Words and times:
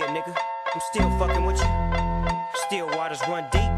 Yeah, 0.00 0.14
nigga, 0.14 0.34
I'm 0.74 0.80
still 0.80 1.10
fucking 1.18 1.44
with 1.44 1.58
you. 1.58 1.68
Still 2.66 2.86
waters 2.96 3.20
run 3.28 3.44
deep. 3.52 3.70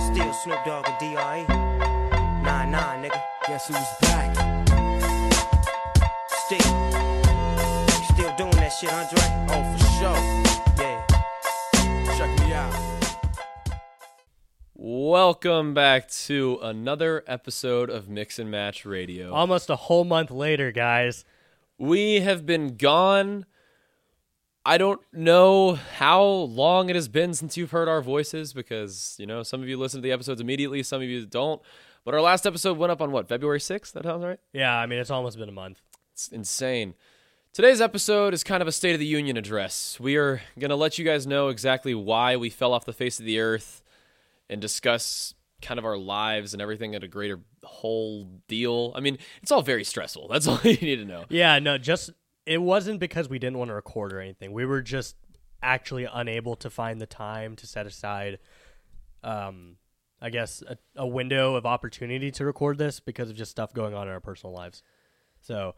Still 0.00 0.32
Snoop 0.32 0.64
Dogg 0.64 0.88
and 0.88 0.98
D.R.E. 0.98 1.44
Nah, 2.42 2.64
nah, 2.64 2.96
nigga. 2.96 3.22
Guess 3.46 3.68
who's 3.68 3.76
back? 4.00 4.34
Still. 6.28 6.58
Still 8.12 8.36
doing 8.36 8.56
that 8.56 8.72
shit, 8.80 8.92
Andre? 8.92 9.22
Oh, 9.48 9.62
for 9.76 9.84
sure. 10.00 10.18
Yeah. 10.84 11.06
Check 12.16 12.40
me 12.40 12.52
out. 12.52 12.74
Welcome 14.74 15.72
back 15.72 16.10
to 16.26 16.58
another 16.62 17.22
episode 17.28 17.90
of 17.90 18.08
Mix 18.08 18.40
and 18.40 18.50
Match 18.50 18.84
Radio. 18.84 19.32
Almost 19.32 19.70
a 19.70 19.76
whole 19.76 20.02
month 20.02 20.32
later, 20.32 20.72
guys. 20.72 21.24
we 21.78 22.22
have 22.22 22.44
been 22.44 22.76
gone. 22.76 23.46
I 24.68 24.76
don't 24.76 25.00
know 25.14 25.76
how 25.96 26.22
long 26.22 26.90
it 26.90 26.94
has 26.94 27.08
been 27.08 27.32
since 27.32 27.56
you've 27.56 27.70
heard 27.70 27.88
our 27.88 28.02
voices 28.02 28.52
because, 28.52 29.16
you 29.18 29.24
know, 29.24 29.42
some 29.42 29.62
of 29.62 29.68
you 29.70 29.78
listen 29.78 30.02
to 30.02 30.02
the 30.02 30.12
episodes 30.12 30.42
immediately, 30.42 30.82
some 30.82 31.00
of 31.00 31.08
you 31.08 31.24
don't. 31.24 31.62
But 32.04 32.12
our 32.12 32.20
last 32.20 32.46
episode 32.46 32.76
went 32.76 32.92
up 32.92 33.00
on 33.00 33.10
what, 33.10 33.28
February 33.28 33.60
6th? 33.60 33.92
That 33.92 34.04
sounds 34.04 34.22
right? 34.22 34.38
Yeah, 34.52 34.76
I 34.76 34.84
mean, 34.84 34.98
it's 34.98 35.08
almost 35.08 35.38
been 35.38 35.48
a 35.48 35.52
month. 35.52 35.80
It's 36.12 36.28
insane. 36.28 36.92
Today's 37.54 37.80
episode 37.80 38.34
is 38.34 38.44
kind 38.44 38.60
of 38.60 38.68
a 38.68 38.72
State 38.72 38.92
of 38.92 39.00
the 39.00 39.06
Union 39.06 39.38
address. 39.38 39.98
We 39.98 40.16
are 40.16 40.42
going 40.58 40.68
to 40.68 40.76
let 40.76 40.98
you 40.98 41.04
guys 41.04 41.26
know 41.26 41.48
exactly 41.48 41.94
why 41.94 42.36
we 42.36 42.50
fell 42.50 42.74
off 42.74 42.84
the 42.84 42.92
face 42.92 43.18
of 43.18 43.24
the 43.24 43.40
earth 43.40 43.82
and 44.50 44.60
discuss 44.60 45.32
kind 45.62 45.78
of 45.78 45.86
our 45.86 45.96
lives 45.96 46.52
and 46.52 46.60
everything 46.60 46.94
at 46.94 47.02
a 47.02 47.08
greater 47.08 47.40
whole 47.64 48.28
deal. 48.48 48.92
I 48.94 49.00
mean, 49.00 49.16
it's 49.40 49.50
all 49.50 49.62
very 49.62 49.84
stressful. 49.84 50.28
That's 50.28 50.46
all 50.46 50.60
you 50.62 50.76
need 50.76 50.96
to 50.96 51.06
know. 51.06 51.24
Yeah, 51.30 51.58
no, 51.58 51.78
just 51.78 52.10
it 52.48 52.62
wasn't 52.62 52.98
because 52.98 53.28
we 53.28 53.38
didn't 53.38 53.58
want 53.58 53.68
to 53.68 53.74
record 53.74 54.12
or 54.12 54.20
anything. 54.20 54.52
We 54.52 54.64
were 54.64 54.80
just 54.80 55.16
actually 55.62 56.08
unable 56.10 56.56
to 56.56 56.70
find 56.70 57.00
the 57.00 57.06
time 57.06 57.56
to 57.56 57.66
set 57.66 57.86
aside, 57.86 58.38
um, 59.22 59.76
I 60.20 60.30
guess, 60.30 60.62
a, 60.66 60.78
a 60.96 61.06
window 61.06 61.56
of 61.56 61.66
opportunity 61.66 62.30
to 62.32 62.46
record 62.46 62.78
this 62.78 63.00
because 63.00 63.28
of 63.28 63.36
just 63.36 63.50
stuff 63.50 63.74
going 63.74 63.94
on 63.94 64.06
in 64.06 64.12
our 64.14 64.20
personal 64.20 64.54
lives. 64.54 64.82
So 65.42 65.74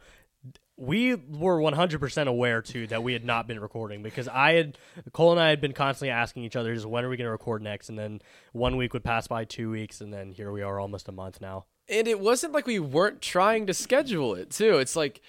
we 0.76 1.14
were 1.14 1.58
100% 1.58 2.26
aware 2.26 2.62
too 2.62 2.86
that 2.86 3.02
we 3.02 3.12
had 3.14 3.24
not 3.24 3.48
been 3.48 3.58
recording 3.58 4.02
because 4.02 4.28
I 4.28 4.52
had 4.52 4.78
Cole 5.12 5.32
and 5.32 5.40
I 5.40 5.50
had 5.50 5.60
been 5.60 5.74
constantly 5.74 6.10
asking 6.10 6.44
each 6.44 6.56
other 6.56 6.72
just 6.72 6.86
when 6.86 7.04
are 7.04 7.08
we 7.08 7.16
going 7.16 7.26
to 7.26 7.32
record 7.32 7.62
next 7.62 7.90
and 7.90 7.98
then 7.98 8.22
one 8.52 8.76
week 8.76 8.94
would 8.94 9.04
pass 9.04 9.26
by 9.26 9.44
2 9.44 9.70
weeks 9.70 10.00
and 10.00 10.14
then 10.14 10.30
here 10.30 10.52
we 10.52 10.62
are 10.62 10.78
almost 10.78 11.08
a 11.08 11.12
month 11.12 11.40
now. 11.40 11.66
And 11.88 12.06
it 12.06 12.20
wasn't 12.20 12.52
like 12.52 12.66
we 12.66 12.78
weren't 12.78 13.20
trying 13.20 13.66
to 13.66 13.74
schedule 13.74 14.36
it, 14.36 14.50
too. 14.50 14.78
It's 14.78 14.94
like 14.94 15.20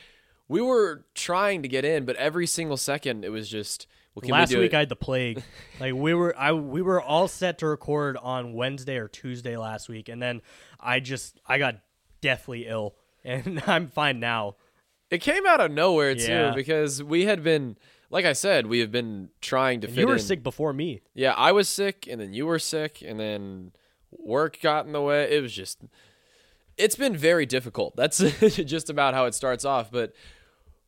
we 0.51 0.61
were 0.61 1.05
trying 1.15 1.61
to 1.61 1.67
get 1.69 1.85
in, 1.85 2.03
but 2.05 2.15
every 2.17 2.45
single 2.45 2.77
second 2.77 3.23
it 3.23 3.29
was 3.29 3.47
just, 3.47 3.87
well, 4.13 4.21
can 4.21 4.31
Last 4.31 4.49
we 4.49 4.55
do 4.55 4.61
week 4.61 4.73
it? 4.73 4.75
I 4.75 4.79
had 4.79 4.89
the 4.89 4.95
plague. 4.97 5.41
like 5.79 5.93
we 5.93 6.13
were 6.13 6.35
I 6.37 6.51
we 6.51 6.81
were 6.81 7.01
all 7.01 7.27
set 7.27 7.57
to 7.59 7.67
record 7.67 8.17
on 8.17 8.53
Wednesday 8.53 8.97
or 8.97 9.07
Tuesday 9.07 9.55
last 9.55 9.87
week 9.87 10.09
and 10.09 10.21
then 10.21 10.41
I 10.79 10.99
just 10.99 11.39
I 11.47 11.57
got 11.57 11.75
deathly 12.19 12.67
ill 12.67 12.95
and 13.23 13.63
I'm 13.65 13.87
fine 13.87 14.19
now. 14.19 14.55
It 15.09 15.19
came 15.21 15.45
out 15.45 15.59
of 15.59 15.71
nowhere, 15.71 16.15
too, 16.15 16.21
Yeah. 16.31 16.53
because 16.55 17.03
we 17.03 17.25
had 17.25 17.43
been, 17.43 17.77
like 18.09 18.23
I 18.23 18.31
said, 18.31 18.67
we 18.67 18.79
have 18.79 18.91
been 18.93 19.27
trying 19.41 19.81
to 19.81 19.87
And 19.87 19.95
fit 19.95 20.01
you 20.01 20.07
were 20.07 20.13
in. 20.13 20.19
sick 20.19 20.41
before 20.41 20.71
me. 20.71 21.01
Yeah, 21.13 21.33
I 21.33 21.51
was 21.51 21.67
sick, 21.67 22.07
and 22.09 22.21
then 22.21 22.33
you 22.33 22.45
were 22.45 22.59
sick, 22.59 23.01
and 23.05 23.19
then 23.19 23.73
work 24.09 24.59
got 24.61 24.85
in 24.85 24.93
the 24.93 25.01
way. 25.01 25.29
It 25.35 25.41
was 25.41 25.51
just, 25.53 25.81
it's 26.77 26.95
been 26.95 27.17
very 27.17 27.45
difficult. 27.45 27.97
That's 27.97 28.19
just 28.39 28.89
about 28.89 29.13
how 29.13 29.25
it 29.25 29.35
starts 29.35 29.65
off. 29.65 29.91
But 29.91 30.13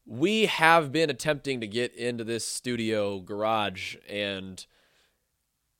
we 0.06 0.46
have 0.46 0.92
been 0.92 1.10
attempting 1.10 1.62
to 1.62 1.68
get 1.68 1.96
into 1.96 2.24
this 2.24 2.46
studio 2.46 3.20
garage 3.20 3.96
and 4.10 4.66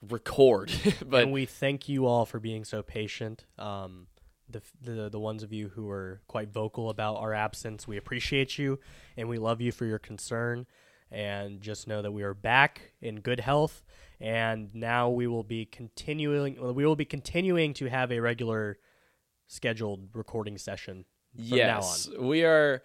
record, 0.02 0.72
but 1.06 1.24
and 1.24 1.32
we 1.32 1.46
thank 1.46 1.90
you 1.90 2.06
all 2.06 2.26
for 2.26 2.40
being 2.40 2.64
so 2.64 2.82
patient. 2.82 3.46
Um, 3.58 4.08
the, 4.50 4.62
the 4.82 5.10
the 5.10 5.20
ones 5.20 5.44
of 5.44 5.52
you 5.52 5.70
who 5.70 5.86
were 5.86 6.22
quite 6.28 6.50
vocal 6.52 6.90
about 6.90 7.18
our 7.18 7.34
absence, 7.34 7.88
we 7.88 7.98
appreciate 7.98 8.58
you 8.58 8.80
and 9.18 9.28
we 9.28 9.38
love 9.38 9.62
you 9.62 9.72
for 9.72 9.86
your 9.86 10.00
concern. 10.00 10.66
And 11.12 11.62
just 11.62 11.88
know 11.88 12.02
that 12.02 12.12
we 12.12 12.24
are 12.24 12.34
back 12.34 12.94
in 13.00 13.20
good 13.20 13.40
health, 13.40 13.84
and 14.20 14.74
now 14.74 15.10
we 15.10 15.28
will 15.28 15.44
be 15.44 15.64
continuing. 15.64 16.56
We 16.74 16.88
will 16.88 16.96
be 16.96 17.06
continuing 17.06 17.76
to 17.76 17.86
have 17.86 18.12
a 18.12 18.20
regular 18.20 18.80
scheduled 19.46 20.10
recording 20.16 20.58
session 20.58 21.06
from 21.38 21.58
yes, 21.58 22.08
now 22.08 22.16
on. 22.18 22.28
we 22.28 22.44
are. 22.44 22.82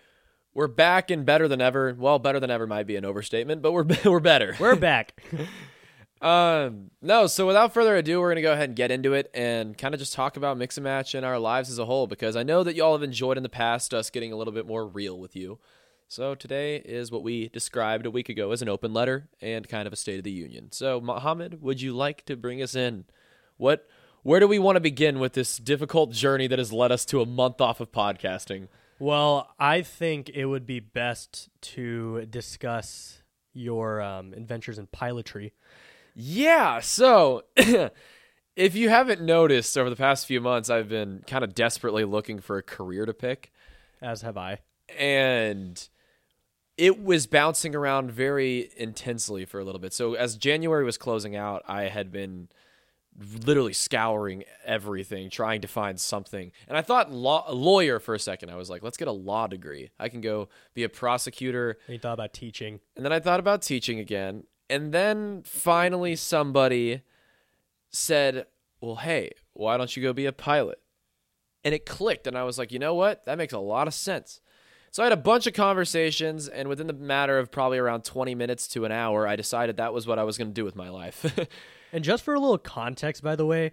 We're 0.59 0.67
back 0.67 1.13
and 1.13 1.25
better 1.25 1.47
than 1.47 1.61
ever. 1.61 1.95
Well, 1.97 2.19
better 2.19 2.41
than 2.41 2.51
ever 2.51 2.67
might 2.67 2.89
be 2.89 2.97
an 2.97 3.05
overstatement, 3.05 3.63
but 3.63 3.71
we're 3.71 3.87
we're 4.05 4.19
better. 4.19 4.57
We're 4.59 4.75
back. 4.75 5.23
Um, 6.21 6.91
no, 7.01 7.29
so 7.29 7.47
without 7.47 7.73
further 7.73 7.95
ado, 7.95 8.19
we're 8.19 8.27
going 8.27 8.37
to 8.37 8.43
go 8.43 8.53
ahead 8.53 8.71
and 8.71 8.75
get 8.75 8.91
into 8.91 9.13
it 9.13 9.31
and 9.33 9.79
kind 9.79 9.95
of 9.95 10.01
just 10.01 10.13
talk 10.13 10.37
about 10.37 10.59
Mix 10.59 10.77
and 10.77 10.83
Match 10.83 11.15
and 11.15 11.25
our 11.25 11.39
lives 11.39 11.71
as 11.71 11.79
a 11.79 11.85
whole 11.85 12.09
because 12.09 12.35
I 12.35 12.43
know 12.43 12.65
that 12.65 12.75
y'all 12.75 12.95
have 12.95 13.05
enjoyed 13.05 13.37
in 13.37 13.45
the 13.45 13.49
past 13.49 13.95
us 13.95 14.11
getting 14.11 14.33
a 14.33 14.37
little 14.37 14.53
bit 14.53 14.67
more 14.67 14.85
real 14.85 15.17
with 15.17 15.37
you. 15.37 15.61
So 16.09 16.35
today 16.35 16.79
is 16.79 17.13
what 17.13 17.23
we 17.23 17.51
described 17.51 18.05
a 18.05 18.11
week 18.11 18.29
ago 18.29 18.51
as 18.51 18.63
an 18.63 18.69
open 18.69 18.93
letter 18.93 19.29
and 19.41 19.69
kind 19.69 19.87
of 19.87 19.93
a 19.93 19.97
State 19.97 20.19
of 20.19 20.25
the 20.25 20.33
Union. 20.33 20.73
So, 20.73 21.01
Mohammed, 21.01 21.63
would 21.63 21.81
you 21.81 21.93
like 21.93 22.25
to 22.25 22.37
bring 22.37 22.61
us 22.61 22.75
in? 22.75 23.05
What, 23.59 23.87
where 24.25 24.41
do 24.41 24.49
we 24.49 24.59
want 24.59 24.75
to 24.75 24.81
begin 24.81 25.21
with 25.21 25.35
this 25.35 25.57
difficult 25.57 26.11
journey 26.11 26.49
that 26.49 26.59
has 26.59 26.73
led 26.73 26.91
us 26.91 27.05
to 27.05 27.21
a 27.21 27.27
month 27.27 27.61
off 27.61 27.79
of 27.79 27.93
podcasting? 27.93 28.67
Well, 28.99 29.55
I 29.59 29.83
think 29.83 30.29
it 30.31 30.47
would 30.47 30.67
be 30.67 30.81
best 30.81 31.49
to 31.63 32.27
discuss 32.27 33.23
your 33.53 34.01
um, 34.01 34.33
adventures 34.35 34.79
in 34.79 34.87
pilotry. 34.89 35.53
Yeah, 36.15 36.81
so 36.81 37.45
if 38.57 38.75
you 38.75 38.89
haven't 38.89 39.21
noticed 39.21 39.79
over 39.79 39.89
the 39.89 39.97
past 39.97 40.27
few 40.27 40.41
months, 40.41 40.69
I've 40.69 40.89
been 40.89 41.23
kind 41.27 41.45
of 41.45 41.55
desperately 41.55 42.05
looking 42.05 42.41
for 42.41 42.59
a 42.59 42.63
career 42.63 43.07
to 43.07 43.15
pick. 43.15 43.53
as 44.03 44.23
have 44.23 44.37
I. 44.37 44.59
and 44.99 45.89
it 46.77 47.03
was 47.03 47.27
bouncing 47.27 47.75
around 47.75 48.13
very 48.13 48.71
intensely 48.77 49.45
for 49.45 49.59
a 49.59 49.65
little 49.65 49.81
bit. 49.81 49.93
So 49.93 50.15
as 50.15 50.37
January 50.37 50.85
was 50.85 50.97
closing 50.97 51.35
out, 51.35 51.63
I 51.67 51.85
had 51.85 52.13
been 52.13 52.49
literally 53.45 53.73
scouring 53.73 54.45
everything, 54.65 55.31
trying 55.31 55.61
to 55.62 55.69
find 55.69 55.99
something. 55.99 56.53
And 56.69 56.77
I 56.77 56.83
thought 56.83 57.12
law, 57.12 57.45
a 57.47 57.55
lawyer 57.55 57.99
for 57.99 58.15
a 58.15 58.19
second. 58.19 58.51
I 58.51 58.56
was 58.56 58.71
like, 58.71 58.83
let's 58.83 58.97
get 58.97 59.09
a 59.09 59.12
law 59.12 59.47
degree. 59.47 59.91
I 59.99 60.09
can 60.09 60.21
go 60.21 60.49
be 60.75 60.84
a 60.84 60.89
prosecutor. 60.89 61.79
And 61.87 61.95
you 61.95 61.99
thought 61.99 62.15
about 62.15 62.33
teaching. 62.33 62.81
And 62.97 63.05
then 63.05 63.12
I 63.12 63.21
thought 63.21 63.41
about 63.41 63.62
teaching 63.62 63.99
again. 63.99 64.45
And 64.71 64.93
then 64.93 65.43
finally 65.45 66.15
somebody 66.15 67.03
said, 67.91 68.47
"Well, 68.81 68.97
hey, 68.97 69.33
why 69.55 69.77
don't 69.77 69.97
you 69.97 70.03
go 70.03 70.12
be 70.12 70.27
a 70.27 70.33
pilot?" 70.33 70.79
And 71.65 71.75
it 71.75 71.87
clicked 71.87 72.27
and 72.27 72.37
I 72.37 72.45
was 72.45 72.59
like, 72.59 72.71
"You 72.71 72.79
know 72.79 72.95
what? 72.95 73.25
That 73.25 73.39
makes 73.39 73.55
a 73.55 73.59
lot 73.59 73.89
of 73.89 73.95
sense." 73.95 74.41
So 74.91 75.03
I 75.03 75.06
had 75.06 75.12
a 75.12 75.17
bunch 75.17 75.47
of 75.47 75.55
conversations 75.55 76.49
and 76.49 76.69
within 76.69 76.87
the 76.87 76.93
matter 76.93 77.39
of 77.39 77.50
probably 77.50 77.79
around 77.79 78.05
20 78.05 78.35
minutes 78.35 78.69
to 78.69 78.85
an 78.85 78.93
hour, 78.93 79.27
I 79.27 79.37
decided 79.37 79.77
that 79.77 79.93
was 79.93 80.06
what 80.06 80.19
I 80.19 80.25
was 80.25 80.37
going 80.39 80.49
to 80.49 80.55
do 80.55 80.65
with 80.65 80.77
my 80.77 80.89
life. 80.89 81.25
And 81.93 82.04
just 82.04 82.25
for 82.25 82.34
a 82.34 82.41
little 82.41 82.59
context, 82.59 83.22
by 83.22 83.37
the 83.37 83.47
way, 83.47 83.72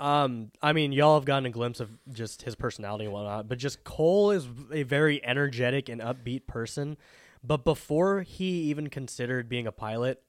um, 0.00 0.50
I 0.62 0.72
mean, 0.72 0.92
y'all 0.92 1.18
have 1.18 1.24
gotten 1.24 1.46
a 1.46 1.50
glimpse 1.50 1.80
of 1.80 1.90
just 2.12 2.42
his 2.42 2.54
personality 2.54 3.04
and 3.04 3.12
whatnot, 3.12 3.48
but 3.48 3.58
just 3.58 3.82
Cole 3.84 4.30
is 4.30 4.46
a 4.72 4.84
very 4.84 5.24
energetic 5.24 5.88
and 5.88 6.00
upbeat 6.00 6.46
person. 6.46 6.96
But 7.42 7.64
before 7.64 8.22
he 8.22 8.62
even 8.64 8.90
considered 8.90 9.48
being 9.48 9.66
a 9.66 9.72
pilot, 9.72 10.22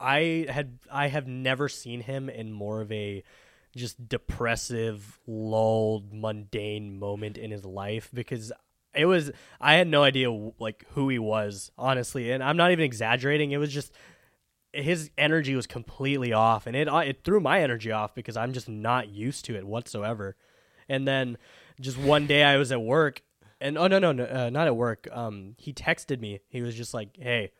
I 0.00 0.46
had 0.48 0.78
I 0.90 1.08
have 1.08 1.26
never 1.26 1.68
seen 1.68 2.00
him 2.00 2.28
in 2.28 2.52
more 2.52 2.80
of 2.80 2.90
a 2.92 3.22
just 3.76 4.08
depressive, 4.08 5.18
lulled, 5.26 6.12
mundane 6.12 6.98
moment 6.98 7.36
in 7.36 7.50
his 7.50 7.64
life 7.64 8.10
because 8.12 8.52
it 8.94 9.06
was 9.06 9.30
I 9.60 9.74
had 9.74 9.88
no 9.88 10.02
idea 10.02 10.30
like 10.58 10.84
who 10.90 11.08
he 11.08 11.18
was 11.18 11.70
honestly, 11.76 12.30
and 12.30 12.42
I'm 12.42 12.56
not 12.56 12.72
even 12.72 12.84
exaggerating. 12.84 13.52
It 13.52 13.58
was 13.58 13.72
just 13.72 13.92
his 14.74 15.10
energy 15.16 15.54
was 15.54 15.66
completely 15.66 16.32
off, 16.32 16.66
and 16.66 16.76
it 16.76 16.88
it 16.88 17.24
threw 17.24 17.40
my 17.40 17.60
energy 17.60 17.90
off 17.92 18.14
because 18.14 18.36
I'm 18.36 18.52
just 18.52 18.68
not 18.68 19.08
used 19.08 19.44
to 19.46 19.56
it 19.56 19.66
whatsoever. 19.66 20.36
And 20.88 21.06
then 21.06 21.38
just 21.80 21.98
one 21.98 22.26
day 22.26 22.42
I 22.42 22.56
was 22.56 22.72
at 22.72 22.80
work, 22.82 23.22
and 23.60 23.78
oh 23.78 23.86
no 23.86 23.98
no 23.98 24.12
no 24.12 24.24
uh, 24.24 24.50
not 24.50 24.66
at 24.66 24.76
work. 24.76 25.08
Um, 25.12 25.54
he 25.58 25.72
texted 25.72 26.20
me. 26.20 26.40
He 26.48 26.62
was 26.62 26.74
just 26.74 26.94
like, 26.94 27.16
"Hey, 27.16 27.52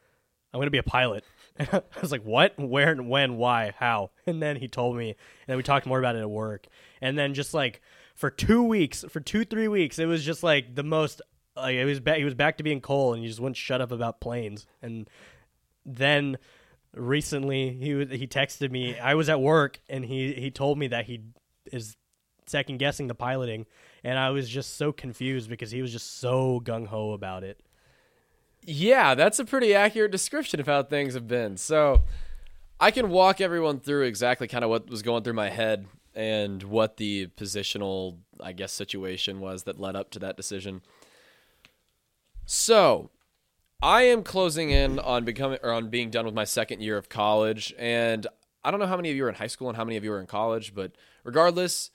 I'm 0.53 0.61
gonna 0.61 0.71
be 0.71 0.79
a 0.79 0.83
pilot." 0.83 1.25
And 1.57 1.69
I 1.73 1.83
was 2.01 2.11
like, 2.11 2.25
"What? 2.25 2.59
Where? 2.59 2.97
When? 2.97 3.37
Why? 3.37 3.73
How?" 3.79 4.11
And 4.27 4.43
then 4.43 4.57
he 4.57 4.67
told 4.67 4.97
me, 4.97 5.11
and 5.11 5.17
then 5.47 5.57
we 5.57 5.63
talked 5.63 5.87
more 5.87 6.01
about 6.01 6.17
it 6.17 6.21
at 6.21 6.29
work. 6.29 6.67
And 7.01 7.17
then 7.17 7.33
just 7.33 7.55
like 7.55 7.81
for 8.17 8.29
two 8.29 8.65
weeks, 8.65 9.05
for 9.09 9.21
two 9.21 9.45
three 9.45 9.69
weeks, 9.69 10.01
it 10.01 10.07
was 10.07 10.25
just 10.25 10.43
like 10.43 10.75
the 10.75 10.83
most. 10.83 11.23
Like 11.57 11.77
it 11.77 11.85
was 11.85 12.01
back. 12.01 12.19
He 12.19 12.25
was 12.25 12.35
back 12.35 12.57
to 12.59 12.65
being 12.65 12.81
Cole, 12.81 13.15
and 13.15 13.23
he 13.23 13.29
just 13.29 13.39
wouldn't 13.39 13.57
shut 13.57 13.81
up 13.81 13.93
about 13.93 14.21
planes. 14.21 14.67
And 14.83 15.09
then 15.87 16.39
recently 16.95 17.71
he 17.71 18.05
he 18.17 18.27
texted 18.27 18.71
me. 18.71 18.99
I 18.99 19.15
was 19.15 19.29
at 19.29 19.41
work, 19.41 19.81
and 19.89 20.05
he 20.05 20.33
he 20.35 20.51
told 20.51 20.79
me 20.79 20.89
that 20.89 21.07
he 21.07 21.23
is 21.73 21.97
second 22.47 22.79
guessing 22.79 23.07
the 23.07 23.15
piloting, 23.15 23.67
and 24.03 24.19
I 24.19 24.31
was 24.31 24.49
just 24.49 24.77
so 24.77 24.93
confused 24.93 25.49
because 25.49 25.71
he 25.71 25.83
was 25.83 25.93
just 25.93 26.19
so 26.19 26.61
gung 26.61 26.87
ho 26.87 27.13
about 27.13 27.43
it. 27.45 27.61
Yeah, 28.67 29.15
that's 29.15 29.39
a 29.39 29.45
pretty 29.45 29.75
accurate 29.75 30.11
description 30.11 30.61
of 30.61 30.67
how 30.67 30.83
things 30.83 31.15
have 31.15 31.29
been. 31.29 31.57
So 31.57 32.03
I 32.81 32.91
can 32.91 33.11
walk 33.11 33.41
everyone 33.41 33.81
through 33.81 34.05
exactly 34.05 34.49
kind 34.49 34.65
of 34.65 34.71
what 34.71 34.89
was 34.89 35.03
going 35.03 35.23
through 35.23 35.35
my 35.35 35.51
head 35.51 35.87
and 36.15 36.63
what 36.63 36.97
the 36.97 37.27
positional, 37.37 38.19
I 38.41 38.53
guess, 38.53 38.73
situation 38.73 39.41
was 39.41 39.65
that 39.65 39.81
led 39.81 39.97
up 39.97 40.11
to 40.13 40.19
that 40.21 40.37
decision. 40.37 40.83
So 42.47 43.11
I 43.85 44.05
am 44.05 44.23
closing 44.23 44.71
in 44.71 44.99
on 44.99 45.27
becoming 45.27 45.59
or 45.63 45.71
on 45.71 45.91
being 45.91 46.09
done 46.09 46.25
with 46.25 46.33
my 46.33 46.45
second 46.45 46.81
year 46.81 46.97
of 46.97 47.11
college, 47.11 47.75
and 47.79 48.27
I 48.65 48.71
don't 48.71 48.81
know 48.81 48.87
how 48.87 48.97
many 48.97 49.11
of 49.11 49.17
you 49.17 49.27
are 49.27 49.29
in 49.29 49.35
high 49.35 49.47
school 49.47 49.69
and 49.69 49.77
how 49.77 49.85
many 49.85 49.99
of 49.99 50.05
you 50.05 50.11
are 50.15 50.21
in 50.21 50.27
college, 50.27 50.75
but 50.75 50.93
regardless, 51.23 51.91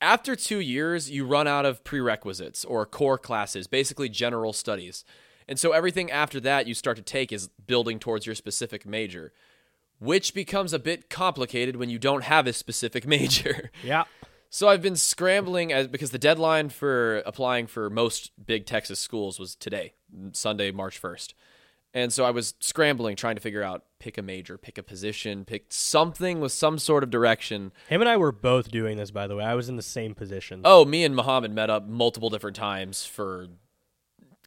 after 0.00 0.34
two 0.34 0.58
years, 0.60 1.10
you 1.10 1.26
run 1.26 1.46
out 1.46 1.66
of 1.66 1.84
prerequisites 1.84 2.64
or 2.64 2.86
core 2.86 3.18
classes, 3.18 3.66
basically 3.66 4.08
general 4.08 4.54
studies. 4.54 5.04
And 5.46 5.58
so 5.58 5.72
everything 5.72 6.10
after 6.10 6.40
that 6.40 6.66
you 6.66 6.72
start 6.72 6.96
to 6.96 7.02
take 7.02 7.30
is 7.30 7.48
building 7.48 7.98
towards 7.98 8.24
your 8.24 8.34
specific 8.34 8.86
major, 8.86 9.34
which 9.98 10.32
becomes 10.32 10.72
a 10.72 10.78
bit 10.78 11.10
complicated 11.10 11.76
when 11.76 11.90
you 11.90 11.98
don't 11.98 12.24
have 12.24 12.46
a 12.46 12.54
specific 12.54 13.06
major. 13.06 13.70
Yeah. 13.84 14.04
So 14.48 14.66
I've 14.66 14.80
been 14.80 14.96
scrambling 14.96 15.74
as 15.74 15.88
because 15.88 16.10
the 16.10 16.18
deadline 16.18 16.70
for 16.70 17.18
applying 17.26 17.66
for 17.66 17.90
most 17.90 18.30
big 18.46 18.64
Texas 18.64 18.98
schools 18.98 19.38
was 19.38 19.54
today, 19.54 19.92
Sunday, 20.32 20.70
March 20.70 21.00
1st. 21.00 21.34
And 21.94 22.12
so 22.12 22.24
I 22.24 22.30
was 22.30 22.54
scrambling 22.60 23.16
trying 23.16 23.36
to 23.36 23.40
figure 23.40 23.62
out 23.62 23.84
pick 23.98 24.18
a 24.18 24.22
major, 24.22 24.58
pick 24.58 24.76
a 24.76 24.82
position, 24.82 25.44
pick 25.46 25.66
something 25.70 26.38
with 26.40 26.52
some 26.52 26.78
sort 26.78 27.02
of 27.02 27.10
direction. 27.10 27.72
Him 27.88 28.02
and 28.02 28.08
I 28.10 28.16
were 28.18 28.30
both 28.30 28.70
doing 28.70 28.98
this, 28.98 29.10
by 29.10 29.26
the 29.26 29.34
way. 29.36 29.44
I 29.44 29.54
was 29.54 29.68
in 29.70 29.76
the 29.76 29.82
same 29.82 30.14
position. 30.14 30.60
Oh, 30.64 30.84
me 30.84 31.02
and 31.02 31.16
Muhammad 31.16 31.52
met 31.52 31.70
up 31.70 31.88
multiple 31.88 32.28
different 32.28 32.56
times 32.56 33.04
for 33.06 33.48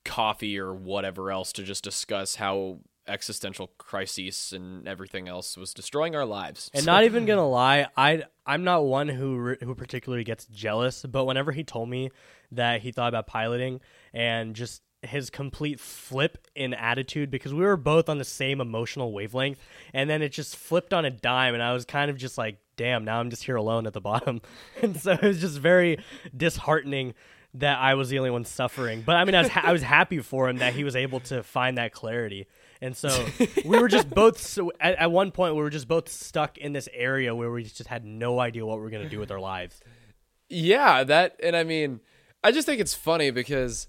coffee 0.03 0.57
or 0.57 0.73
whatever 0.73 1.31
else 1.31 1.51
to 1.53 1.63
just 1.63 1.83
discuss 1.83 2.35
how 2.35 2.79
existential 3.07 3.71
crises 3.77 4.53
and 4.55 4.87
everything 4.87 5.27
else 5.27 5.57
was 5.57 5.73
destroying 5.73 6.15
our 6.15 6.25
lives. 6.25 6.69
And 6.73 6.83
So- 6.83 6.91
not 6.91 7.03
even 7.03 7.25
gonna 7.25 7.47
lie, 7.49 7.87
I 7.97 8.23
I'm 8.45 8.63
not 8.63 8.85
one 8.85 9.07
who 9.09 9.55
who 9.61 9.75
particularly 9.75 10.23
gets 10.23 10.45
jealous. 10.45 11.05
But 11.09 11.25
whenever 11.25 11.51
he 11.51 11.63
told 11.63 11.89
me 11.89 12.11
that 12.51 12.81
he 12.81 12.91
thought 12.91 13.09
about 13.09 13.27
piloting 13.27 13.81
and 14.13 14.55
just 14.55 14.81
his 15.03 15.29
complete 15.29 15.79
flip 15.79 16.47
in 16.55 16.73
attitude, 16.73 17.31
because 17.31 17.53
we 17.53 17.61
were 17.61 17.77
both 17.77 18.07
on 18.09 18.17
the 18.17 18.23
same 18.23 18.61
emotional 18.61 19.11
wavelength, 19.11 19.59
and 19.93 20.09
then 20.09 20.21
it 20.21 20.29
just 20.29 20.55
flipped 20.55 20.93
on 20.93 21.05
a 21.05 21.09
dime, 21.09 21.53
and 21.53 21.63
I 21.63 21.73
was 21.73 21.85
kind 21.85 22.11
of 22.11 22.17
just 22.17 22.37
like, 22.37 22.59
damn, 22.77 23.03
now 23.03 23.19
I'm 23.19 23.29
just 23.29 23.43
here 23.43 23.55
alone 23.55 23.87
at 23.87 23.93
the 23.93 24.01
bottom, 24.01 24.41
and 24.81 24.99
so 24.99 25.13
it 25.13 25.21
was 25.21 25.41
just 25.41 25.57
very 25.57 25.97
disheartening 26.35 27.13
that 27.53 27.79
I 27.79 27.95
was 27.95 28.09
the 28.09 28.17
only 28.17 28.29
one 28.31 28.45
suffering. 28.45 29.01
But 29.05 29.17
I 29.17 29.25
mean, 29.25 29.35
I 29.35 29.41
was 29.41 29.49
ha- 29.49 29.63
I 29.65 29.71
was 29.71 29.81
happy 29.81 30.19
for 30.19 30.47
him 30.49 30.57
that 30.57 30.73
he 30.73 30.83
was 30.83 30.95
able 30.95 31.19
to 31.21 31.43
find 31.43 31.77
that 31.77 31.91
clarity. 31.91 32.47
And 32.81 32.95
so 32.95 33.25
we 33.65 33.77
were 33.77 33.87
just 33.87 34.09
both 34.09 34.39
so 34.39 34.71
at, 34.79 34.95
at 34.95 35.11
one 35.11 35.31
point 35.31 35.55
we 35.55 35.61
were 35.61 35.69
just 35.69 35.87
both 35.87 36.09
stuck 36.09 36.57
in 36.57 36.73
this 36.73 36.89
area 36.93 37.35
where 37.35 37.51
we 37.51 37.63
just 37.63 37.87
had 37.87 38.05
no 38.05 38.39
idea 38.39 38.65
what 38.65 38.77
we 38.77 38.83
were 38.83 38.89
going 38.89 39.03
to 39.03 39.09
do 39.09 39.19
with 39.19 39.31
our 39.31 39.39
lives. 39.39 39.81
Yeah, 40.49 41.03
that 41.03 41.39
and 41.43 41.55
I 41.55 41.63
mean, 41.63 41.99
I 42.43 42.51
just 42.51 42.65
think 42.65 42.81
it's 42.81 42.93
funny 42.93 43.31
because 43.31 43.87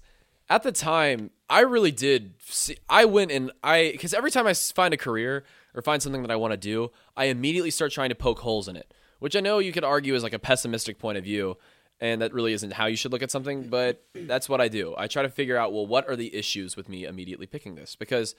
at 0.49 0.63
the 0.63 0.71
time 0.71 1.31
I 1.49 1.61
really 1.61 1.91
did 1.91 2.33
see 2.39 2.77
I 2.89 3.05
went 3.05 3.31
and 3.31 3.51
I 3.63 3.97
cuz 3.99 4.13
every 4.13 4.31
time 4.31 4.47
I 4.47 4.53
find 4.53 4.93
a 4.93 4.97
career 4.97 5.43
or 5.73 5.81
find 5.81 6.01
something 6.01 6.21
that 6.21 6.31
I 6.31 6.35
want 6.35 6.51
to 6.51 6.57
do, 6.57 6.91
I 7.17 7.25
immediately 7.25 7.71
start 7.71 7.91
trying 7.91 8.09
to 8.09 8.15
poke 8.15 8.39
holes 8.39 8.67
in 8.67 8.75
it, 8.75 8.93
which 9.19 9.35
I 9.35 9.39
know 9.39 9.59
you 9.59 9.71
could 9.71 9.83
argue 9.83 10.15
is 10.15 10.23
like 10.23 10.33
a 10.33 10.39
pessimistic 10.39 10.99
point 10.99 11.17
of 11.17 11.23
view 11.23 11.57
and 11.99 12.21
that 12.21 12.33
really 12.33 12.53
isn't 12.53 12.73
how 12.73 12.87
you 12.87 12.95
should 12.95 13.11
look 13.11 13.23
at 13.23 13.31
something, 13.31 13.69
but 13.69 14.03
that's 14.13 14.49
what 14.49 14.59
I 14.59 14.67
do. 14.67 14.93
I 14.97 15.07
try 15.07 15.23
to 15.23 15.29
figure 15.29 15.57
out 15.57 15.73
well 15.73 15.85
what 15.85 16.07
are 16.09 16.15
the 16.15 16.35
issues 16.35 16.75
with 16.75 16.89
me 16.89 17.05
immediately 17.05 17.47
picking 17.47 17.75
this 17.75 17.95
because 17.95 18.35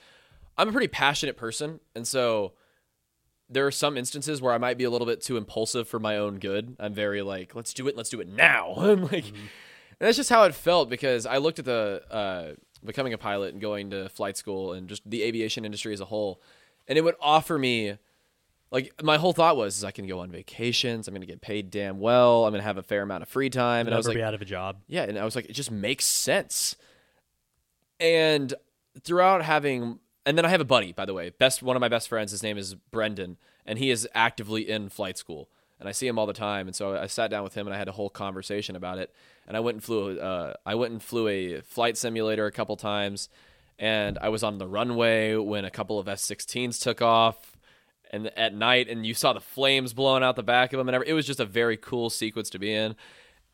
I'm 0.57 0.69
a 0.69 0.71
pretty 0.71 0.87
passionate 0.87 1.37
person 1.37 1.79
and 1.95 2.07
so 2.07 2.53
there 3.49 3.65
are 3.67 3.71
some 3.71 3.97
instances 3.97 4.41
where 4.41 4.53
I 4.53 4.57
might 4.57 4.77
be 4.77 4.85
a 4.85 4.89
little 4.89 5.05
bit 5.05 5.21
too 5.21 5.37
impulsive 5.37 5.87
for 5.87 5.99
my 5.99 6.17
own 6.17 6.39
good. 6.39 6.75
I'm 6.79 6.93
very 6.93 7.21
like, 7.21 7.55
let's 7.55 7.73
do 7.73 7.87
it, 7.87 7.95
let's 7.95 8.09
do 8.09 8.19
it 8.19 8.27
now. 8.27 8.73
I'm 8.77 9.03
like, 9.03 9.25
mm-hmm. 9.25 9.45
And 9.99 10.07
that's 10.07 10.17
just 10.17 10.29
how 10.29 10.43
it 10.43 10.53
felt 10.55 10.89
because 10.89 11.25
I 11.25 11.37
looked 11.37 11.59
at 11.59 11.65
the 11.65 12.03
uh, 12.11 12.53
becoming 12.83 13.13
a 13.13 13.17
pilot 13.17 13.53
and 13.53 13.61
going 13.61 13.91
to 13.91 14.09
flight 14.09 14.37
school 14.37 14.73
and 14.73 14.87
just 14.87 15.09
the 15.09 15.23
aviation 15.23 15.65
industry 15.65 15.93
as 15.93 15.99
a 16.01 16.05
whole, 16.05 16.41
and 16.87 16.97
it 16.97 17.03
would 17.03 17.15
offer 17.21 17.57
me. 17.57 17.97
Like 18.71 19.01
my 19.03 19.17
whole 19.17 19.31
thought 19.31 19.55
was, 19.55 19.77
is 19.77 19.83
I 19.83 19.91
can 19.91 20.05
go 20.07 20.19
on 20.19 20.31
vacations. 20.31 21.07
I'm 21.07 21.13
going 21.13 21.21
to 21.21 21.27
get 21.27 21.39
paid 21.39 21.69
damn 21.69 21.99
well. 21.99 22.45
I'm 22.45 22.51
going 22.51 22.59
to 22.59 22.65
have 22.65 22.77
a 22.77 22.83
fair 22.83 23.03
amount 23.03 23.21
of 23.21 23.29
free 23.29 23.49
time. 23.49 23.85
And 23.85 23.93
I 23.93 23.97
was 23.97 24.07
Never 24.07 24.19
like, 24.19 24.27
out 24.27 24.33
of 24.33 24.41
a 24.41 24.45
job. 24.45 24.77
yeah, 24.87 25.03
and 25.03 25.17
I 25.17 25.23
was 25.23 25.35
like, 25.35 25.45
it 25.45 25.53
just 25.53 25.71
makes 25.71 26.03
sense. 26.03 26.75
And 27.99 28.53
throughout 29.01 29.43
having, 29.43 29.99
and 30.25 30.37
then 30.37 30.45
I 30.45 30.49
have 30.49 30.61
a 30.61 30.65
buddy, 30.65 30.91
by 30.91 31.05
the 31.05 31.13
way, 31.13 31.29
best 31.29 31.63
one 31.63 31.77
of 31.77 31.79
my 31.79 31.87
best 31.87 32.09
friends. 32.09 32.31
His 32.31 32.43
name 32.43 32.57
is 32.57 32.75
Brendan, 32.75 33.37
and 33.65 33.79
he 33.79 33.91
is 33.91 34.09
actively 34.13 34.69
in 34.69 34.89
flight 34.89 35.17
school, 35.17 35.47
and 35.79 35.89
I 35.89 35.91
see 35.91 36.07
him 36.07 36.17
all 36.17 36.25
the 36.25 36.33
time. 36.33 36.67
And 36.67 36.75
so 36.75 36.95
I 36.95 37.07
sat 37.07 37.29
down 37.29 37.43
with 37.43 37.53
him, 37.53 37.67
and 37.67 37.75
I 37.75 37.77
had 37.77 37.87
a 37.87 37.93
whole 37.93 38.09
conversation 38.09 38.75
about 38.75 38.97
it. 38.97 39.13
And 39.47 39.55
I 39.55 39.59
went 39.59 39.75
and 39.75 39.83
flew, 39.83 40.19
uh, 40.19 40.53
I 40.65 40.75
went 40.75 40.93
and 40.93 41.01
flew 41.01 41.27
a 41.27 41.61
flight 41.61 41.97
simulator 41.97 42.45
a 42.45 42.51
couple 42.51 42.75
times, 42.77 43.29
and 43.77 44.17
I 44.19 44.29
was 44.29 44.43
on 44.43 44.57
the 44.57 44.67
runway 44.67 45.35
when 45.35 45.65
a 45.65 45.71
couple 45.71 45.99
of 45.99 46.07
F-16s 46.07 46.81
took 46.81 47.01
off. 47.01 47.57
And 48.11 48.27
at 48.37 48.53
night, 48.53 48.87
and 48.87 49.05
you 49.05 49.13
saw 49.13 49.33
the 49.33 49.41
flames 49.41 49.93
blowing 49.93 50.23
out 50.23 50.35
the 50.35 50.43
back 50.43 50.71
of 50.71 50.77
them, 50.77 50.87
and 50.87 50.95
every, 50.95 51.09
it 51.09 51.13
was 51.13 51.25
just 51.25 51.39
a 51.39 51.45
very 51.45 51.75
cool 51.75 52.09
sequence 52.09 52.49
to 52.51 52.59
be 52.59 52.71
in. 52.71 52.95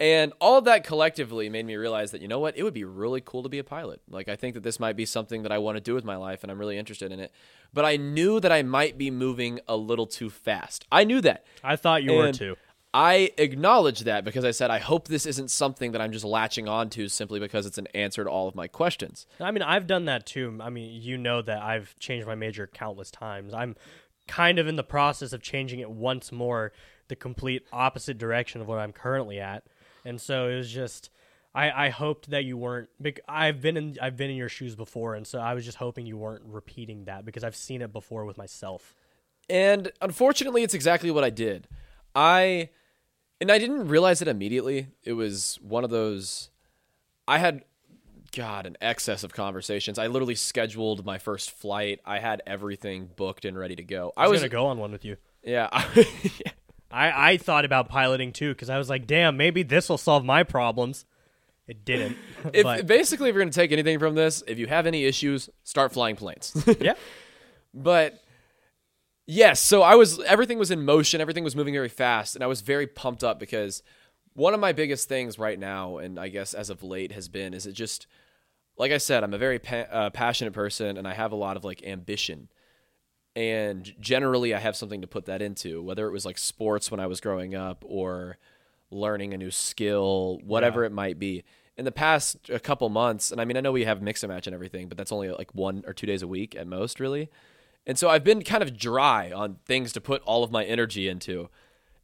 And 0.02 0.34
all 0.42 0.58
of 0.58 0.66
that 0.66 0.84
collectively 0.84 1.48
made 1.48 1.64
me 1.64 1.76
realize 1.76 2.10
that, 2.10 2.22
you 2.22 2.28
know 2.28 2.40
what, 2.40 2.58
it 2.58 2.64
would 2.64 2.74
be 2.74 2.84
really 2.84 3.22
cool 3.22 3.44
to 3.44 3.50
be 3.50 3.60
a 3.60 3.64
pilot. 3.64 4.02
Like, 4.10 4.28
I 4.28 4.36
think 4.36 4.56
that 4.56 4.64
this 4.64 4.80
might 4.80 4.96
be 4.96 5.06
something 5.06 5.44
that 5.44 5.52
I 5.52 5.60
want 5.60 5.76
to 5.76 5.80
do 5.80 5.94
with 5.94 6.04
my 6.04 6.16
life, 6.16 6.42
and 6.42 6.52
I'm 6.52 6.58
really 6.58 6.80
interested 6.80 7.12
in 7.12 7.20
it. 7.20 7.32
But 7.72 7.86
I 7.86 7.98
knew 7.98 8.40
that 8.40 8.52
I 8.52 8.64
might 8.64 8.98
be 8.98 9.12
moving 9.12 9.60
a 9.68 9.78
little 9.78 10.08
too 10.08 10.32
fast. 10.32 10.88
I 10.92 11.04
knew 11.04 11.22
that. 11.22 11.46
I 11.64 11.76
thought 11.76 12.02
you 12.02 12.14
were 12.14 12.32
too. 12.32 12.56
I 12.96 13.30
acknowledge 13.38 14.02
that 14.02 14.26
because 14.26 14.44
I 14.44 14.50
said, 14.50 14.72
I 14.72 14.80
hope 14.80 15.08
this 15.08 15.28
isn't 15.28 15.52
something 15.52 15.92
that 15.92 16.02
I'm 16.02 16.12
just 16.12 16.26
latching 16.26 16.68
onto 16.68 17.08
simply 17.08 17.40
because 17.40 17.68
it's 17.68 17.78
an 17.78 17.88
answer 17.94 18.24
to 18.24 18.30
all 18.30 18.48
of 18.48 18.56
my 18.56 18.68
questions. 18.68 19.28
I 19.40 19.52
mean, 19.52 19.62
I've 19.62 19.86
done 19.86 20.06
that 20.06 20.26
too. 20.26 20.58
I 20.60 20.72
mean, 20.72 21.00
you 21.00 21.20
know 21.20 21.44
that 21.44 21.62
I've 21.62 21.96
changed 22.00 22.26
my 22.26 22.36
major 22.36 22.66
countless 22.66 23.12
times. 23.12 23.54
I'm 23.54 23.76
kind 24.28 24.58
of 24.58 24.68
in 24.68 24.78
the 24.78 24.84
process 24.84 25.32
of 25.32 25.44
changing 25.44 25.80
it 25.80 25.92
once 25.92 26.32
more, 26.32 26.74
the 27.08 27.16
complete 27.16 27.68
opposite 27.72 28.18
direction 28.18 28.62
of 28.62 28.68
what 28.68 28.80
I'm 28.80 28.94
currently 28.94 29.40
at. 29.40 29.64
And 30.06 30.20
so 30.20 30.48
it 30.48 30.56
was 30.56 30.72
just 30.72 31.10
I, 31.54 31.88
I 31.88 31.90
hoped 31.90 32.30
that 32.30 32.46
you 32.46 32.58
weren't 32.58 32.90
I've 33.28 33.62
been 33.62 33.78
in 33.78 33.98
I've 34.02 34.18
been 34.18 34.30
in 34.30 34.38
your 34.38 34.50
shoes 34.50 34.76
before 34.76 35.16
and 35.16 35.28
so 35.28 35.40
I 35.40 35.54
was 35.54 35.66
just 35.66 35.78
hoping 35.78 36.06
you 36.06 36.18
weren't 36.18 36.44
repeating 36.46 37.06
that 37.06 37.26
because 37.26 37.44
I've 37.44 37.56
seen 37.56 37.82
it 37.82 37.92
before 37.92 38.26
with 38.26 38.38
myself. 38.38 38.96
And 39.50 39.92
unfortunately, 40.02 40.64
it's 40.64 40.74
exactly 40.74 41.12
what 41.12 41.24
I 41.24 41.30
did. 41.30 41.68
I 42.16 42.70
and 43.40 43.52
I 43.52 43.58
didn't 43.58 43.88
realize 43.88 44.22
it 44.22 44.28
immediately. 44.28 44.88
It 45.04 45.14
was 45.14 45.60
one 45.62 45.84
of 45.84 45.90
those 45.90 46.50
I 47.28 47.38
had 47.38 47.64
god 48.32 48.66
an 48.66 48.78
excess 48.82 49.24
of 49.24 49.34
conversations. 49.34 50.00
I 50.00 50.08
literally 50.08 50.36
scheduled 50.36 51.06
my 51.06 51.18
first 51.18 51.52
flight. 51.52 52.00
I 52.06 52.20
had 52.20 52.42
everything 52.48 53.10
booked 53.16 53.46
and 53.46 53.58
ready 53.58 53.76
to 53.76 53.84
go. 53.84 54.14
I 54.16 54.24
I 54.24 54.28
was, 54.28 54.36
was 54.36 54.42
going 54.42 54.50
to 54.50 54.56
go 54.56 54.66
on 54.68 54.78
one 54.78 54.92
with 54.92 55.04
you. 55.04 55.18
yeah. 55.44 55.68
I, 55.74 56.06
I, 56.92 57.32
I 57.32 57.38
thought 57.38 57.66
about 57.66 57.90
piloting 57.90 58.34
too 58.34 58.54
because 58.54 58.70
I 58.70 58.78
was 58.78 58.90
like, 58.90 59.08
damn, 59.08 59.38
maybe 59.38 59.64
this 59.64 59.90
will 59.90 59.98
solve 59.98 60.26
my 60.26 60.44
problems. 60.44 61.06
It 61.68 61.86
didn't. 61.86 62.18
if 62.54 62.64
but 62.64 62.88
basically 62.88 63.30
if 63.30 63.36
you're 63.36 63.44
going 63.44 63.52
to 63.52 63.56
take 63.56 63.72
anything 63.72 64.00
from 64.00 64.16
this, 64.16 64.44
if 64.48 64.58
you 64.58 64.68
have 64.68 64.86
any 64.86 65.06
issues, 65.06 65.50
start 65.64 65.94
flying 65.94 66.16
planes. 66.16 66.54
yeah, 66.80 66.94
But 67.74 68.22
yes, 69.26 69.62
so 69.62 69.82
I 69.82 69.96
was 69.96 70.20
everything 70.22 70.58
was 70.58 70.72
in 70.72 70.84
motion, 70.84 71.22
everything 71.22 71.44
was 71.44 71.56
moving 71.56 71.74
very 71.74 71.90
fast, 71.90 72.36
and 72.36 72.44
I 72.44 72.48
was 72.48 72.62
very 72.62 72.88
pumped 72.88 73.24
up 73.24 73.40
because 73.40 73.82
one 74.34 74.54
of 74.54 74.60
my 74.60 74.72
biggest 74.72 75.08
things 75.08 75.40
right 75.40 75.60
now, 75.60 75.98
and 75.98 76.20
I 76.20 76.28
guess 76.28 76.54
as 76.54 76.70
of 76.70 76.84
late, 76.84 77.12
has 77.12 77.28
been 77.28 77.54
is 77.54 77.66
it 77.66 77.74
just 77.74 78.08
like 78.78 78.92
I 78.92 78.98
said, 78.98 79.24
I'm 79.24 79.34
a 79.34 79.38
very 79.38 79.60
pa- 79.60 79.88
uh, 79.92 80.10
passionate 80.10 80.54
person, 80.54 80.98
and 80.98 81.08
I 81.08 81.14
have 81.14 81.32
a 81.32 81.36
lot 81.36 81.56
of 81.58 81.64
like 81.64 81.86
ambition, 81.86 82.50
and 83.36 83.94
generally 84.00 84.54
I 84.54 84.60
have 84.60 84.76
something 84.76 85.02
to 85.02 85.08
put 85.08 85.26
that 85.26 85.42
into, 85.42 85.82
whether 85.82 86.08
it 86.08 86.12
was 86.12 86.26
like 86.26 86.38
sports 86.38 86.92
when 86.92 87.00
I 87.00 87.08
was 87.08 87.22
growing 87.22 87.56
up 87.56 87.84
or 87.88 88.38
learning 88.90 89.34
a 89.34 89.38
new 89.38 89.52
skill, 89.52 90.40
whatever 90.44 90.82
Yeah. 90.82 90.88
it 90.88 90.92
might 90.92 91.18
be. 91.18 91.44
In 91.78 91.86
the 91.86 91.92
past 91.92 92.50
a 92.50 92.60
couple 92.60 92.90
months, 92.90 93.32
and 93.32 93.40
I 93.40 93.46
mean, 93.46 93.56
I 93.56 93.62
know 93.62 93.72
we 93.72 93.86
have 93.86 94.02
mix 94.02 94.22
and 94.24 94.32
match 94.32 94.46
and 94.46 94.54
everything, 94.54 94.90
but 94.90 94.98
that's 94.98 95.12
only 95.12 95.30
like 95.30 95.56
one 95.56 95.84
or 95.88 95.94
two 95.94 96.06
days 96.06 96.22
a 96.22 96.28
week 96.28 96.56
at 96.56 96.68
most, 96.68 97.00
really. 97.00 97.30
And 97.88 97.98
so 97.98 98.10
I've 98.10 98.24
been 98.24 98.44
kind 98.44 98.62
of 98.62 98.78
dry 98.78 99.32
on 99.32 99.58
things 99.66 99.94
to 99.94 100.02
put 100.02 100.22
all 100.24 100.44
of 100.44 100.52
my 100.52 100.64
energy 100.66 101.08
into. 101.08 101.50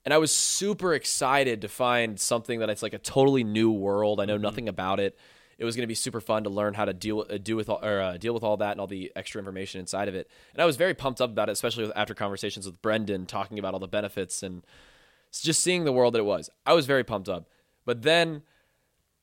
And 0.06 0.14
I 0.14 0.18
was 0.18 0.34
super 0.36 0.94
excited 0.94 1.62
to 1.62 1.68
find 1.68 2.18
something 2.18 2.60
that 2.60 2.70
it's 2.70 2.82
like 2.82 2.94
a 2.94 2.98
totally 2.98 3.44
new 3.44 3.70
world. 3.70 4.22
I 4.22 4.26
know 4.26 4.36
mm-hmm. 4.36 4.44
nothing 4.44 4.70
about 4.70 5.02
it. 5.02 5.18
It 5.58 5.66
was 5.66 5.76
going 5.76 5.84
to 5.84 5.88
be 5.88 5.96
super 5.96 6.22
fun 6.22 6.44
to 6.44 6.50
learn 6.50 6.76
how 6.76 6.86
to 6.86 6.94
deal 6.94 7.26
uh, 7.30 7.38
do 7.38 7.56
with 7.56 7.70
all, 7.70 7.84
or 7.84 8.00
uh, 8.00 8.18
deal 8.18 8.34
with 8.34 8.44
all 8.44 8.58
that 8.58 8.72
and 8.72 8.80
all 8.80 8.88
the 8.88 9.12
extra 9.16 9.40
information 9.40 9.80
inside 9.80 10.08
of 10.08 10.16
it. 10.16 10.30
And 10.54 10.62
I 10.62 10.66
was 10.66 10.78
very 10.78 10.94
pumped 10.94 11.20
up 11.20 11.32
about 11.32 11.50
it, 11.50 11.54
especially 11.54 11.86
with, 11.86 11.94
after 11.96 12.14
conversations 12.14 12.66
with 12.66 12.82
Brendan 12.82 13.26
talking 13.26 13.58
about 13.58 13.74
all 13.74 13.80
the 13.80 13.88
benefits 13.88 14.44
and 14.44 14.64
just 15.32 15.62
seeing 15.62 15.84
the 15.84 15.92
world 15.92 16.14
that 16.14 16.20
it 16.20 16.26
was. 16.26 16.50
I 16.66 16.74
was 16.74 16.86
very 16.86 17.04
pumped 17.04 17.30
up. 17.30 17.50
But 17.86 18.04
then 18.04 18.44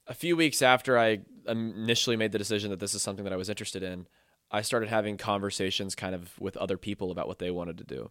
a 0.07 0.15
few 0.15 0.37
weeks 0.37 0.63
after 0.63 0.99
I 0.99 1.21
initially 1.47 2.17
made 2.17 2.33
the 2.33 2.39
decision 2.39 2.71
that 2.71 2.81
this 2.81 2.95
is 2.95 3.03
something 3.03 3.25
that 3.25 3.33
I 3.33 3.37
was 3.37 3.49
interested 3.49 3.83
in, 3.83 4.07
I 4.51 4.63
started 4.63 4.89
having 4.89 5.17
conversations 5.17 5.95
kind 5.95 6.15
of 6.15 6.39
with 6.41 6.57
other 6.57 6.77
people 6.77 7.11
about 7.11 7.29
what 7.29 7.39
they 7.39 7.51
wanted 7.51 7.79
to 7.79 7.85
do. 7.85 8.11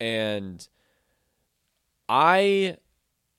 And 0.00 0.66
I 2.08 2.78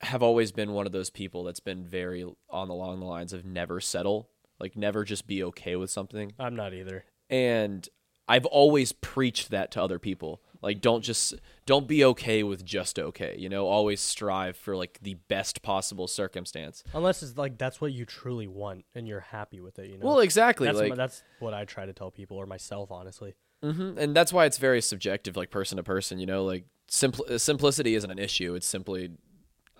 have 0.02 0.22
always 0.22 0.52
been 0.52 0.72
one 0.72 0.86
of 0.86 0.92
those 0.92 1.10
people 1.10 1.44
that's 1.44 1.60
been 1.60 1.84
very 1.84 2.24
on 2.50 2.68
along 2.68 3.00
the 3.00 3.06
lines 3.06 3.32
of 3.32 3.44
never 3.44 3.80
settle, 3.80 4.28
like 4.60 4.76
never 4.76 5.04
just 5.04 5.26
be 5.26 5.42
okay 5.44 5.76
with 5.76 5.90
something. 5.90 6.32
I'm 6.38 6.54
not 6.56 6.74
either. 6.74 7.04
And 7.30 7.88
I've 8.28 8.46
always 8.46 8.92
preached 8.92 9.50
that 9.50 9.70
to 9.72 9.82
other 9.82 9.98
people. 9.98 10.42
Like 10.62 10.80
don't 10.80 11.02
just 11.02 11.34
don't 11.64 11.86
be 11.86 12.04
okay 12.04 12.42
with 12.42 12.64
just 12.64 12.98
okay, 12.98 13.36
you 13.38 13.48
know, 13.48 13.66
always 13.66 14.00
strive 14.00 14.56
for 14.56 14.74
like 14.76 14.98
the 15.02 15.14
best 15.28 15.62
possible 15.62 16.08
circumstance. 16.08 16.82
Unless 16.92 17.22
it's 17.22 17.36
like 17.38 17.56
that's 17.58 17.80
what 17.80 17.92
you 17.92 18.04
truly 18.04 18.46
want 18.48 18.84
and 18.94 19.06
you're 19.06 19.20
happy 19.20 19.60
with 19.60 19.78
it, 19.78 19.90
you 19.90 19.98
know. 19.98 20.06
Well, 20.06 20.20
exactly. 20.20 20.66
that's, 20.66 20.78
like 20.78 20.90
my- 20.90 20.96
that's 20.96 21.22
what 21.40 21.54
I 21.54 21.64
try 21.66 21.86
to 21.86 21.92
tell 21.92 22.10
people 22.10 22.36
or 22.38 22.46
myself, 22.46 22.90
honestly. 22.90 23.34
hmm 23.62 23.96
And 23.96 24.14
that's 24.16 24.32
why 24.32 24.46
it's 24.46 24.58
very 24.58 24.80
subjective, 24.82 25.36
like 25.36 25.50
person 25.50 25.76
to 25.76 25.82
person. 25.82 26.18
You 26.18 26.26
know, 26.26 26.44
like 26.44 26.64
simpl- 26.90 27.38
simplicity 27.40 27.94
isn't 27.94 28.10
an 28.10 28.18
issue. 28.18 28.54
It's 28.54 28.66
simply, 28.66 29.10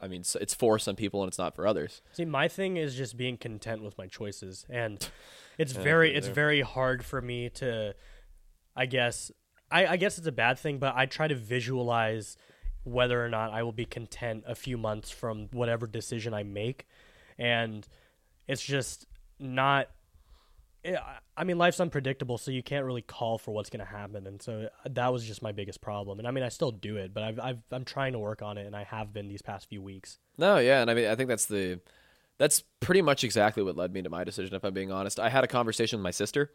I 0.00 0.08
mean, 0.08 0.24
it's 0.40 0.54
for 0.54 0.78
some 0.78 0.96
people 0.96 1.22
and 1.22 1.28
it's 1.28 1.38
not 1.38 1.54
for 1.54 1.66
others. 1.66 2.02
See, 2.12 2.24
my 2.24 2.48
thing 2.48 2.76
is 2.76 2.94
just 2.94 3.16
being 3.16 3.36
content 3.36 3.82
with 3.82 3.96
my 3.96 4.06
choices, 4.06 4.66
and 4.68 5.06
it's 5.58 5.74
Yeah, 5.74 5.82
very 5.82 6.14
it's 6.14 6.28
very 6.28 6.60
hard 6.60 7.04
for 7.04 7.20
me 7.22 7.48
to, 7.50 7.94
I 8.74 8.86
guess, 8.86 9.30
I, 9.70 9.86
I 9.86 9.96
guess 9.96 10.18
it's 10.18 10.26
a 10.26 10.32
bad 10.32 10.58
thing, 10.58 10.78
but 10.78 10.94
I 10.96 11.06
try 11.06 11.28
to 11.28 11.34
visualize 11.34 12.36
whether 12.84 13.24
or 13.24 13.28
not 13.28 13.52
I 13.52 13.62
will 13.62 13.72
be 13.72 13.84
content 13.86 14.44
a 14.46 14.54
few 14.54 14.76
months 14.76 15.10
from 15.10 15.48
whatever 15.52 15.86
decision 15.86 16.34
I 16.34 16.42
make, 16.42 16.86
and 17.38 17.86
it's 18.46 18.62
just 18.62 19.06
not. 19.38 19.88
I- 20.86 21.18
I 21.38 21.44
mean, 21.44 21.58
life's 21.58 21.80
unpredictable, 21.80 22.38
so 22.38 22.50
you 22.50 22.62
can't 22.62 22.86
really 22.86 23.02
call 23.02 23.36
for 23.36 23.52
what's 23.52 23.68
going 23.68 23.84
to 23.84 23.90
happen, 23.90 24.26
and 24.26 24.40
so 24.40 24.68
uh, 24.84 24.88
that 24.90 25.12
was 25.12 25.24
just 25.26 25.42
my 25.42 25.52
biggest 25.52 25.80
problem. 25.82 26.18
And 26.18 26.26
I 26.26 26.30
mean, 26.30 26.44
I 26.44 26.48
still 26.48 26.70
do 26.70 26.96
it, 26.96 27.12
but 27.12 27.22
I've, 27.22 27.38
I've 27.40 27.58
I'm 27.70 27.84
trying 27.84 28.12
to 28.14 28.18
work 28.18 28.40
on 28.40 28.56
it, 28.56 28.66
and 28.66 28.74
I 28.74 28.84
have 28.84 29.12
been 29.12 29.28
these 29.28 29.42
past 29.42 29.68
few 29.68 29.82
weeks. 29.82 30.18
No, 30.38 30.56
yeah, 30.58 30.80
and 30.80 30.90
I 30.90 30.94
mean, 30.94 31.08
I 31.08 31.14
think 31.14 31.28
that's 31.28 31.44
the, 31.46 31.80
that's 32.38 32.62
pretty 32.80 33.02
much 33.02 33.22
exactly 33.24 33.62
what 33.62 33.76
led 33.76 33.92
me 33.92 34.00
to 34.02 34.08
my 34.08 34.24
decision. 34.24 34.54
If 34.54 34.64
I'm 34.64 34.72
being 34.72 34.90
honest, 34.92 35.20
I 35.20 35.28
had 35.28 35.44
a 35.44 35.48
conversation 35.48 35.98
with 35.98 36.04
my 36.04 36.10
sister, 36.10 36.52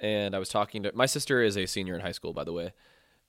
and 0.00 0.34
I 0.34 0.38
was 0.38 0.48
talking 0.48 0.82
to 0.84 0.92
my 0.94 1.06
sister 1.06 1.42
is 1.42 1.56
a 1.58 1.66
senior 1.66 1.94
in 1.94 2.00
high 2.00 2.12
school, 2.12 2.32
by 2.32 2.44
the 2.44 2.52
way, 2.52 2.72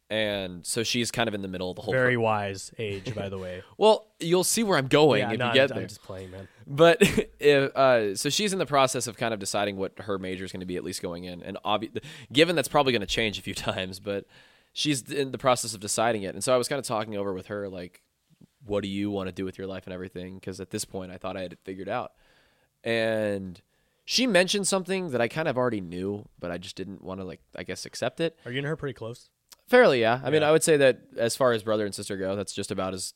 and 0.10 0.66
so 0.66 0.84
she's 0.84 1.10
kind 1.10 1.28
of 1.28 1.34
in 1.34 1.42
the 1.42 1.48
middle 1.48 1.70
of 1.70 1.76
the 1.76 1.82
whole. 1.82 1.94
pro- 1.94 2.02
Very 2.02 2.18
wise 2.18 2.72
age, 2.78 3.16
by 3.16 3.30
the 3.30 3.38
way. 3.38 3.64
well, 3.78 4.08
you'll 4.20 4.44
see 4.44 4.64
where 4.64 4.78
I'm 4.78 4.88
going 4.88 5.22
yeah, 5.22 5.32
if 5.32 5.40
no, 5.40 5.48
you 5.48 5.54
get 5.54 5.72
I'm, 5.72 5.76
there. 5.76 5.84
I'm 5.84 5.88
just 5.90 6.04
playing, 6.04 6.32
man. 6.32 6.48
But 6.68 6.98
if, 7.40 7.76
uh, 7.76 8.16
so 8.16 8.30
she's 8.30 8.54
in 8.54 8.60
the 8.60 8.66
process 8.66 9.08
of 9.08 9.18
kind 9.18 9.34
of 9.34 9.40
deciding 9.40 9.78
what 9.78 9.94
her 10.00 10.20
major 10.20 10.46
is 10.46 10.52
going 10.52 10.60
to 10.60 10.66
be, 10.66 10.76
at 10.76 10.84
least 10.84 11.02
going 11.02 11.24
in. 11.24 11.42
And 11.42 11.58
obvi- 11.66 12.04
given 12.32 12.56
that's 12.56 12.68
probably 12.68 12.92
going 12.92 13.02
to 13.02 13.08
change 13.08 13.40
a 13.40 13.42
few 13.42 13.54
times, 13.56 14.00
but 14.00 14.26
she's 14.74 15.02
in 15.12 15.32
the 15.32 15.38
process 15.40 15.74
of 15.74 15.80
deciding 15.80 16.24
it. 16.24 16.36
And 16.36 16.44
so 16.44 16.54
I 16.54 16.58
was 16.58 16.68
kind 16.68 16.80
of 16.80 16.86
talking 16.86 17.18
over 17.18 17.34
with 17.34 17.48
her, 17.48 17.68
like, 17.68 18.04
what 18.64 18.84
do 18.84 18.90
you 18.90 19.10
want 19.10 19.28
to 19.28 19.32
do 19.34 19.44
with 19.46 19.58
your 19.58 19.68
life 19.68 19.86
and 19.86 19.94
everything? 19.94 20.36
Because 20.36 20.60
at 20.60 20.70
this 20.70 20.86
point, 20.86 21.12
I 21.12 21.18
thought 21.18 21.36
I 21.38 21.42
had 21.42 21.54
it 21.54 21.60
figured 21.64 21.90
out. 21.90 22.12
And 22.84 23.60
she 24.06 24.28
mentioned 24.28 24.68
something 24.68 25.10
that 25.10 25.22
I 25.22 25.28
kind 25.28 25.48
of 25.48 25.58
already 25.58 25.82
knew, 25.82 26.28
but 26.40 26.52
I 26.52 26.60
just 26.60 26.76
didn't 26.76 27.04
want 27.04 27.20
to, 27.20 27.26
like, 27.26 27.42
I 27.56 27.64
guess, 27.64 27.86
accept 27.86 28.20
it. 28.20 28.38
Are 28.46 28.52
you 28.52 28.60
and 28.60 28.68
her 28.68 28.76
pretty 28.76 28.94
close? 28.94 29.30
Fairly, 29.68 30.00
yeah. 30.02 30.22
I 30.24 30.30
mean, 30.30 30.44
I 30.44 30.52
would 30.52 30.64
say 30.64 30.78
that 30.78 31.00
as 31.18 31.36
far 31.36 31.52
as 31.52 31.64
brother 31.64 31.86
and 31.86 31.96
sister 31.96 32.18
go, 32.18 32.36
that's 32.36 32.54
just 32.54 32.72
about 32.72 32.94
as. 32.94 33.14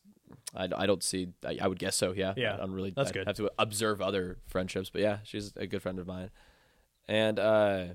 I, 0.56 0.68
I 0.76 0.86
don't 0.88 1.04
see. 1.04 1.28
I, 1.46 1.60
I 1.62 1.68
would 1.68 1.78
guess 1.78 1.96
so. 1.96 2.12
Yeah. 2.12 2.34
Yeah, 2.36 2.58
I'm 2.60 2.74
really. 2.74 2.92
that's 2.96 3.10
I'd 3.10 3.14
good. 3.14 3.28
Have 3.28 3.36
to 3.36 3.52
observe 3.60 4.02
other 4.02 4.38
friendships, 4.48 4.90
but 4.90 5.02
yeah, 5.02 5.20
she's 5.24 5.54
a 5.56 5.68
good 5.68 5.82
friend 5.82 6.00
of 6.00 6.08
mine, 6.08 6.32
and 7.08 7.38
uh, 7.38 7.86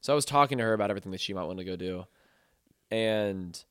so 0.00 0.12
I 0.12 0.16
was 0.16 0.24
talking 0.24 0.56
to 0.58 0.64
her 0.64 0.72
about 0.72 0.88
everything 0.90 1.12
that 1.12 1.20
she 1.20 1.34
might 1.34 1.44
want 1.44 1.58
to 1.58 1.64
go 1.64 1.76
do, 1.76 2.04
and 2.90 3.62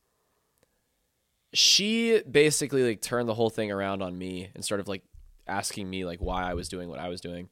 she 1.53 2.21
basically 2.29 2.83
like 2.83 3.01
turned 3.01 3.27
the 3.27 3.33
whole 3.33 3.49
thing 3.49 3.71
around 3.71 4.03
on 4.03 4.15
me 4.17 4.49
and 4.53 4.63
started 4.63 4.87
like 4.87 5.03
asking 5.47 5.89
me 5.89 6.05
like 6.05 6.19
why 6.19 6.43
I 6.43 6.53
was 6.53 6.69
doing 6.69 6.89
what 6.89 6.99
I 6.99 7.09
was 7.09 7.21
doing, 7.21 7.49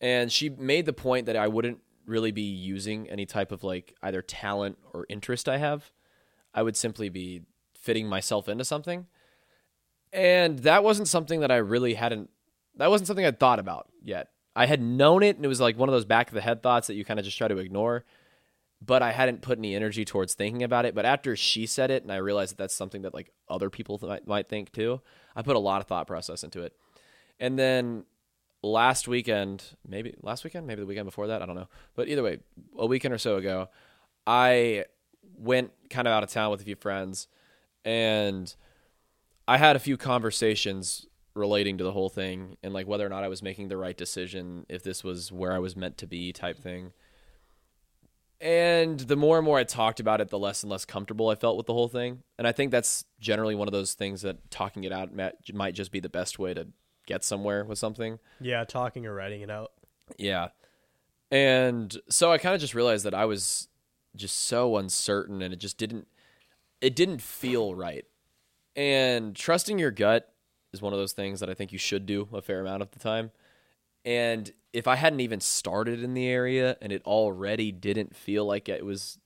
and 0.00 0.32
she 0.32 0.48
made 0.48 0.86
the 0.86 0.92
point 0.92 1.26
that 1.26 1.36
I 1.36 1.46
wouldn't 1.46 1.78
really 2.06 2.32
be 2.32 2.42
using 2.42 3.08
any 3.08 3.26
type 3.26 3.52
of 3.52 3.64
like 3.64 3.94
either 4.02 4.22
talent 4.22 4.78
or 4.92 5.06
interest 5.08 5.48
I 5.48 5.58
have. 5.58 5.90
I 6.54 6.62
would 6.62 6.76
simply 6.76 7.08
be 7.08 7.42
fitting 7.74 8.08
myself 8.08 8.48
into 8.48 8.64
something. 8.64 9.06
And 10.12 10.58
that 10.60 10.84
wasn't 10.84 11.08
something 11.08 11.40
that 11.40 11.50
I 11.50 11.56
really 11.56 11.94
hadn't 11.94 12.30
that 12.76 12.90
wasn't 12.90 13.06
something 13.06 13.24
I'd 13.24 13.40
thought 13.40 13.58
about 13.58 13.88
yet. 14.02 14.28
I 14.54 14.66
had 14.66 14.80
known 14.80 15.22
it 15.22 15.36
and 15.36 15.44
it 15.44 15.48
was 15.48 15.60
like 15.60 15.78
one 15.78 15.88
of 15.88 15.92
those 15.92 16.04
back 16.04 16.28
of 16.28 16.34
the 16.34 16.40
head 16.40 16.62
thoughts 16.62 16.86
that 16.86 16.94
you 16.94 17.04
kind 17.04 17.18
of 17.18 17.24
just 17.24 17.38
try 17.38 17.48
to 17.48 17.58
ignore, 17.58 18.04
but 18.80 19.02
I 19.02 19.12
hadn't 19.12 19.42
put 19.42 19.58
any 19.58 19.74
energy 19.74 20.04
towards 20.04 20.34
thinking 20.34 20.62
about 20.62 20.84
it. 20.84 20.94
But 20.94 21.06
after 21.06 21.36
she 21.36 21.66
said 21.66 21.90
it 21.90 22.02
and 22.02 22.12
I 22.12 22.16
realized 22.16 22.52
that 22.52 22.58
that's 22.58 22.74
something 22.74 23.02
that 23.02 23.14
like 23.14 23.30
other 23.48 23.70
people 23.70 23.98
th- 23.98 24.26
might 24.26 24.48
think 24.48 24.72
too, 24.72 25.00
I 25.34 25.42
put 25.42 25.56
a 25.56 25.60
lot 25.60 25.80
of 25.80 25.86
thought 25.86 26.06
process 26.06 26.44
into 26.44 26.62
it. 26.62 26.74
And 27.40 27.58
then 27.58 28.04
last 28.62 29.08
weekend, 29.08 29.64
maybe 29.86 30.14
last 30.22 30.44
weekend, 30.44 30.66
maybe 30.66 30.80
the 30.80 30.86
weekend 30.86 31.06
before 31.06 31.26
that, 31.26 31.42
I 31.42 31.46
don't 31.46 31.56
know. 31.56 31.68
But 31.94 32.08
either 32.08 32.22
way, 32.22 32.38
a 32.78 32.86
weekend 32.86 33.12
or 33.12 33.18
so 33.18 33.36
ago, 33.36 33.68
I 34.26 34.84
went 35.36 35.72
kind 35.90 36.06
of 36.06 36.12
out 36.12 36.22
of 36.22 36.30
town 36.30 36.50
with 36.50 36.60
a 36.60 36.64
few 36.64 36.76
friends 36.76 37.26
and 37.84 38.54
I 39.48 39.58
had 39.58 39.76
a 39.76 39.80
few 39.80 39.96
conversations 39.96 41.06
relating 41.34 41.78
to 41.78 41.84
the 41.84 41.92
whole 41.92 42.08
thing 42.08 42.56
and 42.62 42.72
like 42.72 42.86
whether 42.86 43.04
or 43.04 43.08
not 43.08 43.24
I 43.24 43.28
was 43.28 43.42
making 43.42 43.68
the 43.68 43.76
right 43.76 43.96
decision, 43.96 44.66
if 44.68 44.82
this 44.82 45.02
was 45.02 45.32
where 45.32 45.52
I 45.52 45.58
was 45.58 45.76
meant 45.76 45.98
to 45.98 46.06
be 46.06 46.32
type 46.32 46.58
thing. 46.58 46.92
And 48.40 48.98
the 48.98 49.16
more 49.16 49.38
and 49.38 49.44
more 49.44 49.58
I 49.58 49.64
talked 49.64 50.00
about 50.00 50.20
it, 50.20 50.28
the 50.28 50.38
less 50.38 50.62
and 50.62 50.70
less 50.70 50.84
comfortable 50.84 51.28
I 51.28 51.36
felt 51.36 51.56
with 51.56 51.66
the 51.66 51.72
whole 51.72 51.88
thing. 51.88 52.22
And 52.38 52.46
I 52.46 52.52
think 52.52 52.72
that's 52.72 53.04
generally 53.20 53.54
one 53.54 53.68
of 53.68 53.72
those 53.72 53.94
things 53.94 54.22
that 54.22 54.50
talking 54.50 54.84
it 54.84 54.92
out 54.92 55.14
might 55.14 55.34
might 55.54 55.74
just 55.74 55.92
be 55.92 56.00
the 56.00 56.08
best 56.08 56.40
way 56.40 56.52
to 56.54 56.66
get 57.06 57.24
somewhere 57.24 57.64
with 57.64 57.78
something. 57.78 58.18
Yeah, 58.40 58.64
talking 58.64 59.06
or 59.06 59.14
writing 59.14 59.40
it 59.42 59.50
out. 59.50 59.72
Yeah. 60.16 60.48
And 61.30 61.96
so 62.08 62.30
I 62.32 62.38
kind 62.38 62.54
of 62.54 62.60
just 62.60 62.74
realized 62.74 63.04
that 63.06 63.14
I 63.14 63.24
was 63.24 63.68
just 64.14 64.36
so 64.42 64.76
uncertain 64.76 65.40
and 65.40 65.52
it 65.54 65.58
just 65.58 65.78
didn't 65.78 66.06
it 66.80 66.94
didn't 66.96 67.22
feel 67.22 67.74
right. 67.74 68.04
And 68.76 69.34
trusting 69.36 69.78
your 69.78 69.90
gut 69.90 70.32
is 70.72 70.82
one 70.82 70.92
of 70.92 70.98
those 70.98 71.12
things 71.12 71.40
that 71.40 71.48
I 71.48 71.54
think 71.54 71.72
you 71.72 71.78
should 71.78 72.06
do 72.06 72.28
a 72.32 72.42
fair 72.42 72.60
amount 72.60 72.82
of 72.82 72.90
the 72.90 72.98
time. 72.98 73.30
And 74.04 74.50
if 74.72 74.88
I 74.88 74.96
hadn't 74.96 75.20
even 75.20 75.40
started 75.40 76.02
in 76.02 76.14
the 76.14 76.26
area 76.26 76.76
and 76.82 76.90
it 76.92 77.02
already 77.04 77.70
didn't 77.72 78.16
feel 78.16 78.44
like 78.44 78.68
it 78.68 78.84
was 78.84 79.18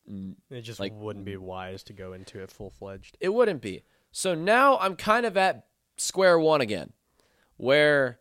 It 0.50 0.60
just 0.62 0.78
Like- 0.80 0.92
wouldn't 0.94 1.24
be 1.24 1.36
wise 1.36 1.82
to 1.84 1.92
go 1.92 2.12
into 2.12 2.40
it 2.40 2.50
full 2.50 2.70
fledged. 2.70 3.16
it 3.20 3.30
wouldn't 3.30 3.62
be. 3.62 3.82
So 4.12 4.34
now 4.34 4.78
I'm 4.78 4.96
kind 4.96 5.24
of 5.26 5.36
at 5.36 5.66
square 5.96 6.38
one 6.38 6.60
again, 6.60 6.92
where 7.56 8.18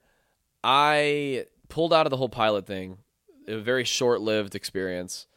I 0.64 1.46
pulled 1.70 1.94
out 1.94 2.06
of 2.06 2.10
the 2.10 2.18
whole 2.18 2.30
pilot 2.30 2.66
thing, 2.66 2.98
a 3.48 3.58
very 3.58 3.84
short 3.84 4.22
lived 4.22 4.56
experience. 4.56 5.28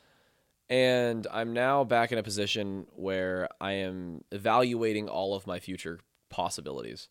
And 0.70 1.26
I'm 1.32 1.52
now 1.52 1.84
back 1.84 2.12
in 2.12 2.18
a 2.18 2.22
position 2.22 2.86
where 2.94 3.48
I 3.60 3.72
am 3.72 4.22
evaluating 4.30 5.08
all 5.08 5.34
of 5.34 5.46
my 5.46 5.58
future 5.58 6.00
possibilities, 6.28 7.08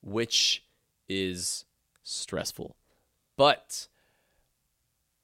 which 0.00 0.64
is 1.08 1.64
stressful. 2.02 2.76
But 3.36 3.88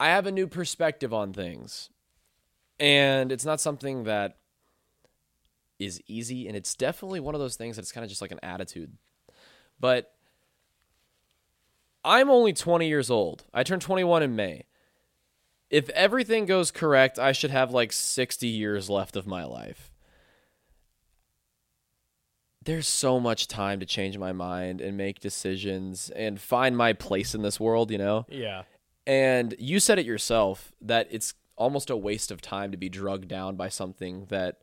I 0.00 0.08
have 0.08 0.26
a 0.26 0.32
new 0.32 0.48
perspective 0.48 1.14
on 1.14 1.32
things. 1.32 1.90
And 2.80 3.30
it's 3.30 3.44
not 3.44 3.60
something 3.60 4.04
that 4.04 4.36
is 5.78 6.00
easy 6.06 6.48
and 6.48 6.56
it's 6.56 6.74
definitely 6.74 7.20
one 7.20 7.34
of 7.34 7.40
those 7.40 7.56
things 7.56 7.76
that's 7.76 7.92
kind 7.92 8.04
of 8.04 8.08
just 8.08 8.22
like 8.22 8.30
an 8.30 8.40
attitude 8.42 8.92
but 9.78 10.15
i'm 12.06 12.30
only 12.30 12.52
20 12.54 12.88
years 12.88 13.10
old 13.10 13.44
i 13.52 13.62
turned 13.62 13.82
21 13.82 14.22
in 14.22 14.34
may 14.34 14.62
if 15.68 15.88
everything 15.90 16.46
goes 16.46 16.70
correct 16.70 17.18
i 17.18 17.32
should 17.32 17.50
have 17.50 17.70
like 17.72 17.92
60 17.92 18.46
years 18.46 18.88
left 18.88 19.16
of 19.16 19.26
my 19.26 19.44
life 19.44 19.90
there's 22.64 22.88
so 22.88 23.20
much 23.20 23.46
time 23.46 23.78
to 23.80 23.86
change 23.86 24.18
my 24.18 24.32
mind 24.32 24.80
and 24.80 24.96
make 24.96 25.20
decisions 25.20 26.10
and 26.10 26.40
find 26.40 26.76
my 26.76 26.92
place 26.92 27.34
in 27.34 27.42
this 27.42 27.60
world 27.60 27.90
you 27.90 27.98
know 27.98 28.26
Yeah. 28.28 28.62
and 29.06 29.54
you 29.58 29.78
said 29.80 29.98
it 29.98 30.06
yourself 30.06 30.72
that 30.80 31.06
it's 31.10 31.34
almost 31.56 31.90
a 31.90 31.96
waste 31.96 32.30
of 32.30 32.40
time 32.42 32.70
to 32.72 32.76
be 32.76 32.88
drugged 32.88 33.28
down 33.28 33.56
by 33.56 33.68
something 33.68 34.26
that 34.30 34.58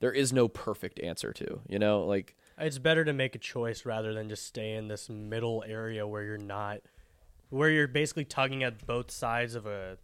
there 0.00 0.12
is 0.12 0.32
no 0.32 0.48
perfect 0.48 0.98
answer 0.98 1.32
to. 1.32 1.60
You 1.68 1.78
know, 1.78 2.04
like 2.04 2.34
It's 2.58 2.78
better 2.78 3.04
to 3.04 3.12
make 3.12 3.34
a 3.34 3.38
choice 3.38 3.84
rather 3.84 4.14
than 4.14 4.28
just 4.28 4.46
stay 4.46 4.74
in 4.74 4.88
this 4.88 5.08
middle 5.08 5.64
area 5.66 6.06
where 6.06 6.22
you're 6.22 6.38
not 6.38 6.80
where 7.50 7.70
you're 7.70 7.88
basically 7.88 8.24
tugging 8.24 8.62
at 8.62 8.86
both 8.86 9.10
sides 9.10 9.54
of 9.54 9.66
a 9.66 9.98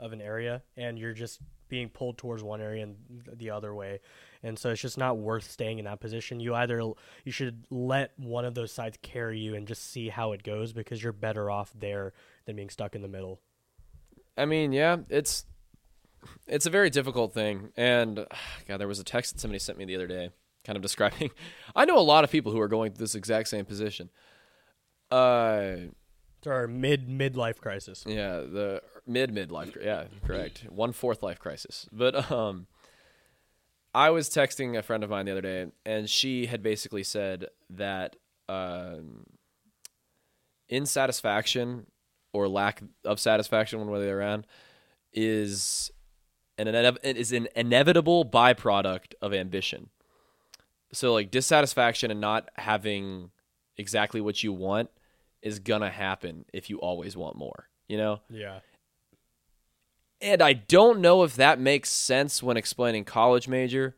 of 0.00 0.12
an 0.12 0.20
area 0.20 0.62
and 0.76 0.98
you're 0.98 1.12
just 1.12 1.40
being 1.68 1.88
pulled 1.88 2.18
towards 2.18 2.42
one 2.42 2.60
area 2.60 2.82
and 2.82 2.96
the 3.36 3.50
other 3.50 3.74
way. 3.74 4.00
And 4.42 4.58
so 4.58 4.70
it's 4.70 4.80
just 4.80 4.98
not 4.98 5.18
worth 5.18 5.50
staying 5.50 5.78
in 5.78 5.84
that 5.84 6.00
position. 6.00 6.40
You 6.40 6.54
either 6.54 6.80
you 7.24 7.32
should 7.32 7.64
let 7.70 8.12
one 8.16 8.44
of 8.44 8.54
those 8.54 8.72
sides 8.72 8.98
carry 9.02 9.38
you 9.38 9.54
and 9.54 9.66
just 9.66 9.90
see 9.90 10.08
how 10.08 10.32
it 10.32 10.42
goes 10.42 10.72
because 10.72 11.02
you're 11.02 11.12
better 11.12 11.50
off 11.50 11.72
there 11.78 12.12
than 12.46 12.56
being 12.56 12.70
stuck 12.70 12.94
in 12.94 13.02
the 13.02 13.08
middle. 13.08 13.40
I 14.36 14.44
mean, 14.44 14.72
yeah, 14.72 14.98
it's 15.08 15.44
it's 16.46 16.66
a 16.66 16.70
very 16.70 16.90
difficult 16.90 17.34
thing. 17.34 17.70
And 17.76 18.26
God, 18.68 18.78
there 18.78 18.88
was 18.88 19.00
a 19.00 19.04
text 19.04 19.34
that 19.34 19.40
somebody 19.40 19.58
sent 19.58 19.78
me 19.78 19.84
the 19.84 19.96
other 19.96 20.06
day, 20.06 20.30
kind 20.68 20.76
of 20.76 20.82
describing. 20.88 21.30
I 21.74 21.84
know 21.86 21.98
a 21.98 22.04
lot 22.14 22.22
of 22.24 22.30
people 22.30 22.52
who 22.52 22.60
are 22.60 22.68
going 22.68 22.92
through 22.92 23.02
this 23.04 23.14
exact 23.16 23.48
same 23.48 23.64
position. 23.64 24.10
Uh, 25.10 25.88
It's 26.38 26.46
our 26.46 26.68
mid 26.68 27.08
midlife 27.08 27.56
crisis. 27.58 28.04
yeah, 28.06 28.34
the 28.40 28.82
mid 29.06 29.30
midlife. 29.34 29.82
Yeah, 29.82 30.04
correct. 30.26 30.66
One 30.68 30.92
fourth 30.92 31.22
life 31.22 31.38
crisis. 31.38 31.88
But 31.90 32.30
um, 32.30 32.66
I 33.94 34.10
was 34.10 34.28
texting 34.28 34.76
a 34.78 34.82
friend 34.82 35.02
of 35.02 35.08
mine 35.10 35.24
the 35.24 35.32
other 35.32 35.40
day, 35.40 35.66
and 35.86 36.08
she 36.10 36.46
had 36.46 36.62
basically 36.62 37.02
said 37.02 37.46
that 37.70 38.16
um, 38.48 39.24
insatisfaction 40.70 41.86
or 42.34 42.46
lack 42.48 42.82
of 43.04 43.18
satisfaction, 43.18 43.78
one 43.78 43.88
way 43.90 43.96
or 43.98 44.00
the 44.02 44.06
other 44.08 44.20
around, 44.20 44.46
is 45.12 45.90
an 46.58 46.68
is 47.02 47.32
an 47.32 47.48
inevitable 47.56 48.24
byproduct 48.24 49.14
of 49.22 49.32
ambition. 49.32 49.88
So 50.92 51.12
like 51.12 51.30
dissatisfaction 51.30 52.10
and 52.10 52.20
not 52.20 52.48
having 52.56 53.30
exactly 53.76 54.20
what 54.20 54.42
you 54.42 54.52
want 54.52 54.90
is 55.42 55.58
gonna 55.58 55.90
happen 55.90 56.44
if 56.52 56.70
you 56.70 56.78
always 56.78 57.16
want 57.16 57.36
more. 57.36 57.68
You 57.88 57.96
know? 57.96 58.20
Yeah. 58.30 58.60
And 60.20 60.42
I 60.42 60.52
don't 60.52 61.00
know 61.00 61.22
if 61.22 61.36
that 61.36 61.60
makes 61.60 61.90
sense 61.90 62.42
when 62.42 62.56
explaining 62.56 63.04
college 63.04 63.46
major, 63.46 63.94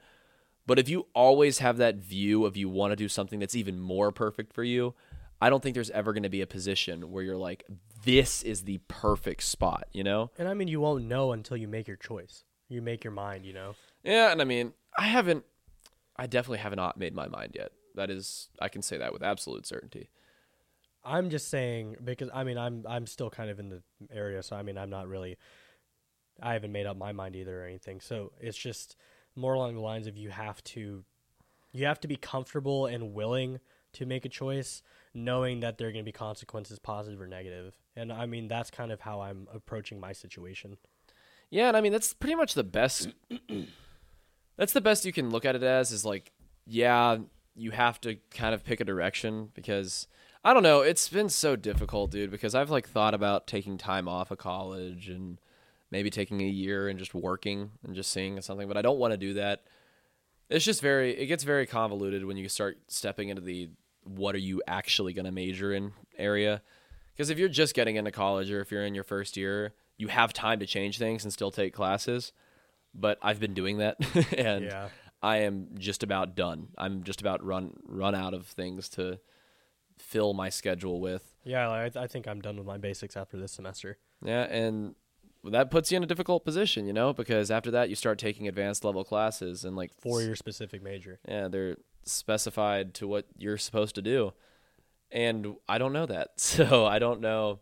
but 0.67 0.79
if 0.79 0.89
you 0.89 1.07
always 1.15 1.59
have 1.59 1.79
that 1.79 1.97
view 1.97 2.45
of 2.45 2.57
you 2.57 2.69
want 2.69 2.93
to 2.93 2.97
do 2.97 3.09
something 3.09 3.41
that's 3.41 3.57
even 3.57 3.81
more 3.81 4.13
perfect 4.13 4.53
for 4.53 4.63
you, 4.63 4.95
I 5.41 5.49
don't 5.49 5.63
think 5.63 5.75
there's 5.75 5.91
ever 5.91 6.13
going 6.13 6.25
to 6.25 6.29
be 6.29 6.43
a 6.43 6.47
position 6.47 7.11
where 7.11 7.25
you're 7.25 7.37
like, 7.37 7.65
this 8.05 8.43
is 8.43 8.65
the 8.65 8.79
perfect 8.87 9.43
spot, 9.43 9.89
you 9.93 10.05
know? 10.05 10.31
And 10.39 10.47
I 10.47 10.55
mean, 10.55 10.69
you 10.69 10.81
won't 10.81 11.05
know 11.05 11.33
until 11.33 11.57
you 11.57 11.67
make 11.67 11.89
your 11.89 11.97
choice. 11.97 12.45
You 12.69 12.83
make 12.83 13.03
your 13.03 13.13
mind, 13.13 13.47
you 13.47 13.55
know. 13.55 13.75
Yeah, 14.05 14.31
and 14.31 14.41
I 14.41 14.45
mean, 14.45 14.75
I 14.97 15.07
haven't, 15.07 15.45
I 16.21 16.27
definitely 16.27 16.59
have 16.59 16.77
not 16.77 16.99
made 16.99 17.15
my 17.15 17.29
mind 17.29 17.53
yet. 17.55 17.73
That 17.95 18.11
is, 18.11 18.51
I 18.61 18.69
can 18.69 18.83
say 18.83 18.99
that 18.99 19.11
with 19.11 19.23
absolute 19.23 19.67
certainty. 19.67 20.11
I'm 21.03 21.31
just 21.31 21.49
saying 21.49 21.97
because 22.05 22.29
I 22.35 22.45
mean, 22.45 22.59
I'm 22.59 22.85
I'm 22.87 23.07
still 23.07 23.31
kind 23.31 23.49
of 23.49 23.59
in 23.59 23.71
the 23.71 23.83
area, 24.13 24.43
so 24.43 24.55
I 24.55 24.63
mean, 24.63 24.77
I'm 24.77 24.91
not 24.91 25.09
really. 25.09 25.39
I 26.43 26.53
haven't 26.53 26.73
made 26.73 26.85
up 26.85 26.99
my 26.99 27.13
mind 27.13 27.37
either 27.37 27.63
or 27.63 27.67
anything. 27.67 28.01
So 28.03 28.33
it's 28.39 28.59
just 28.59 28.97
more 29.35 29.55
along 29.55 29.75
the 29.75 29.81
lines 29.81 30.07
of 30.07 30.19
you 30.19 30.29
have 30.29 30.63
to, 30.65 31.05
you 31.73 31.87
have 31.87 32.01
to 32.01 32.09
be 32.09 32.17
comfortable 32.17 32.85
and 32.85 33.15
willing 33.15 33.61
to 33.95 34.05
make 34.05 34.27
a 34.27 34.29
choice, 34.29 34.83
knowing 35.15 35.61
that 35.61 35.79
there 35.79 35.89
are 35.89 35.93
going 35.93 36.05
to 36.05 36.09
be 36.09 36.13
consequences, 36.13 36.79
positive 36.79 37.21
or 37.21 37.27
negative. 37.27 37.75
And 37.97 38.13
I 38.13 38.27
mean, 38.27 38.47
that's 38.47 38.71
kind 38.71 38.93
of 38.93 39.01
how 39.01 39.23
I'm 39.23 39.49
approaching 39.55 40.01
my 40.01 40.13
situation. 40.13 40.77
Yeah, 41.49 41.69
and 41.69 41.77
I 41.79 41.81
mean 41.81 41.93
that's 41.93 42.13
pretty 42.13 42.35
much 42.35 42.53
the 42.53 42.65
best. 42.65 43.09
That's 44.61 44.75
the 44.75 44.81
best 44.83 45.07
you 45.07 45.13
can 45.13 45.31
look 45.31 45.47
at 45.47 45.57
it 45.57 45.63
as 45.63 45.91
is 45.91 46.05
like, 46.05 46.33
yeah, 46.67 47.17
you 47.57 47.71
have 47.71 47.99
to 48.03 48.19
kind 48.31 48.55
of 48.55 48.63
pick 48.63 48.79
a 48.79 48.85
direction 48.85 49.49
because 49.55 50.07
I 50.45 50.53
don't 50.53 50.63
know. 50.63 50.83
It's 50.83 51.09
been 51.09 51.31
so 51.31 51.57
difficult, 51.57 52.11
dude. 52.11 52.31
Because 52.31 52.55
I've 52.55 52.69
like 52.69 52.87
thought 52.87 53.15
about 53.15 53.47
taking 53.47 53.79
time 53.79 54.07
off 54.07 54.31
of 54.31 54.37
college 54.37 55.09
and 55.09 55.39
maybe 55.91 56.11
taking 56.11 56.43
a 56.43 56.47
year 56.47 56.89
and 56.89 56.99
just 56.99 57.15
working 57.15 57.71
and 57.83 57.95
just 57.95 58.13
seeing 58.13 58.39
something, 58.43 58.69
but 58.69 58.77
I 58.77 58.83
don't 58.83 58.99
want 58.99 59.13
to 59.13 59.17
do 59.17 59.33
that. 59.35 59.63
It's 60.51 60.65
just 60.65 60.83
very. 60.83 61.19
It 61.19 61.27
gets 61.27 61.43
very 61.43 61.65
convoluted 61.65 62.27
when 62.27 62.37
you 62.37 62.47
start 62.51 62.81
stepping 62.87 63.31
into 63.31 63.41
the 63.41 63.71
what 64.05 64.35
are 64.35 64.39
you 64.39 64.63
actually 64.69 65.15
going 65.15 65.25
to 65.25 65.33
major 65.33 65.73
in 65.73 65.93
area. 66.19 66.61
Because 67.15 67.31
if 67.31 67.39
you're 67.39 67.49
just 67.49 67.75
getting 67.75 67.97
into 67.97 68.11
college 68.11 68.51
or 68.51 68.61
if 68.61 68.71
you're 68.71 68.85
in 68.85 68.95
your 68.95 69.05
first 69.05 69.39
year, 69.39 69.73
you 69.97 70.09
have 70.09 70.35
time 70.35 70.61
to 70.61 70.67
change 70.67 70.99
things 70.99 71.25
and 71.25 71.33
still 71.33 71.51
take 71.51 71.73
classes. 71.73 72.33
But 72.95 73.19
I've 73.23 73.39
been 73.41 73.55
doing 73.55 73.79
that, 73.79 73.97
and 74.37 74.65
Yeah. 74.65 74.89
I 75.23 75.39
am 75.39 75.69
just 75.79 76.03
about 76.03 76.35
done. 76.35 76.69
I'm 76.79 77.03
just 77.05 77.21
about 77.21 77.45
run 77.45 77.75
run 77.87 78.15
out 78.15 78.35
of 78.35 78.47
things 78.47 78.89
to 78.91 79.21
fill 79.99 80.33
my 80.33 80.49
schedule 80.49 81.01
with. 81.01 81.35
Yeah, 81.45 81.69
like, 81.69 81.97
I, 81.97 82.03
I 82.03 82.07
think 82.07 82.27
I'm 82.27 82.41
done 82.41 82.57
with 82.57 82.67
my 82.67 82.79
basics 82.79 83.17
after 83.17 83.37
this 83.37 83.53
semester. 83.53 83.99
Yeah, 84.25 84.43
and 84.43 84.95
that 85.45 85.71
puts 85.71 85.91
you 85.91 85.97
in 85.97 86.03
a 86.03 86.07
difficult 86.07 86.45
position, 86.45 86.87
you 86.87 86.93
know, 86.93 87.13
because 87.13 87.51
after 87.51 87.71
that 87.71 87.89
you 87.89 87.95
start 87.95 88.19
taking 88.19 88.49
advanced 88.49 88.85
level 88.85 89.05
classes 89.05 89.65
and 89.65 89.77
like 89.77 89.93
For 90.01 90.21
your 90.23 90.37
specific 90.37 90.83
major. 90.83 91.19
Yeah, 91.29 91.49
they're 91.49 91.77
specified 92.03 92.95
to 92.95 93.07
what 93.09 93.27
you're 93.39 93.57
supposed 93.59 93.95
to 93.95 94.03
do. 94.03 94.33
And 95.13 95.57
I 95.69 95.79
don't 95.79 95.93
know 95.93 96.07
that. 96.07 96.31
So 96.37 96.85
I 96.87 96.99
don't 96.99 97.21
know. 97.21 97.61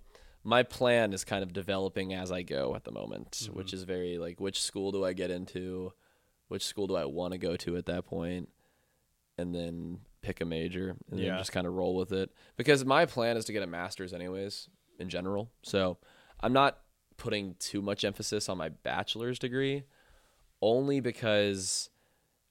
My 0.49 0.63
plan 0.63 1.13
is 1.13 1.25
kind 1.25 1.43
of 1.43 1.53
developing 1.53 2.15
as 2.15 2.33
I 2.33 2.41
go 2.41 2.75
at 2.75 2.85
the 2.85 2.91
moment, 2.91 3.33
mm-hmm. 3.33 3.53
which 3.55 3.75
is 3.75 3.83
very 3.83 4.17
like 4.17 4.41
which 4.41 4.63
school 4.63 4.93
do 4.93 5.05
I 5.05 5.13
get 5.13 5.31
into? 5.31 5.93
Which 6.49 6.65
school 6.65 6.87
do 6.87 6.97
I 6.97 7.05
want 7.05 7.33
to 7.33 7.39
go 7.39 7.55
to 7.57 7.77
at 7.77 7.85
that 7.87 8.07
point? 8.07 8.49
And 9.37 9.55
then 9.55 9.99
pick 10.23 10.41
a 10.41 10.47
major 10.47 10.97
and 11.11 11.21
then 11.21 11.37
just 11.37 11.53
kind 11.53 11.67
of 11.67 11.75
roll 11.75 11.95
with 11.95 12.13
it. 12.13 12.31
Because 12.57 12.83
my 12.85 13.05
plan 13.05 13.37
is 13.37 13.45
to 13.45 13.53
get 13.53 13.63
a 13.63 13.67
master's 13.67 14.15
anyways 14.15 14.71
in 14.99 15.11
general. 15.11 15.51
So 15.63 15.99
I'm 16.41 16.55
not 16.55 16.79
putting 17.19 17.55
too 17.59 17.83
much 17.83 18.03
emphasis 18.03 18.49
on 18.49 18.57
my 18.57 18.71
bachelor's 18.71 19.39
degree 19.39 19.85
only 20.63 21.01
because 21.01 21.91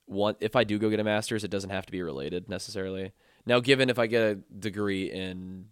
one 0.06 0.36
if 0.40 0.56
I 0.56 0.64
do 0.64 0.78
go 0.78 0.92
get 0.92 1.00
a 1.00 1.04
master's, 1.04 1.44
it 1.44 1.52
doesn't 1.52 1.72
have 1.72 1.88
to 1.88 1.92
be 1.92 2.04
related 2.04 2.48
necessarily. 2.48 3.12
Now, 3.48 3.60
given 3.60 3.90
if 3.90 3.98
I 3.98 4.06
get 4.06 4.22
a 4.22 4.36
degree 4.36 5.12
in 5.12 5.66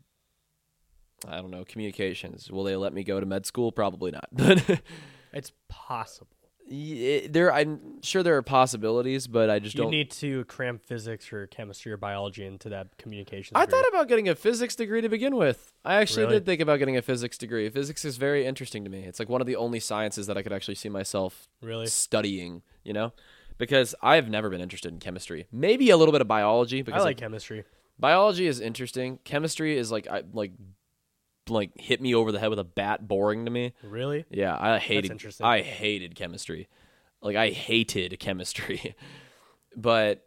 I 1.27 1.37
don't 1.37 1.51
know 1.51 1.65
communications, 1.65 2.51
will 2.51 2.63
they 2.63 2.75
let 2.75 2.93
me 2.93 3.03
go 3.03 3.19
to 3.19 3.25
med 3.25 3.45
school? 3.45 3.71
Probably 3.71 4.11
not. 4.11 4.27
But 4.31 4.81
It's 5.33 5.51
possible. 5.67 6.29
yeah, 6.67 7.27
there, 7.29 7.51
I'm 7.53 8.01
sure 8.01 8.23
there 8.23 8.37
are 8.37 8.41
possibilities, 8.41 9.27
but 9.27 9.49
I 9.49 9.59
just 9.59 9.75
You 9.75 9.83
don't. 9.83 9.91
need 9.91 10.11
to 10.11 10.45
cram 10.45 10.79
physics 10.79 11.31
or 11.33 11.45
chemistry 11.47 11.91
or 11.91 11.97
biology 11.97 12.45
into 12.45 12.69
that 12.69 12.97
communications. 12.97 13.51
I 13.55 13.65
degree. 13.65 13.71
thought 13.81 13.89
about 13.89 14.07
getting 14.07 14.29
a 14.29 14.35
physics 14.35 14.75
degree 14.75 15.01
to 15.01 15.09
begin 15.09 15.35
with. 15.35 15.73
I 15.83 15.95
actually 15.95 16.23
Really? 16.23 16.35
did 16.37 16.45
think 16.45 16.61
about 16.61 16.79
getting 16.79 16.95
a 16.97 17.01
physics 17.01 17.37
degree. 17.37 17.69
Physics 17.69 18.05
is 18.05 18.15
very 18.17 18.45
interesting 18.45 18.83
to 18.85 18.89
me. 18.89 18.99
It's 19.03 19.19
like 19.19 19.29
one 19.29 19.41
of 19.41 19.47
the 19.47 19.57
only 19.57 19.79
sciences 19.79 20.27
that 20.27 20.37
I 20.37 20.41
could 20.41 20.53
actually 20.53 20.75
see 20.75 20.89
myself 20.89 21.47
really. 21.61 21.87
studying. 21.87 22.61
You 22.83 22.93
know, 22.93 23.13
because 23.57 23.93
I've 24.01 24.29
never 24.29 24.49
been 24.49 24.61
interested 24.61 24.91
in 24.93 24.99
chemistry. 24.99 25.47
Maybe 25.51 25.89
a 25.89 25.97
little 25.97 26.11
bit 26.13 26.21
of 26.21 26.27
biology 26.27 26.81
because 26.81 27.01
I 27.01 27.03
like 27.03 27.09
like, 27.09 27.17
chemistry. 27.17 27.63
biology 27.99 28.47
is 28.47 28.59
interesting. 28.61 29.19
Chemistry 29.25 29.77
is 29.77 29.91
like 29.91 30.07
I 30.07 30.23
like 30.33 30.51
like 31.49 31.71
hit 31.79 32.01
me 32.01 32.15
over 32.15 32.31
the 32.31 32.39
head 32.39 32.49
with 32.49 32.59
a 32.59 32.63
bat, 32.63 33.07
boring 33.07 33.45
to 33.45 33.51
me. 33.51 33.73
Really? 33.83 34.25
Yeah, 34.29 34.57
I 34.59 34.79
hated. 34.79 35.21
I 35.41 35.61
hated 35.61 36.15
chemistry. 36.15 36.67
Like 37.21 37.35
I 37.35 37.49
hated 37.49 38.19
chemistry, 38.19 38.95
but 39.75 40.25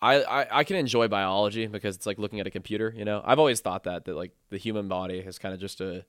I, 0.00 0.22
I 0.22 0.58
I 0.60 0.64
can 0.64 0.76
enjoy 0.76 1.08
biology 1.08 1.66
because 1.66 1.96
it's 1.96 2.06
like 2.06 2.18
looking 2.18 2.40
at 2.40 2.46
a 2.46 2.50
computer. 2.50 2.92
You 2.96 3.04
know, 3.04 3.22
I've 3.24 3.38
always 3.38 3.60
thought 3.60 3.84
that 3.84 4.04
that 4.04 4.14
like 4.16 4.32
the 4.50 4.58
human 4.58 4.88
body 4.88 5.18
is 5.18 5.38
kind 5.38 5.54
of 5.54 5.60
just 5.60 5.80
a. 5.80 6.04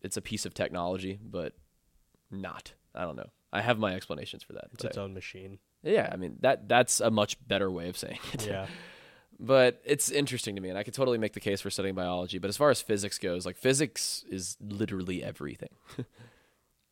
It's 0.00 0.16
a 0.16 0.22
piece 0.22 0.44
of 0.44 0.54
technology, 0.54 1.20
but 1.22 1.54
not. 2.30 2.72
I 2.94 3.02
don't 3.02 3.14
know. 3.14 3.30
I 3.52 3.60
have 3.60 3.78
my 3.78 3.94
explanations 3.94 4.42
for 4.42 4.54
that. 4.54 4.68
It's 4.72 4.84
its 4.84 4.98
own 4.98 5.14
machine. 5.14 5.58
yeah, 5.82 6.08
I 6.10 6.16
mean 6.16 6.38
that 6.40 6.68
that's 6.68 7.00
a 7.00 7.10
much 7.10 7.36
better 7.46 7.70
way 7.70 7.88
of 7.88 7.96
saying 7.96 8.18
it. 8.32 8.46
Yeah. 8.46 8.66
but 9.42 9.82
it's 9.84 10.10
interesting 10.10 10.54
to 10.56 10.62
me, 10.62 10.68
and 10.70 10.78
I 10.78 10.82
could 10.84 10.94
totally 10.94 11.18
make 11.18 11.32
the 11.34 11.40
case 11.40 11.60
for 11.60 11.68
studying 11.68 11.94
biology. 11.94 12.38
But 12.38 12.48
as 12.48 12.56
far 12.56 12.70
as 12.70 12.80
physics 12.80 13.18
goes, 13.18 13.44
like 13.44 13.56
physics 13.58 14.24
is 14.30 14.56
literally 14.60 15.22
everything. 15.22 15.70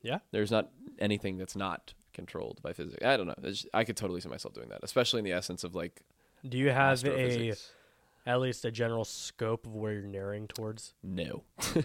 Yeah. 0.02 0.20
There's 0.30 0.50
not 0.50 0.70
anything 0.98 1.36
that's 1.36 1.54
not 1.54 1.92
controlled 2.14 2.60
by 2.62 2.72
physics. 2.72 3.04
I 3.04 3.18
don't 3.18 3.26
know. 3.26 3.34
It's- 3.38 3.66
I 3.74 3.84
could 3.84 3.98
totally 3.98 4.22
see 4.22 4.30
myself 4.30 4.54
doing 4.54 4.70
that, 4.70 4.80
especially 4.82 5.18
in 5.18 5.26
the 5.26 5.32
essence 5.32 5.62
of 5.62 5.74
like 5.74 6.00
Do 6.48 6.56
you 6.56 6.70
have 6.70 7.04
a 7.04 7.52
at 8.26 8.40
least 8.40 8.64
a 8.64 8.70
general 8.70 9.04
scope 9.04 9.66
of 9.66 9.74
where 9.74 9.92
you're 9.92 10.02
narrowing 10.06 10.48
towards? 10.48 10.94
No, 11.02 11.44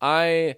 I 0.00 0.56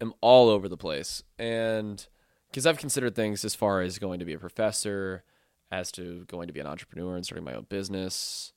am 0.00 0.14
all 0.20 0.48
over 0.48 0.68
the 0.68 0.76
place, 0.76 1.22
and 1.38 2.04
because 2.50 2.66
I've 2.66 2.78
considered 2.78 3.14
things 3.14 3.44
as 3.44 3.54
far 3.54 3.80
as 3.80 3.98
going 3.98 4.18
to 4.18 4.24
be 4.24 4.32
a 4.32 4.38
professor, 4.38 5.22
as 5.70 5.92
to 5.92 6.24
going 6.26 6.46
to 6.48 6.52
be 6.52 6.60
an 6.60 6.66
entrepreneur 6.66 7.14
and 7.16 7.24
starting 7.24 7.44
my 7.44 7.54
own 7.54 7.66
business, 7.68 8.52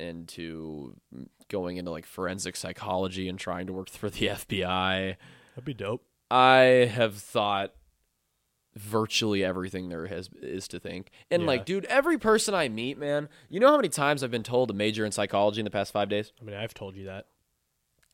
and 0.00 0.26
to 0.28 0.96
going 1.48 1.76
into 1.76 1.90
like 1.90 2.06
forensic 2.06 2.56
psychology 2.56 3.28
and 3.28 3.38
trying 3.38 3.66
to 3.66 3.72
work 3.72 3.88
for 3.90 4.10
the 4.10 4.28
FBI. 4.28 5.16
That'd 5.54 5.64
be 5.64 5.74
dope. 5.74 6.02
I 6.30 6.90
have 6.94 7.16
thought 7.16 7.74
virtually 8.76 9.44
everything 9.44 9.88
there 9.88 10.06
has 10.06 10.30
is 10.40 10.68
to 10.68 10.78
think. 10.78 11.10
And 11.30 11.42
Yeah. 11.42 11.48
like, 11.48 11.64
dude, 11.64 11.84
every 11.86 12.18
person 12.18 12.54
I 12.54 12.68
meet, 12.68 12.98
man, 12.98 13.28
you 13.48 13.58
know 13.58 13.68
how 13.68 13.76
many 13.76 13.88
times 13.88 14.22
I've 14.22 14.30
been 14.30 14.44
told 14.44 14.68
to 14.68 14.74
major 14.74 15.04
in 15.04 15.10
psychology 15.12 15.60
in 15.60 15.64
the 15.64 15.70
past 15.72 15.92
five 15.92 16.08
days? 16.08 16.32
I 16.40 16.44
mean, 16.44 16.54
I've 16.56 16.72
told 16.74 16.94
you 16.96 17.06
that. 17.06 17.26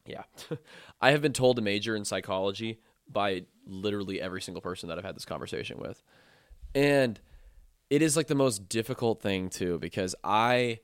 Yeah. 0.07 0.23
I 1.01 1.11
have 1.11 1.21
been 1.21 1.35
told 1.35 1.57
to 1.57 1.63
major 1.63 1.95
in 1.95 2.05
psychology 2.07 2.81
by 3.09 3.45
literally 3.67 4.21
every 4.21 4.41
single 4.41 4.63
person 4.63 4.89
that 4.89 4.99
I've 4.99 5.05
had 5.05 5.15
this 5.15 5.25
conversation 5.27 5.79
with. 5.79 6.03
And 6.75 7.21
it 7.91 8.01
is 8.03 8.17
like 8.17 8.27
the 8.27 8.35
most 8.35 8.69
difficult 8.69 9.21
thing 9.21 9.51
too 9.51 9.79
because 9.79 10.15
I 10.25 10.81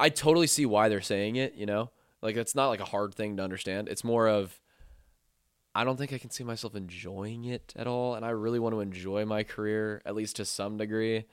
I 0.00 0.08
totally 0.08 0.46
see 0.46 0.66
why 0.66 0.88
they're 0.88 1.00
saying 1.00 1.36
it, 1.36 1.54
you 1.54 1.66
know? 1.66 1.90
Like 2.22 2.36
it's 2.36 2.54
not 2.54 2.68
like 2.68 2.80
a 2.80 2.84
hard 2.84 3.14
thing 3.14 3.36
to 3.36 3.42
understand. 3.44 3.88
It's 3.88 4.02
more 4.04 4.28
of 4.28 4.60
I 5.74 5.84
don't 5.84 5.96
think 5.96 6.12
I 6.12 6.18
can 6.18 6.30
see 6.30 6.42
myself 6.42 6.74
enjoying 6.74 7.44
it 7.44 7.72
at 7.76 7.86
all, 7.86 8.16
and 8.16 8.24
I 8.24 8.30
really 8.30 8.58
want 8.58 8.74
to 8.74 8.80
enjoy 8.80 9.24
my 9.24 9.44
career 9.44 10.02
at 10.04 10.16
least 10.16 10.36
to 10.36 10.44
some 10.44 10.76
degree. 10.78 11.26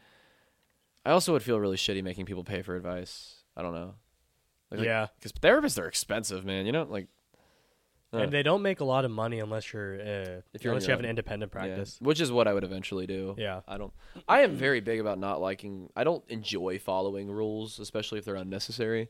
I 1.03 1.11
also 1.11 1.33
would 1.33 1.41
feel 1.41 1.59
really 1.59 1.77
shitty 1.77 2.03
making 2.03 2.25
people 2.25 2.43
pay 2.43 2.61
for 2.61 2.75
advice. 2.75 3.41
I 3.55 3.63
don't 3.63 3.73
know. 3.73 3.95
Like, 4.69 4.81
Yeah. 4.81 5.07
because 5.17 5.31
therapists 5.31 5.81
are 5.81 5.87
expensive, 5.87 6.45
man. 6.45 6.65
You 6.67 6.71
know, 6.71 6.83
like 6.83 7.07
uh, 8.17 8.23
And 8.23 8.31
they 8.31 8.43
don't 8.43 8.61
make 8.61 8.79
a 8.79 8.85
lot 8.85 9.05
of 9.05 9.11
money 9.11 9.39
unless 9.39 9.71
you're 9.73 9.95
uh, 9.95 10.41
If 10.53 10.63
you're 10.63 10.73
unless 10.73 10.87
you 10.87 10.91
have 10.91 10.99
an 10.99 11.05
independent 11.05 11.51
yeah, 11.53 11.59
practice. 11.59 11.97
which 12.01 12.19
is 12.21 12.31
what 12.31 12.47
I 12.47 12.53
would 12.53 12.63
eventually 12.63 13.07
do. 13.07 13.35
Yeah. 13.37 13.61
I 13.67 13.77
don't. 13.77 13.93
I 14.27 14.41
am 14.41 14.55
very 14.55 14.81
big 14.81 14.99
about 14.99 15.19
not 15.19 15.41
liking. 15.41 15.89
I 15.95 16.03
don't 16.03 16.23
enjoy 16.29 16.79
following 16.79 17.29
rules, 17.29 17.79
especially 17.79 18.19
if 18.19 18.25
they're 18.25 18.35
unnecessary, 18.35 19.09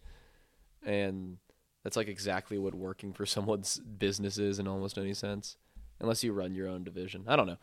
and 0.86 1.38
that's 1.84 1.98
like 1.98 2.08
exactly 2.08 2.58
what 2.58 2.76
working 2.76 3.14
for 3.14 3.26
someone's 3.36 3.80
business 3.80 4.38
is 4.38 4.60
in 4.60 4.68
almost 4.68 4.98
any 4.98 5.14
sense, 5.14 5.58
unless 6.00 6.24
you 6.24 6.34
run 6.34 6.54
your 6.54 6.68
own 6.68 6.84
division. 6.84 7.24
I 7.28 7.36
don't 7.36 7.48
know. 7.48 7.58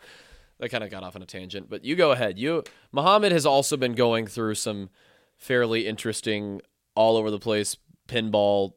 I 0.60 0.68
kind 0.68 0.84
of 0.84 0.90
got 0.90 1.02
off 1.02 1.16
on 1.16 1.22
a 1.22 1.26
tangent, 1.26 1.68
but 1.68 1.84
you 1.84 1.96
go 1.96 2.12
ahead. 2.12 2.38
You 2.38 2.62
Muhammad 2.92 3.32
has 3.32 3.44
also 3.44 3.76
been 3.76 3.94
going 3.94 4.26
through 4.26 4.54
some 4.54 4.88
fairly 5.36 5.86
interesting, 5.86 6.60
all 6.94 7.16
over 7.16 7.30
the 7.30 7.40
place 7.40 7.76
pinball 8.08 8.74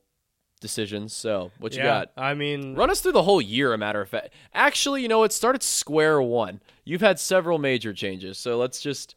decisions. 0.59 1.13
So 1.13 1.51
what 1.59 1.73
you 1.73 1.79
yeah. 1.79 1.85
got? 1.85 2.11
I 2.17 2.33
mean, 2.33 2.75
Run 2.75 2.89
us 2.89 3.01
through 3.01 3.13
the 3.13 3.23
whole 3.23 3.41
year, 3.41 3.73
a 3.73 3.77
matter 3.77 4.01
of 4.01 4.09
fact. 4.09 4.29
Actually, 4.53 5.01
you 5.01 5.07
know, 5.07 5.23
it 5.23 5.31
started 5.31 5.63
square 5.63 6.21
one. 6.21 6.61
You've 6.83 7.01
had 7.01 7.19
several 7.19 7.57
major 7.59 7.93
changes, 7.93 8.37
so 8.37 8.57
let's 8.57 8.81
just. 8.81 9.15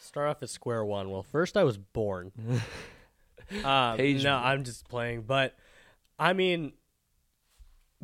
start 0.00 0.28
off 0.28 0.42
at 0.42 0.50
square 0.50 0.84
one. 0.84 1.10
Well, 1.10 1.22
first 1.22 1.56
I 1.56 1.64
was 1.64 1.78
born. 1.78 2.32
um, 3.64 3.96
Page- 3.96 4.24
no, 4.24 4.36
I'm 4.36 4.64
just 4.64 4.88
playing. 4.88 5.22
But 5.22 5.56
I 6.18 6.32
mean, 6.32 6.72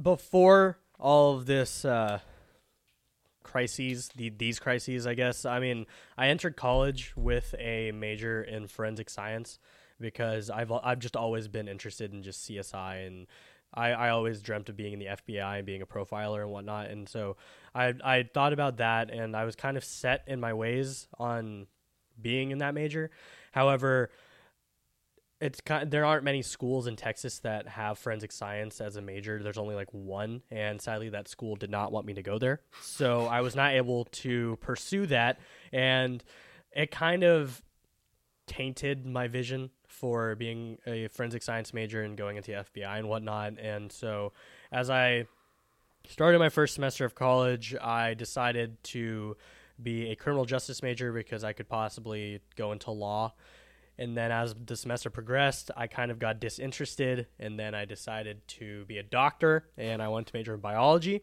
before 0.00 0.78
all 0.98 1.36
of 1.36 1.46
this 1.46 1.84
uh, 1.84 2.20
crises, 3.42 4.10
the, 4.14 4.30
these 4.30 4.58
crises, 4.58 5.06
I 5.06 5.14
guess. 5.14 5.44
I 5.44 5.58
mean, 5.58 5.86
I 6.16 6.28
entered 6.28 6.56
college 6.56 7.12
with 7.16 7.54
a 7.58 7.92
major 7.92 8.42
in 8.42 8.66
forensic 8.68 9.08
science 9.10 9.58
because 10.00 10.50
I've 10.50 10.70
I've 10.70 10.98
just 10.98 11.16
always 11.16 11.48
been 11.48 11.68
interested 11.68 12.12
in 12.12 12.22
just 12.22 12.48
CSI 12.48 13.06
and. 13.06 13.26
I, 13.74 13.90
I 13.90 14.08
always 14.08 14.40
dreamt 14.40 14.70
of 14.70 14.78
being 14.78 14.94
in 14.94 14.98
the 14.98 15.04
FBI 15.04 15.58
and 15.58 15.66
being 15.66 15.82
a 15.82 15.86
profiler 15.86 16.40
and 16.40 16.50
whatnot, 16.50 16.88
and 16.88 17.06
so 17.06 17.36
I 17.74 17.92
I 18.02 18.22
thought 18.22 18.54
about 18.54 18.78
that, 18.78 19.10
and 19.10 19.36
I 19.36 19.44
was 19.44 19.56
kind 19.56 19.76
of 19.76 19.84
set 19.84 20.24
in 20.26 20.40
my 20.40 20.54
ways 20.54 21.06
on 21.18 21.66
being 22.18 22.50
in 22.50 22.58
that 22.58 22.72
major. 22.72 23.10
However, 23.52 24.08
it's 25.40 25.60
kind 25.60 25.90
there 25.90 26.04
aren't 26.04 26.24
many 26.24 26.42
schools 26.42 26.86
in 26.86 26.96
Texas 26.96 27.38
that 27.40 27.68
have 27.68 27.98
forensic 27.98 28.32
science 28.32 28.80
as 28.80 28.96
a 28.96 29.02
major. 29.02 29.40
There's 29.42 29.58
only 29.58 29.74
like 29.74 29.92
one, 29.92 30.42
and 30.50 30.80
sadly, 30.80 31.10
that 31.10 31.28
school 31.28 31.54
did 31.54 31.70
not 31.70 31.92
want 31.92 32.06
me 32.06 32.14
to 32.14 32.22
go 32.22 32.38
there. 32.38 32.60
So 32.80 33.26
I 33.26 33.40
was 33.40 33.54
not 33.54 33.72
able 33.72 34.06
to 34.06 34.56
pursue 34.60 35.06
that, 35.06 35.38
and 35.72 36.22
it 36.72 36.90
kind 36.90 37.22
of 37.22 37.62
tainted 38.46 39.06
my 39.06 39.28
vision 39.28 39.70
for 39.88 40.34
being 40.36 40.78
a 40.86 41.08
forensic 41.08 41.42
science 41.42 41.74
major 41.74 42.02
and 42.02 42.16
going 42.16 42.36
into 42.36 42.52
FBI 42.52 42.98
and 42.98 43.08
whatnot. 43.08 43.58
And 43.58 43.90
so, 43.90 44.32
as 44.70 44.90
I 44.90 45.26
started 46.06 46.38
my 46.38 46.48
first 46.48 46.74
semester 46.74 47.04
of 47.04 47.14
college, 47.14 47.74
I 47.74 48.14
decided 48.14 48.82
to 48.84 49.36
be 49.82 50.10
a 50.10 50.16
criminal 50.16 50.44
justice 50.44 50.82
major 50.82 51.12
because 51.12 51.44
I 51.44 51.52
could 51.52 51.68
possibly 51.68 52.40
go 52.56 52.72
into 52.72 52.90
law. 52.90 53.34
And 53.98 54.16
then 54.16 54.30
as 54.30 54.54
the 54.64 54.76
semester 54.76 55.10
progressed, 55.10 55.70
I 55.76 55.88
kind 55.88 56.10
of 56.10 56.18
got 56.18 56.40
disinterested. 56.40 57.26
And 57.38 57.58
then 57.58 57.74
I 57.74 57.84
decided 57.84 58.46
to 58.48 58.84
be 58.84 58.98
a 58.98 59.02
doctor 59.02 59.68
and 59.76 60.00
I 60.00 60.08
went 60.08 60.28
to 60.28 60.36
major 60.36 60.54
in 60.54 60.60
biology. 60.60 61.22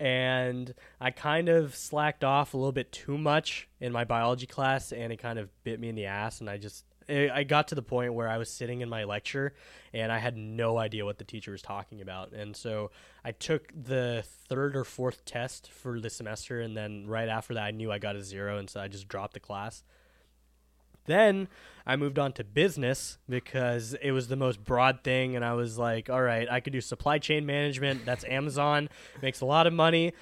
And 0.00 0.74
I 1.00 1.12
kind 1.12 1.48
of 1.48 1.76
slacked 1.76 2.24
off 2.24 2.52
a 2.52 2.56
little 2.56 2.72
bit 2.72 2.90
too 2.90 3.16
much 3.16 3.68
in 3.80 3.92
my 3.92 4.02
biology 4.02 4.46
class 4.46 4.90
and 4.90 5.12
it 5.12 5.18
kind 5.18 5.38
of 5.38 5.50
bit 5.62 5.78
me 5.78 5.88
in 5.88 5.94
the 5.94 6.06
ass. 6.06 6.40
And 6.40 6.50
I 6.50 6.58
just, 6.58 6.84
I 7.08 7.44
got 7.44 7.68
to 7.68 7.74
the 7.74 7.82
point 7.82 8.14
where 8.14 8.28
I 8.28 8.38
was 8.38 8.50
sitting 8.50 8.80
in 8.80 8.88
my 8.88 9.04
lecture 9.04 9.54
and 9.92 10.10
I 10.10 10.18
had 10.18 10.36
no 10.36 10.78
idea 10.78 11.04
what 11.04 11.18
the 11.18 11.24
teacher 11.24 11.52
was 11.52 11.62
talking 11.62 12.00
about. 12.00 12.32
And 12.32 12.56
so 12.56 12.90
I 13.24 13.32
took 13.32 13.72
the 13.74 14.24
third 14.48 14.76
or 14.76 14.84
fourth 14.84 15.24
test 15.24 15.70
for 15.70 16.00
the 16.00 16.10
semester, 16.10 16.60
and 16.60 16.76
then 16.76 17.06
right 17.06 17.28
after 17.28 17.54
that, 17.54 17.62
I 17.64 17.70
knew 17.70 17.92
I 17.92 17.98
got 17.98 18.16
a 18.16 18.22
zero, 18.22 18.58
and 18.58 18.68
so 18.68 18.80
I 18.80 18.88
just 18.88 19.08
dropped 19.08 19.34
the 19.34 19.40
class. 19.40 19.84
Then 21.06 21.48
I 21.86 21.96
moved 21.96 22.18
on 22.18 22.32
to 22.32 22.44
business 22.44 23.18
because 23.28 23.94
it 24.00 24.12
was 24.12 24.28
the 24.28 24.36
most 24.36 24.64
broad 24.64 25.04
thing, 25.04 25.36
and 25.36 25.44
I 25.44 25.52
was 25.52 25.78
like, 25.78 26.08
all 26.08 26.22
right, 26.22 26.50
I 26.50 26.60
could 26.60 26.72
do 26.72 26.80
supply 26.80 27.18
chain 27.18 27.44
management. 27.46 28.04
That's 28.04 28.24
Amazon, 28.24 28.88
makes 29.22 29.40
a 29.40 29.46
lot 29.46 29.66
of 29.66 29.72
money. 29.72 30.12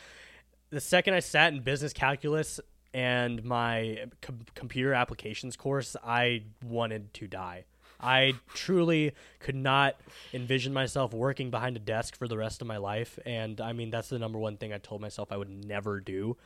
The 0.71 0.81
second 0.81 1.15
I 1.15 1.21
sat 1.21 1.53
in 1.53 1.61
business 1.61 1.93
calculus 1.93 2.59
and 2.95 3.45
my 3.45 4.05
com- 4.21 4.47
computer 4.55 4.95
applications 4.95 5.57
course, 5.57 5.97
I 6.05 6.45
wanted 6.65 7.13
to 7.15 7.27
die. 7.27 7.65
I 8.01 8.35
truly 8.53 9.13
could 9.39 9.55
not 9.55 9.97
envision 10.35 10.73
myself 10.73 11.15
working 11.15 11.51
behind 11.51 11.77
a 11.77 11.81
desk 11.81 12.17
for 12.17 12.27
the 12.27 12.37
rest 12.37 12.61
of 12.61 12.67
my 12.67 12.77
life. 12.77 13.19
And 13.25 13.61
I 13.61 13.73
mean, 13.73 13.91
that's 13.91 14.09
the 14.09 14.19
number 14.19 14.39
one 14.39 14.57
thing 14.57 14.73
I 14.73 14.79
told 14.79 15.01
myself 15.01 15.31
I 15.31 15.37
would 15.37 15.49
never 15.49 16.01
do. 16.01 16.37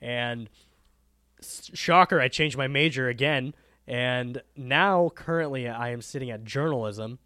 And 0.00 0.50
shocker, 1.40 2.20
I 2.20 2.28
changed 2.28 2.58
my 2.58 2.66
major 2.66 3.08
again. 3.08 3.54
And 3.86 4.42
now, 4.56 5.10
currently, 5.14 5.68
I 5.68 5.90
am 5.90 6.02
sitting 6.02 6.30
at 6.30 6.44
journalism, 6.44 7.18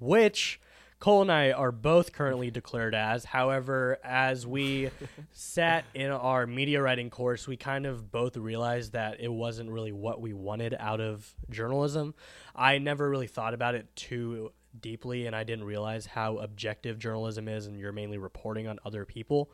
which 0.00 0.60
Cole 1.06 1.22
and 1.22 1.30
I 1.30 1.52
are 1.52 1.70
both 1.70 2.12
currently 2.12 2.50
declared 2.50 2.92
as. 2.92 3.24
However, 3.24 3.96
as 4.02 4.44
we 4.44 4.90
sat 5.32 5.84
in 5.94 6.10
our 6.10 6.48
media 6.48 6.82
writing 6.82 7.10
course, 7.10 7.46
we 7.46 7.56
kind 7.56 7.86
of 7.86 8.10
both 8.10 8.36
realized 8.36 8.94
that 8.94 9.20
it 9.20 9.32
wasn't 9.32 9.70
really 9.70 9.92
what 9.92 10.20
we 10.20 10.32
wanted 10.32 10.74
out 10.76 11.00
of 11.00 11.32
journalism. 11.48 12.12
I 12.56 12.78
never 12.78 13.08
really 13.08 13.28
thought 13.28 13.54
about 13.54 13.76
it 13.76 13.86
too 13.94 14.50
deeply, 14.80 15.28
and 15.28 15.36
I 15.36 15.44
didn't 15.44 15.66
realize 15.66 16.06
how 16.06 16.38
objective 16.38 16.98
journalism 16.98 17.46
is, 17.46 17.68
and 17.68 17.78
you're 17.78 17.92
mainly 17.92 18.18
reporting 18.18 18.66
on 18.66 18.80
other 18.84 19.04
people. 19.04 19.52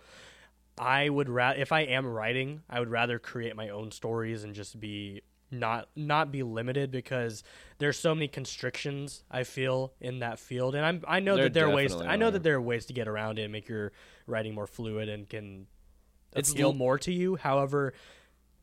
I 0.79 1.11
would 1.11 1.29
rather, 1.29 1.61
if 1.61 1.71
I 1.71 1.81
am 1.81 2.07
writing, 2.07 2.63
I 2.71 2.81
would 2.81 2.89
rather 2.89 3.19
create 3.19 3.57
my 3.57 3.69
own 3.69 3.91
stories 3.91 4.43
and 4.45 4.55
just 4.55 4.81
be 4.81 5.21
not 5.53 5.89
not 5.95 6.33
be 6.33 6.43
limited 6.43 6.91
because 6.91 7.45
there's 7.79 7.99
so 7.99 8.15
many 8.15 8.27
constrictions 8.29 9.23
I 9.31 9.45
feel 9.45 9.93
in 10.01 10.19
that 10.21 10.39
field, 10.39 10.75
and 10.75 10.85
I'm 10.85 11.05
I 11.07 11.21
know 11.21 11.37
There 11.37 11.45
that 11.45 11.55
there 11.55 11.67
are 11.69 11.75
ways 11.75 11.91
definitely 11.91 12.13
I 12.13 12.17
know 12.17 12.29
are. 12.29 12.31
that 12.33 12.43
there 12.43 12.55
are 12.57 12.61
ways 12.61 12.87
to 12.87 12.93
get 12.93 13.07
around 13.07 13.39
it 13.39 13.43
and 13.43 13.53
make 13.53 13.69
your 13.69 13.93
writing 14.27 14.55
more 14.55 14.67
fluid 14.67 15.09
and 15.09 15.29
can 15.29 15.67
It's 16.35 16.51
appeal 16.51 16.69
l- 16.69 16.75
more 16.75 16.99
to 16.99 17.13
you. 17.13 17.37
However, 17.37 17.93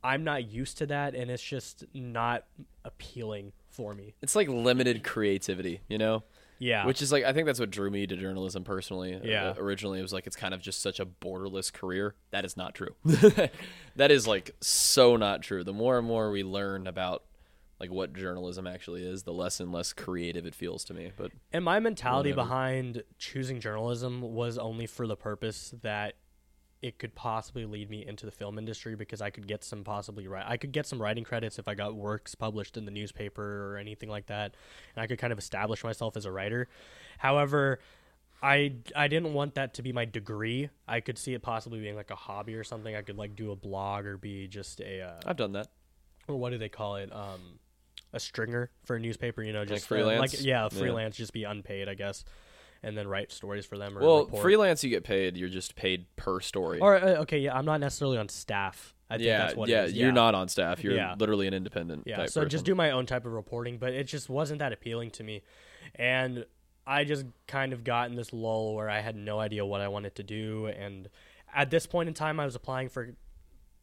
I'm 0.04 0.24
not 0.24 0.50
used 0.50 0.78
to 0.80 0.86
that, 0.88 1.14
and 1.16 1.30
it's 1.30 1.44
just 1.44 1.86
not 1.94 2.46
appealing 2.86 3.52
for 3.70 3.94
me. 3.94 4.16
It's 4.22 4.36
like 4.36 4.48
limited 4.48 5.04
creativity, 5.04 5.82
you 5.88 5.98
know? 5.98 6.24
Yeah, 6.60 6.86
Which 6.86 7.02
is 7.02 7.12
like, 7.12 7.24
I 7.24 7.32
think 7.34 7.46
that's 7.46 7.60
what 7.60 7.72
drew 7.72 7.90
me 7.90 8.06
to 8.06 8.16
journalism 8.18 8.64
personally. 8.64 9.20
Yeah. 9.24 9.50
Uh, 9.52 9.54
originally, 9.58 10.00
it 10.00 10.02
was 10.02 10.12
like, 10.14 10.28
it's 10.28 10.36
kind 10.36 10.54
of 10.54 10.62
just 10.62 10.82
such 10.82 11.00
a 11.00 11.06
borderless 11.06 11.72
career. 11.72 12.16
That 12.32 12.44
is 12.46 12.58
not 12.58 12.76
true. 12.76 12.96
that 13.96 14.12
is 14.12 14.28
like 14.28 14.52
so 14.62 15.16
not 15.16 15.42
true. 15.42 15.64
The 15.64 15.74
more 15.74 15.98
and 15.98 16.06
more 16.06 16.32
we 16.32 16.44
learn 16.44 16.86
about 16.86 17.24
like 17.80 17.92
what 17.92 18.14
journalism 18.14 18.68
actually 18.68 19.06
is, 19.08 19.24
the 19.24 19.32
less 19.32 19.62
and 19.62 19.72
less 19.72 19.94
creative 19.94 20.46
it 20.46 20.54
feels 20.54 20.84
to 20.86 20.94
me. 20.94 21.12
But 21.16 21.32
And 21.54 21.64
my 21.64 21.80
mentality 21.80 22.32
Whatever. 22.32 22.48
behind 22.50 23.04
choosing 23.18 23.62
journalism 23.62 24.22
was 24.22 24.58
only 24.58 24.86
for 24.86 25.08
the 25.08 25.16
purpose 25.16 25.74
that 25.82 26.16
it 26.82 26.98
could 26.98 27.14
possibly 27.14 27.66
lead 27.66 27.90
me 27.90 28.06
into 28.06 28.26
the 28.26 28.32
film 28.32 28.58
industry 28.58 28.96
because 28.96 29.22
I 29.22 29.30
could 29.30 29.48
get 29.48 29.64
some 29.66 29.84
possibly 29.84 30.28
right 30.28 30.46
I 30.48 30.56
could 30.58 30.72
get 30.72 30.86
some 30.86 31.02
writing 31.02 31.24
credits 31.26 31.60
if 31.60 31.68
I 31.68 31.76
got 31.76 31.94
works 31.96 32.36
published 32.36 32.78
in 32.78 32.86
the 32.86 32.92
newspaper 32.92 33.74
or 33.74 33.78
anything 33.78 34.08
like 34.10 34.28
that 34.28 34.56
and 34.96 35.04
I 35.04 35.08
could 35.08 35.20
kind 35.20 35.34
of 35.34 35.40
establish 35.40 35.84
myself 35.84 36.16
as 36.16 36.24
a 36.26 36.32
writer. 36.32 36.70
However, 37.18 37.80
I 38.42 38.76
I 38.96 39.10
didn't 39.10 39.34
want 39.34 39.56
that 39.56 39.74
to 39.74 39.82
be 39.82 39.92
my 39.92 40.06
degree. 40.06 40.70
I 40.88 41.02
could 41.02 41.18
see 41.18 41.34
it 41.34 41.42
possibly 41.42 41.82
being 41.82 41.96
like 41.98 42.12
a 42.12 42.16
hobby 42.16 42.56
or 42.56 42.64
something. 42.64 42.96
I 42.96 43.02
could 43.02 43.18
like 43.18 43.36
do 43.36 43.52
a 43.52 43.56
blog 43.56 44.06
or 44.06 44.18
be 44.18 44.48
just 44.48 44.80
a 44.80 45.02
uh, 45.02 45.20
I've 45.26 45.36
done 45.36 45.52
that. 45.54 45.68
or 46.30 46.38
what 46.38 46.52
do 46.52 46.58
they 46.58 46.70
call 46.70 46.96
it? 46.96 47.12
Um, 47.14 47.60
a 48.14 48.20
stringer 48.20 48.72
for 48.86 48.96
a 48.96 49.00
newspaper. 49.00 49.44
You 49.44 49.52
know, 49.52 49.66
just 49.66 49.84
uh, 49.86 49.88
freelance? 49.88 50.22
like 50.34 50.42
yeah, 50.46 50.64
Yeah. 50.64 50.70
freelance, 50.70 51.18
just 51.18 51.34
be 51.34 51.44
unpaid, 51.44 51.90
I 51.90 51.96
guess, 51.96 52.24
and 52.84 52.98
then 52.98 53.08
write 53.08 53.32
stories 53.32 53.66
for 53.66 53.78
them. 53.78 53.98
Or 53.98 54.02
Well, 54.02 54.20
report. 54.26 54.42
freelance, 54.42 54.84
you 54.84 54.90
get 54.90 55.04
paid. 55.04 55.36
You're 55.38 55.50
just 55.50 55.76
paid 55.76 56.06
per 56.16 56.40
story. 56.40 56.80
Or 56.80 56.96
uh, 56.96 57.22
okay, 57.22 57.40
yeah, 57.40 57.56
I'm 57.58 57.66
not 57.66 57.80
necessarily 57.80 58.18
on 58.18 58.30
staff. 58.30 58.94
I 59.10 59.16
think 59.18 59.26
yeah, 59.26 59.40
that's 59.40 59.56
what. 59.56 59.70
yeah, 59.70 59.84
it 59.84 59.86
is. 59.90 59.94
you're 59.94 60.08
yeah. 60.10 60.14
not 60.14 60.36
on 60.36 60.48
staff. 60.50 60.84
You're 60.84 60.94
Yeah. 60.96 61.16
literally 61.18 61.48
an 61.48 61.54
independent. 61.54 62.04
Yeah, 62.06 62.28
so 62.28 62.46
just 62.46 62.64
do 62.66 62.76
my 62.76 62.92
own 62.92 63.06
type 63.06 63.26
of 63.26 63.34
reporting, 63.34 63.78
but 63.78 63.94
it 63.94 64.04
just 64.06 64.30
wasn't 64.30 64.60
that 64.60 64.72
appealing 64.72 65.12
to 65.12 65.24
me, 65.24 65.42
and 65.96 66.46
I 66.86 67.04
just 67.04 67.26
kind 67.48 67.74
of 67.74 67.84
got 67.84 68.10
in 68.10 68.16
this 68.16 68.34
lull 68.34 68.76
where 68.76 68.90
I 68.90 69.00
had 69.00 69.16
no 69.16 69.40
idea 69.40 69.66
what 69.66 69.82
I 69.82 69.88
wanted 69.88 70.16
to 70.16 70.24
do, 70.24 70.68
and 70.68 71.10
at 71.54 71.72
this 71.72 71.86
point 71.88 72.08
in 72.08 72.14
time, 72.14 72.40
I 72.40 72.46
was 72.46 72.56
applying 72.56 72.90
for 72.90 73.16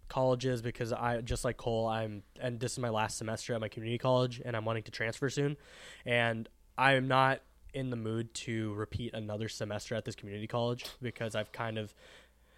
colleges 0.09 0.63
because 0.63 0.93
I 0.93 1.21
just 1.21 1.45
like 1.45 1.57
Cole, 1.57 1.89
I'm 1.89 2.23
and 2.41 2.61
this 2.61 2.73
is 2.73 2.79
my 2.79 2.91
last 2.91 3.19
semester 3.19 3.53
at 3.55 3.61
my 3.61 3.69
community 3.69 3.99
college, 3.99 4.41
and 4.45 4.57
I'm 4.57 4.65
wanting 4.65 4.85
to 4.85 4.93
transfer 4.93 5.29
soon, 5.29 5.57
and 6.05 6.49
I'm 6.79 7.09
not 7.09 7.41
in 7.77 7.91
the 7.91 7.97
mood 7.97 8.33
to 8.33 8.73
repeat 8.75 9.13
another 9.15 9.49
semester 9.49 9.95
at 9.95 10.05
this 10.05 10.17
community 10.17 10.47
college 10.47 10.87
because 11.03 11.37
I've 11.37 11.53
kind 11.53 11.79
of 11.79 11.95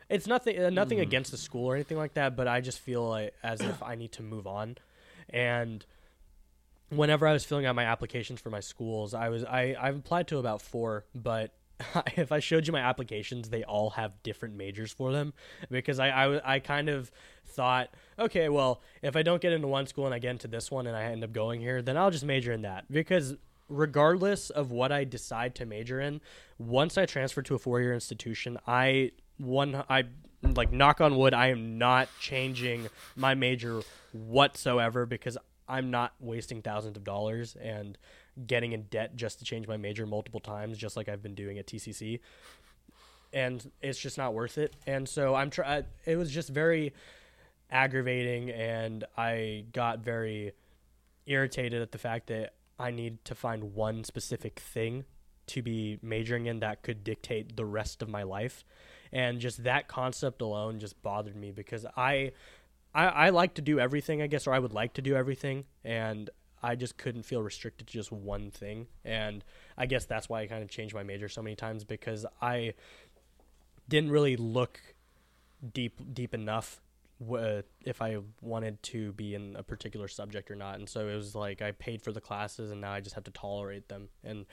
it's 0.09 0.27
nothing 0.27 0.59
uh, 0.59 0.71
nothing 0.71 1.01
against 1.01 1.31
the 1.33 1.37
school 1.37 1.67
or 1.67 1.75
anything 1.75 1.99
like 1.99 2.15
that, 2.15 2.37
but 2.37 2.49
I 2.49 2.61
just 2.61 2.79
feel 2.79 3.07
like 3.07 3.35
as 3.43 3.61
if 3.61 3.83
I 3.83 3.95
need 3.95 4.13
to 4.13 4.23
move 4.23 4.47
on. 4.47 4.79
And 5.29 5.85
whenever 6.89 7.27
I 7.27 7.33
was 7.33 7.45
filling 7.45 7.67
out 7.67 7.75
my 7.75 7.85
applications 7.85 8.41
for 8.41 8.49
my 8.49 8.61
schools, 8.61 9.13
I 9.13 9.29
was 9.29 9.45
I 9.45 9.77
I've 9.79 9.97
applied 9.97 10.29
to 10.29 10.39
about 10.39 10.63
4, 10.63 11.05
but 11.15 11.53
if 12.17 12.33
I 12.33 12.39
showed 12.39 12.67
you 12.67 12.73
my 12.73 12.81
applications, 12.81 13.51
they 13.51 13.65
all 13.65 13.91
have 13.91 14.23
different 14.23 14.57
majors 14.57 14.93
for 14.93 15.13
them 15.13 15.33
because 15.71 15.99
I, 15.99 16.09
I, 16.09 16.55
I 16.55 16.59
kind 16.59 16.89
of 16.89 17.11
thought, 17.47 17.91
okay, 18.19 18.49
well, 18.49 18.81
if 19.03 19.17
I 19.17 19.23
don't 19.23 19.41
get 19.41 19.53
into 19.53 19.69
one 19.69 19.87
school 19.87 20.07
and 20.07 20.15
I 20.15 20.19
get 20.19 20.31
into 20.31 20.49
this 20.49 20.71
one 20.71 20.87
and 20.87 20.97
I 20.97 21.05
end 21.05 21.23
up 21.23 21.33
going 21.33 21.61
here, 21.61 21.83
then 21.83 21.97
I'll 21.97 22.11
just 22.11 22.25
major 22.25 22.53
in 22.53 22.63
that 22.63 22.91
because 22.91 23.37
regardless 23.69 24.51
of 24.51 24.71
what 24.71 24.93
I 24.93 25.05
decide 25.05 25.55
to 25.57 25.67
major 25.67 26.01
in, 26.01 26.21
once 26.59 26.99
I 26.99 27.07
transfer 27.07 27.43
to 27.43 27.55
a 27.55 27.59
four 27.59 27.81
year 27.81 27.93
institution, 27.95 28.59
I 28.67 29.13
one 29.39 29.85
I 29.89 30.05
like 30.43 30.73
knock 30.73 31.01
on 31.01 31.17
wood, 31.17 31.35
I 31.35 31.49
am 31.49 31.79
not 31.79 32.09
changing 32.21 32.89
my 33.17 33.35
major 33.35 33.83
whatsoever 34.13 35.07
because 35.07 35.37
I'm 35.69 35.91
not 35.91 36.15
wasting 36.21 36.63
thousands 36.63 36.97
of 36.97 37.05
dollars 37.05 37.57
and 37.61 37.99
getting 38.47 38.73
in 38.73 38.83
debt 38.85 39.17
just 39.17 39.41
to 39.41 39.45
change 39.45 39.67
my 39.67 39.77
major 39.77 40.07
multiple 40.07 40.41
times, 40.41 40.79
just 40.79 40.97
like 40.97 41.09
I've 41.09 41.23
been 41.23 41.35
doing 41.35 41.59
at 41.59 41.67
TCC. 41.67 42.21
And 43.33 43.71
it's 43.83 43.99
just 43.99 44.17
not 44.17 44.33
worth 44.33 44.57
it. 44.57 44.75
And 44.87 45.07
so 45.09 45.35
I'm 45.35 45.51
try. 45.51 45.83
It 46.07 46.17
was 46.17 46.31
just 46.31 46.49
very 46.49 46.95
aggravating, 47.71 48.51
and 48.51 49.05
I 49.17 49.67
got 49.73 49.99
very 49.99 50.53
irritated 51.27 51.83
at 51.83 51.93
the 51.93 51.99
fact 51.99 52.29
that 52.29 52.55
I 52.79 52.91
need 52.91 53.25
to 53.25 53.35
find 53.35 53.75
one 53.75 54.05
specific 54.05 54.61
thing 54.61 55.05
to 55.49 55.63
be 55.63 55.99
majoring 56.03 56.47
in 56.47 56.61
that 56.61 56.83
could 56.83 57.03
dictate 57.03 57.57
the 57.57 57.65
rest 57.65 58.03
of 58.03 58.09
my 58.09 58.23
life. 58.23 58.65
And 59.13 59.41
just 59.41 59.65
that 59.65 59.89
concept 59.89 60.43
alone 60.43 60.79
just 60.79 61.03
bothered 61.03 61.37
me 61.37 61.51
because 61.51 61.87
I, 61.97 62.33
I, 62.95 63.07
I 63.07 63.31
like 63.31 63.55
to 63.55 63.63
do 63.63 63.81
everything, 63.81 64.23
I 64.23 64.27
guess, 64.27 64.47
or 64.47 64.53
I 64.53 64.59
would 64.59 64.73
like 64.73 64.95
to 64.95 65.03
do 65.03 65.17
everything, 65.17 65.65
and 65.85 66.29
I 66.63 66.75
just 66.75 66.99
couldn't 66.99 67.23
feel 67.23 67.43
restricted 67.43 67.87
to 67.87 67.93
just 67.93 68.13
one 68.13 68.51
thing. 68.51 68.87
And 69.05 69.45
I 69.77 69.87
guess 69.87 70.05
that's 70.05 70.29
why 70.29 70.43
I 70.43 70.47
kind 70.47 70.63
of 70.63 70.71
changed 70.71 70.95
my 70.95 71.03
major 71.03 71.29
so 71.29 71.43
many 71.43 71.57
times 71.57 71.85
because 71.85 72.27
I 72.43 72.75
didn't 73.89 74.11
really 74.11 74.37
look 74.37 74.81
deep 75.73 76.01
deep 76.13 76.35
enough 76.35 76.81
w- 77.21 77.63
if 77.85 78.03
I 78.03 78.19
wanted 78.41 78.83
to 78.85 79.13
be 79.13 79.35
in 79.35 79.57
a 79.57 79.63
particular 79.63 80.09
subject 80.09 80.51
or 80.51 80.55
not. 80.55 80.79
And 80.79 80.89
so 80.89 81.09
it 81.09 81.15
was 81.15 81.35
like 81.35 81.63
I 81.63 81.73
paid 81.73 82.03
for 82.03 82.13
the 82.13 82.21
classes 82.21 82.71
and 82.71 82.81
now 82.81 82.93
I 82.93 83.01
just 83.01 83.15
have 83.15 83.25
to 83.25 83.31
tolerate 83.31 83.89
them. 83.89 84.09
And 84.25 84.47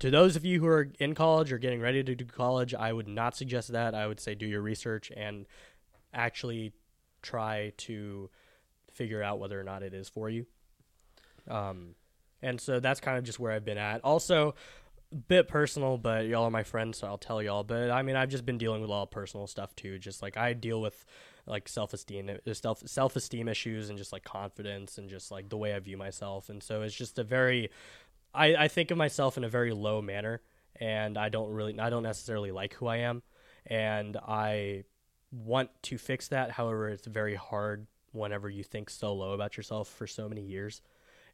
to 0.00 0.10
those 0.10 0.36
of 0.36 0.44
you 0.44 0.60
who 0.60 0.66
are 0.66 0.90
in 0.98 1.14
college 1.14 1.52
or 1.52 1.58
getting 1.58 1.80
ready 1.80 2.02
to 2.02 2.14
do 2.14 2.24
college, 2.24 2.74
I 2.74 2.92
would 2.92 3.08
not 3.08 3.36
suggest 3.36 3.72
that. 3.72 3.94
I 3.94 4.06
would 4.06 4.20
say 4.20 4.34
do 4.34 4.46
your 4.46 4.62
research 4.62 5.12
and 5.16 5.46
actually 6.12 6.72
try 7.22 7.72
to 7.78 8.30
figure 8.92 9.22
out 9.22 9.38
whether 9.38 9.58
or 9.58 9.64
not 9.64 9.82
it 9.82 9.94
is 9.94 10.08
for 10.08 10.28
you. 10.28 10.46
Um, 11.48 11.94
and 12.42 12.60
so 12.60 12.80
that's 12.80 13.00
kind 13.00 13.18
of 13.18 13.24
just 13.24 13.38
where 13.38 13.52
I've 13.52 13.64
been 13.64 13.78
at. 13.78 14.02
Also, 14.04 14.54
bit 15.28 15.48
personal, 15.48 15.96
but 15.96 16.26
y'all 16.26 16.44
are 16.44 16.50
my 16.50 16.62
friends, 16.62 16.98
so 16.98 17.06
I'll 17.06 17.18
tell 17.18 17.42
y'all. 17.42 17.64
But 17.64 17.90
I 17.90 18.02
mean, 18.02 18.16
I've 18.16 18.28
just 18.28 18.44
been 18.44 18.58
dealing 18.58 18.80
with 18.80 18.90
a 18.90 18.92
lot 18.92 19.04
of 19.04 19.10
personal 19.10 19.46
stuff 19.46 19.74
too. 19.76 19.98
Just 19.98 20.22
like 20.22 20.36
I 20.36 20.52
deal 20.52 20.80
with 20.80 21.04
like 21.46 21.64
uh, 21.64 21.70
self 21.70 21.92
esteem, 21.92 22.30
self 22.52 22.82
self 22.86 23.16
esteem 23.16 23.48
issues, 23.48 23.88
and 23.88 23.98
just 23.98 24.12
like 24.12 24.24
confidence, 24.24 24.98
and 24.98 25.08
just 25.08 25.30
like 25.30 25.48
the 25.48 25.56
way 25.56 25.74
I 25.74 25.78
view 25.78 25.96
myself. 25.96 26.48
And 26.48 26.62
so 26.62 26.82
it's 26.82 26.94
just 26.94 27.18
a 27.18 27.24
very, 27.24 27.70
I 28.34 28.56
I 28.56 28.68
think 28.68 28.90
of 28.90 28.98
myself 28.98 29.36
in 29.36 29.44
a 29.44 29.48
very 29.48 29.72
low 29.72 30.02
manner, 30.02 30.40
and 30.76 31.16
I 31.18 31.28
don't 31.28 31.50
really, 31.50 31.78
I 31.78 31.90
don't 31.90 32.02
necessarily 32.02 32.50
like 32.50 32.74
who 32.74 32.86
I 32.86 32.98
am, 32.98 33.22
and 33.66 34.16
I 34.16 34.84
want 35.30 35.70
to 35.84 35.98
fix 35.98 36.28
that. 36.28 36.52
However, 36.52 36.88
it's 36.88 37.06
very 37.06 37.34
hard 37.34 37.86
whenever 38.12 38.48
you 38.48 38.62
think 38.62 38.88
so 38.90 39.12
low 39.12 39.32
about 39.32 39.56
yourself 39.56 39.88
for 39.88 40.06
so 40.06 40.28
many 40.28 40.42
years 40.42 40.80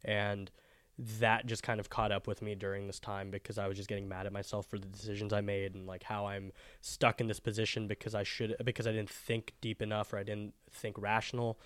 and 0.03 0.49
that 0.99 1.45
just 1.45 1.63
kind 1.63 1.79
of 1.79 1.89
caught 1.89 2.11
up 2.11 2.27
with 2.27 2.41
me 2.41 2.53
during 2.53 2.87
this 2.87 2.99
time 2.99 3.31
because 3.31 3.57
I 3.57 3.67
was 3.67 3.77
just 3.77 3.89
getting 3.89 4.07
mad 4.07 4.25
at 4.25 4.33
myself 4.33 4.67
for 4.67 4.77
the 4.77 4.87
decisions 4.87 5.33
I 5.33 5.41
made 5.41 5.73
and 5.73 5.87
like 5.87 6.03
how 6.03 6.27
I'm 6.27 6.51
stuck 6.81 7.21
in 7.21 7.27
this 7.27 7.39
position 7.39 7.87
because 7.87 8.13
I 8.13 8.23
should 8.23 8.55
because 8.63 8.87
I 8.87 8.91
didn't 8.91 9.09
think 9.09 9.53
deep 9.61 9.81
enough 9.81 10.13
or 10.13 10.17
I 10.17 10.23
didn't 10.23 10.53
think 10.71 10.97
rational. 10.99 11.59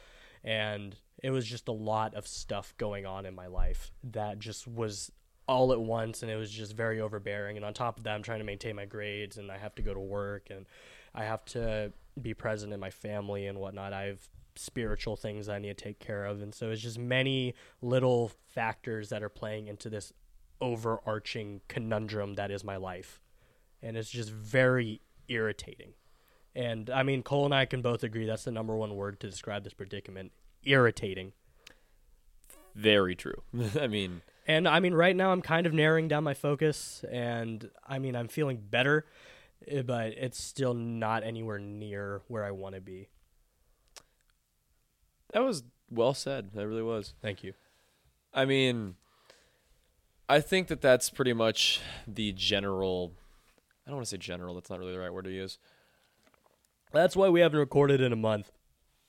And 0.43 0.95
it 1.23 1.31
was 1.31 1.45
just 1.45 1.67
a 1.67 1.73
lot 1.73 2.13
of 2.13 2.27
stuff 2.27 2.73
going 2.77 3.05
on 3.05 3.25
in 3.25 3.35
my 3.35 3.47
life 3.47 3.91
that 4.03 4.39
just 4.39 4.67
was 4.67 5.11
all 5.47 5.73
at 5.73 5.79
once 5.79 6.21
and 6.21 6.31
it 6.31 6.35
was 6.35 6.51
just 6.51 6.73
very 6.73 7.01
overbearing. 7.01 7.57
And 7.57 7.65
on 7.65 7.73
top 7.73 7.97
of 7.97 8.03
that 8.03 8.13
I'm 8.13 8.23
trying 8.23 8.39
to 8.39 8.45
maintain 8.45 8.75
my 8.75 8.85
grades 8.85 9.37
and 9.37 9.51
I 9.51 9.57
have 9.57 9.75
to 9.75 9.81
go 9.81 9.93
to 9.93 9.99
work 9.99 10.47
and 10.49 10.65
I 11.13 11.23
have 11.25 11.43
to 11.45 11.91
be 12.21 12.33
present 12.33 12.73
in 12.73 12.79
my 12.79 12.89
family 12.89 13.47
and 13.47 13.59
whatnot. 13.59 13.91
I've 13.91 14.29
spiritual 14.55 15.15
things 15.15 15.49
I 15.49 15.59
need 15.59 15.77
to 15.77 15.83
take 15.83 15.99
care 15.99 16.25
of. 16.25 16.41
And 16.41 16.53
so 16.53 16.69
it's 16.69 16.81
just 16.81 16.97
many 16.99 17.53
little 17.81 18.31
factors 18.47 19.09
that 19.09 19.23
are 19.23 19.29
playing 19.29 19.67
into 19.67 19.89
this 19.89 20.13
overarching 20.61 21.61
conundrum 21.67 22.35
that 22.35 22.51
is 22.51 22.63
my 22.63 22.77
life. 22.77 23.21
And 23.81 23.97
it's 23.97 24.09
just 24.09 24.31
very 24.31 25.01
irritating. 25.27 25.93
And 26.55 26.89
I 26.89 27.03
mean, 27.03 27.21
Cole 27.21 27.45
and 27.45 27.53
I 27.53 27.65
can 27.65 27.81
both 27.81 28.03
agree 28.03 28.25
that's 28.25 28.45
the 28.45 28.51
number 28.51 28.75
one 28.75 28.95
word 28.95 29.19
to 29.19 29.29
describe 29.29 29.63
this 29.63 29.73
predicament 29.73 30.31
irritating. 30.63 31.33
Very 32.73 33.15
true. 33.15 33.43
I 33.79 33.87
mean, 33.87 34.21
And 34.47 34.67
I 34.67 34.79
mean, 34.79 34.93
right 34.93 35.15
now 35.15 35.31
I'm 35.31 35.41
kind 35.41 35.65
of 35.65 35.73
narrowing 35.73 36.07
down 36.07 36.23
my 36.23 36.33
focus, 36.33 37.03
and 37.11 37.69
I 37.87 37.99
mean, 37.99 38.15
I'm 38.15 38.27
feeling 38.27 38.57
better, 38.57 39.05
eh, 39.67 39.81
but 39.81 40.13
it's 40.13 40.41
still 40.41 40.73
not 40.73 41.23
anywhere 41.23 41.57
near 41.57 42.21
where 42.27 42.43
I 42.43 42.51
want 42.51 42.75
to 42.75 42.81
be. 42.81 43.09
That 45.35 45.43
was 45.43 45.63
well 45.91 46.13
said. 46.13 46.51
That 46.53 46.65
really 46.65 46.81
was. 46.81 47.13
Thank 47.21 47.43
you. 47.43 47.53
I 48.33 48.45
mean, 48.45 48.95
I 50.29 50.39
think 50.39 50.69
that 50.69 50.79
that's 50.79 51.09
pretty 51.09 51.33
much 51.33 51.81
the 52.07 52.31
general. 52.31 53.11
I 53.85 53.89
don't 53.89 53.97
want 53.97 54.07
to 54.07 54.11
say 54.11 54.17
general. 54.17 54.55
That's 54.55 54.69
not 54.69 54.79
really 54.79 54.93
the 54.93 54.99
right 54.99 55.11
word 55.11 55.25
to 55.25 55.31
use. 55.31 55.57
That's 56.93 57.17
why 57.17 57.27
we 57.27 57.41
haven't 57.41 57.59
recorded 57.59 57.99
in 57.99 58.13
a 58.13 58.15
month. 58.15 58.53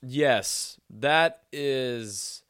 Yes, 0.01 0.77
that 0.89 1.43
is 1.53 2.43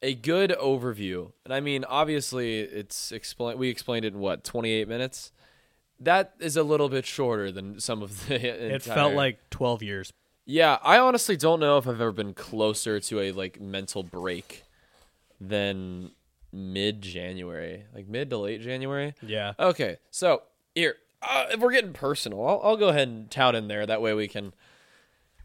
a 0.00 0.14
good 0.14 0.56
overview. 0.58 1.32
And 1.44 1.52
I 1.52 1.60
mean, 1.60 1.84
obviously, 1.84 2.60
it's 2.60 3.12
explain. 3.12 3.58
We 3.58 3.68
explained 3.68 4.06
it 4.06 4.14
in 4.14 4.20
what 4.20 4.42
twenty 4.42 4.70
eight 4.72 4.88
minutes. 4.88 5.32
That 6.00 6.32
is 6.40 6.56
a 6.56 6.62
little 6.62 6.88
bit 6.88 7.04
shorter 7.04 7.52
than 7.52 7.78
some 7.78 8.00
of 8.02 8.26
the. 8.26 8.36
It 8.74 8.82
felt 8.82 9.12
like 9.12 9.50
12 9.50 9.82
years. 9.82 10.12
Yeah, 10.44 10.78
I 10.82 10.98
honestly 10.98 11.36
don't 11.36 11.60
know 11.60 11.78
if 11.78 11.86
I've 11.86 12.00
ever 12.00 12.12
been 12.12 12.34
closer 12.34 12.98
to 13.00 13.20
a 13.20 13.32
like 13.32 13.60
mental 13.60 14.02
break 14.02 14.64
than 15.40 16.10
mid 16.52 17.00
January, 17.02 17.84
like 17.94 18.08
mid 18.08 18.30
to 18.30 18.38
late 18.38 18.60
January. 18.60 19.14
Yeah. 19.22 19.52
Okay, 19.58 19.98
so 20.10 20.42
here, 20.74 20.96
uh, 21.22 21.46
if 21.52 21.60
we're 21.60 21.72
getting 21.72 21.92
personal, 21.92 22.46
I'll, 22.46 22.60
I'll 22.62 22.76
go 22.76 22.88
ahead 22.88 23.08
and 23.08 23.30
tout 23.30 23.54
in 23.54 23.68
there. 23.68 23.86
That 23.86 24.02
way 24.02 24.14
we 24.14 24.28
can 24.28 24.52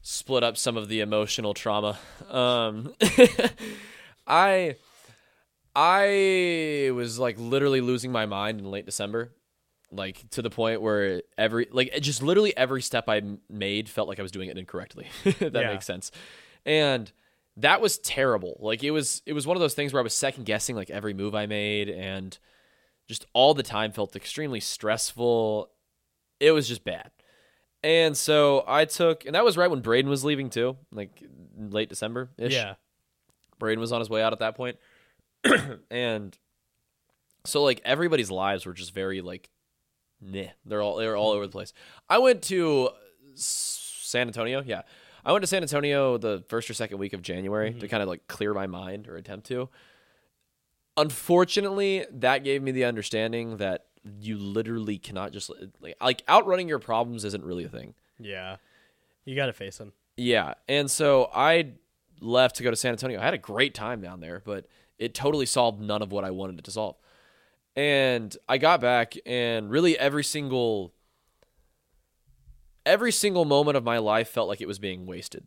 split 0.01 0.43
up 0.43 0.57
some 0.57 0.77
of 0.77 0.87
the 0.87 1.01
emotional 1.01 1.53
trauma. 1.53 1.97
Um, 2.29 2.93
I, 4.27 4.77
I 5.75 6.91
was 6.93 7.19
like 7.19 7.37
literally 7.37 7.81
losing 7.81 8.11
my 8.11 8.25
mind 8.25 8.59
in 8.59 8.71
late 8.71 8.85
December, 8.85 9.31
like 9.91 10.29
to 10.31 10.41
the 10.41 10.49
point 10.49 10.81
where 10.81 11.21
every 11.37 11.67
like 11.71 11.93
just 12.01 12.21
literally 12.21 12.55
every 12.57 12.81
step 12.81 13.05
I 13.07 13.21
made 13.49 13.87
felt 13.89 14.07
like 14.07 14.19
I 14.19 14.21
was 14.21 14.31
doing 14.31 14.49
it 14.49 14.57
incorrectly. 14.57 15.07
that 15.23 15.53
Yeah. 15.53 15.71
makes 15.71 15.85
sense, 15.85 16.11
and 16.65 17.11
that 17.57 17.81
was 17.81 17.97
terrible. 17.97 18.57
Like 18.59 18.83
it 18.83 18.91
was, 18.91 19.23
it 19.25 19.33
was 19.33 19.47
one 19.47 19.57
of 19.57 19.61
those 19.61 19.73
things 19.73 19.91
where 19.91 19.99
I 19.99 20.03
was 20.03 20.13
second 20.13 20.43
guessing 20.45 20.75
like 20.75 20.89
every 20.91 21.13
move 21.15 21.33
I 21.33 21.47
made 21.47 21.89
and 21.89 22.37
just 23.07 23.25
all 23.33 23.53
the 23.55 23.63
time 23.63 23.91
felt 23.91 24.15
extremely 24.15 24.59
stressful. 24.59 25.69
It 26.39 26.51
was 26.51 26.67
just 26.67 26.83
bad. 26.83 27.09
And 27.81 28.15
so 28.15 28.63
I 28.67 28.85
took, 28.85 29.25
and 29.25 29.33
that 29.33 29.43
was 29.43 29.57
right 29.57 29.71
when 29.71 29.79
Braden 29.81 30.09
was 30.09 30.23
leaving 30.23 30.49
too, 30.51 30.77
like 30.91 31.23
late 31.57 31.89
December 31.89 32.29
ish. 32.37 32.53
Yeah. 32.53 32.75
Braden 33.57 33.79
was 33.79 33.91
on 33.91 34.01
his 34.01 34.09
way 34.09 34.21
out 34.21 34.33
at 34.33 34.39
that 34.39 34.55
point. 34.55 34.77
and 35.89 36.37
so 37.45 37.63
like 37.63 37.81
everybody's 37.85 38.29
lives 38.29 38.65
were 38.65 38.73
just 38.73 38.93
very 38.93 39.21
like 39.21 39.49
nah. 40.21 40.49
They're 40.65 40.81
all 40.81 40.97
they're 40.97 41.17
all 41.17 41.31
over 41.31 41.45
the 41.45 41.51
place. 41.51 41.73
I 42.09 42.19
went 42.19 42.41
to 42.43 42.89
San 43.35 44.27
Antonio, 44.27 44.63
yeah. 44.65 44.83
I 45.25 45.31
went 45.33 45.43
to 45.43 45.47
San 45.47 45.61
Antonio 45.61 46.17
the 46.17 46.43
first 46.47 46.69
or 46.69 46.73
second 46.73 46.99
week 46.99 47.13
of 47.13 47.21
January 47.21 47.71
to 47.71 47.77
mm-hmm. 47.77 47.87
kind 47.87 48.01
of 48.01 48.07
like 48.07 48.27
clear 48.27 48.53
my 48.53 48.67
mind 48.67 49.07
or 49.07 49.17
attempt 49.17 49.47
to. 49.47 49.69
Unfortunately, 50.95 52.05
that 52.11 52.43
gave 52.43 52.63
me 52.63 52.71
the 52.71 52.85
understanding 52.85 53.57
that 53.57 53.85
you 54.21 54.37
literally 54.37 54.97
cannot 54.97 55.33
just 55.33 55.51
like, 55.81 55.97
like 55.99 56.23
outrunning 56.29 56.69
your 56.69 56.79
problems 56.79 57.25
isn't 57.25 57.43
really 57.43 57.65
a 57.65 57.69
thing. 57.69 57.93
Yeah. 58.19 58.55
You 59.25 59.35
got 59.35 59.47
to 59.47 59.53
face 59.53 59.77
them. 59.77 59.91
Yeah. 60.15 60.53
And 60.69 60.89
so 60.89 61.29
I 61.33 61.73
left 62.21 62.55
to 62.55 62.63
go 62.63 62.69
to 62.69 62.75
San 62.75 62.93
Antonio. 62.93 63.19
I 63.19 63.25
had 63.25 63.33
a 63.33 63.39
great 63.39 63.73
time 63.73 64.01
down 64.01 64.21
there, 64.21 64.41
but 64.45 64.65
it 64.97 65.13
totally 65.13 65.45
solved 65.45 65.81
none 65.81 66.01
of 66.01 66.11
what 66.11 66.23
I 66.23 66.31
wanted 66.31 66.59
it 66.59 66.65
to 66.65 66.71
solve. 66.71 66.95
And 67.77 68.35
I 68.49 68.57
got 68.57 68.81
back 68.81 69.13
and 69.23 69.69
really 69.69 69.97
every 69.97 70.23
single 70.23 70.95
every 72.87 73.11
single 73.11 73.45
moment 73.45 73.77
of 73.77 73.83
my 73.83 73.99
life 73.99 74.29
felt 74.29 74.47
like 74.47 74.61
it 74.61 74.67
was 74.67 74.79
being 74.79 75.05
wasted. 75.05 75.45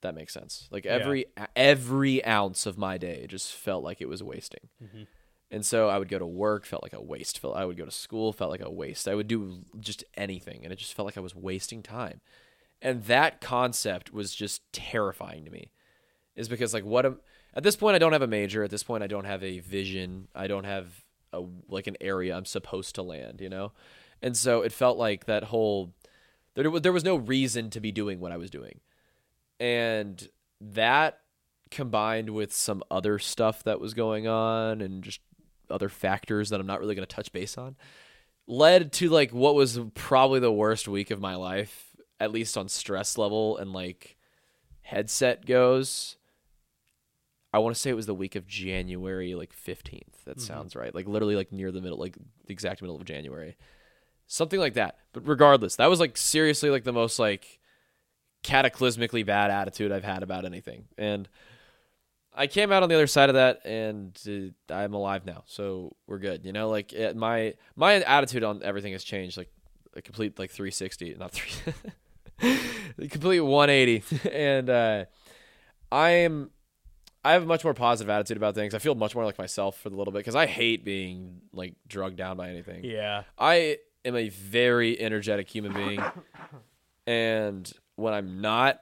That 0.00 0.14
makes 0.14 0.32
sense. 0.32 0.66
Like 0.70 0.86
every 0.86 1.26
every 1.54 2.24
ounce 2.24 2.64
of 2.64 2.78
my 2.78 2.96
day 2.96 3.26
just 3.28 3.52
felt 3.52 3.84
like 3.84 4.00
it 4.00 4.08
was 4.08 4.22
wasting. 4.22 4.70
Mm-hmm. 4.82 5.02
And 5.50 5.64
so 5.64 5.90
I 5.90 5.98
would 5.98 6.08
go 6.08 6.18
to 6.18 6.26
work, 6.26 6.64
felt 6.64 6.82
like 6.82 6.94
a 6.94 7.02
waste. 7.02 7.38
Felt 7.38 7.56
I 7.56 7.66
would 7.66 7.76
go 7.76 7.84
to 7.84 7.90
school, 7.90 8.32
felt 8.32 8.50
like 8.50 8.62
a 8.62 8.70
waste. 8.70 9.06
I 9.06 9.14
would 9.14 9.28
do 9.28 9.58
just 9.78 10.04
anything, 10.14 10.60
and 10.64 10.72
it 10.72 10.76
just 10.76 10.94
felt 10.94 11.06
like 11.06 11.18
I 11.18 11.20
was 11.20 11.34
wasting 11.34 11.82
time. 11.82 12.20
And 12.80 13.04
that 13.04 13.42
concept 13.42 14.12
was 14.12 14.34
just 14.34 14.62
terrifying 14.72 15.44
to 15.44 15.50
me. 15.50 15.70
Is 16.34 16.48
because 16.48 16.72
like 16.72 16.84
what 16.84 17.04
am 17.04 17.20
at 17.54 17.62
this 17.62 17.76
point 17.76 17.94
I 17.94 17.98
don't 17.98 18.12
have 18.12 18.22
a 18.22 18.26
major. 18.26 18.64
At 18.64 18.70
this 18.70 18.82
point 18.82 19.02
I 19.02 19.06
don't 19.06 19.24
have 19.24 19.42
a 19.42 19.58
vision. 19.58 20.28
I 20.34 20.46
don't 20.46 20.64
have 20.64 21.04
a 21.32 21.42
like 21.68 21.86
an 21.86 21.96
area 22.00 22.36
I'm 22.36 22.44
supposed 22.44 22.94
to 22.96 23.02
land. 23.02 23.40
You 23.40 23.48
know, 23.48 23.72
and 24.22 24.36
so 24.36 24.62
it 24.62 24.72
felt 24.72 24.98
like 24.98 25.26
that 25.26 25.44
whole 25.44 25.94
there 26.54 26.70
wa- 26.70 26.78
there 26.78 26.92
was 26.92 27.04
no 27.04 27.16
reason 27.16 27.70
to 27.70 27.80
be 27.80 27.92
doing 27.92 28.20
what 28.20 28.32
I 28.32 28.36
was 28.36 28.50
doing, 28.50 28.80
and 29.60 30.28
that 30.60 31.20
combined 31.70 32.30
with 32.30 32.52
some 32.52 32.82
other 32.90 33.18
stuff 33.18 33.64
that 33.64 33.80
was 33.80 33.92
going 33.92 34.26
on 34.28 34.80
and 34.80 35.02
just 35.02 35.20
other 35.68 35.88
factors 35.88 36.50
that 36.50 36.60
I'm 36.60 36.66
not 36.66 36.78
really 36.78 36.94
going 36.94 37.06
to 37.06 37.14
touch 37.14 37.32
base 37.32 37.58
on 37.58 37.74
led 38.46 38.92
to 38.92 39.08
like 39.08 39.32
what 39.32 39.54
was 39.54 39.78
probably 39.94 40.40
the 40.40 40.52
worst 40.52 40.86
week 40.86 41.10
of 41.10 41.20
my 41.20 41.34
life 41.34 41.90
at 42.20 42.30
least 42.30 42.56
on 42.56 42.68
stress 42.68 43.18
level 43.18 43.56
and 43.56 43.72
like 43.72 44.16
headset 44.82 45.44
goes 45.44 46.16
I 47.52 47.58
want 47.58 47.74
to 47.74 47.80
say 47.80 47.90
it 47.90 47.94
was 47.94 48.06
the 48.06 48.14
week 48.14 48.36
of 48.36 48.46
January 48.46 49.34
like 49.34 49.54
15th 49.54 50.24
that 50.24 50.40
sounds 50.40 50.76
right 50.76 50.94
like 50.94 51.06
literally 51.06 51.36
like 51.36 51.52
near 51.52 51.72
the 51.72 51.80
middle 51.80 51.98
like 51.98 52.16
the 52.16 52.52
exact 52.52 52.82
middle 52.82 52.96
of 52.96 53.04
January 53.04 53.56
something 54.26 54.60
like 54.60 54.74
that 54.74 54.98
but 55.12 55.26
regardless 55.26 55.76
that 55.76 55.86
was 55.86 56.00
like 56.00 56.16
seriously 56.16 56.70
like 56.70 56.84
the 56.84 56.92
most 56.92 57.18
like 57.18 57.60
cataclysmically 58.42 59.24
bad 59.24 59.50
attitude 59.50 59.90
I've 59.92 60.04
had 60.04 60.22
about 60.22 60.44
anything 60.44 60.84
and 60.98 61.28
I 62.38 62.46
came 62.46 62.70
out 62.70 62.82
on 62.82 62.90
the 62.90 62.94
other 62.94 63.06
side 63.06 63.30
of 63.30 63.34
that, 63.36 63.64
and 63.64 64.54
uh, 64.68 64.74
I'm 64.74 64.92
alive 64.92 65.24
now, 65.24 65.44
so 65.46 65.96
we're 66.06 66.18
good. 66.18 66.44
You 66.44 66.52
know, 66.52 66.68
like 66.68 66.92
it, 66.92 67.16
my 67.16 67.54
my 67.76 67.94
attitude 67.94 68.44
on 68.44 68.62
everything 68.62 68.92
has 68.92 69.02
changed, 69.02 69.38
like 69.38 69.48
a 69.94 70.02
complete 70.02 70.38
like 70.38 70.50
360, 70.50 71.16
not 71.18 71.32
three, 71.32 71.50
complete 73.08 73.40
180, 73.40 74.28
and 74.30 74.68
uh, 74.68 75.04
I 75.90 76.10
am 76.10 76.50
I 77.26 77.32
have 77.32 77.42
a 77.42 77.46
much 77.46 77.64
more 77.64 77.74
positive 77.74 78.08
attitude 78.08 78.36
about 78.36 78.54
things. 78.54 78.72
I 78.72 78.78
feel 78.78 78.94
much 78.94 79.16
more 79.16 79.24
like 79.24 79.36
myself 79.36 79.80
for 79.80 79.88
a 79.88 79.92
little 79.92 80.12
bit 80.12 80.20
because 80.20 80.36
I 80.36 80.46
hate 80.46 80.84
being 80.84 81.40
like 81.52 81.74
drugged 81.88 82.16
down 82.16 82.36
by 82.36 82.50
anything. 82.50 82.84
Yeah. 82.84 83.24
I 83.36 83.78
am 84.04 84.14
a 84.14 84.28
very 84.28 84.98
energetic 85.00 85.48
human 85.48 85.72
being, 85.72 86.00
and 87.08 87.70
when 87.96 88.14
I'm 88.14 88.40
not, 88.40 88.80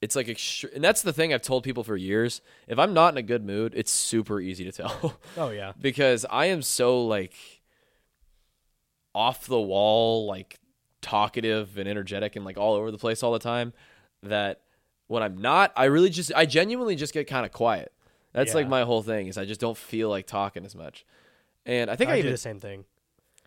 it's 0.00 0.16
like, 0.16 0.26
extre- 0.26 0.74
and 0.74 0.82
that's 0.82 1.02
the 1.02 1.12
thing 1.12 1.32
I've 1.32 1.42
told 1.42 1.62
people 1.62 1.84
for 1.84 1.96
years. 1.96 2.40
If 2.66 2.80
I'm 2.80 2.94
not 2.94 3.14
in 3.14 3.18
a 3.18 3.22
good 3.22 3.44
mood, 3.44 3.74
it's 3.76 3.92
super 3.92 4.40
easy 4.40 4.64
to 4.64 4.72
tell 4.72 5.20
Oh 5.36 5.50
yeah. 5.50 5.72
because 5.80 6.26
I 6.28 6.46
am 6.46 6.62
so 6.62 7.06
like 7.06 7.34
off 9.14 9.46
the 9.46 9.60
wall, 9.60 10.26
like 10.26 10.58
talkative 11.00 11.78
and 11.78 11.88
energetic 11.88 12.34
and 12.34 12.44
like 12.44 12.58
all 12.58 12.74
over 12.74 12.90
the 12.90 12.98
place 12.98 13.22
all 13.22 13.32
the 13.32 13.38
time 13.38 13.72
that 14.24 14.62
when 15.06 15.22
I'm 15.22 15.38
not, 15.38 15.72
I 15.76 15.84
really 15.84 16.10
just, 16.10 16.32
I 16.34 16.46
genuinely 16.46 16.96
just 16.96 17.12
get 17.12 17.26
kind 17.26 17.44
of 17.44 17.52
quiet. 17.52 17.92
That's 18.32 18.54
like 18.54 18.68
my 18.68 18.82
whole 18.82 19.02
thing 19.02 19.28
is 19.28 19.38
I 19.38 19.44
just 19.44 19.60
don't 19.60 19.76
feel 19.76 20.08
like 20.08 20.26
talking 20.26 20.64
as 20.64 20.74
much. 20.74 21.06
And 21.66 21.88
I 21.88 21.96
think 21.96 22.10
I, 22.10 22.14
I, 22.14 22.16
do 22.16 22.20
even 22.20 22.32
the 22.32 22.38
same 22.38 22.58
thing. 22.58 22.84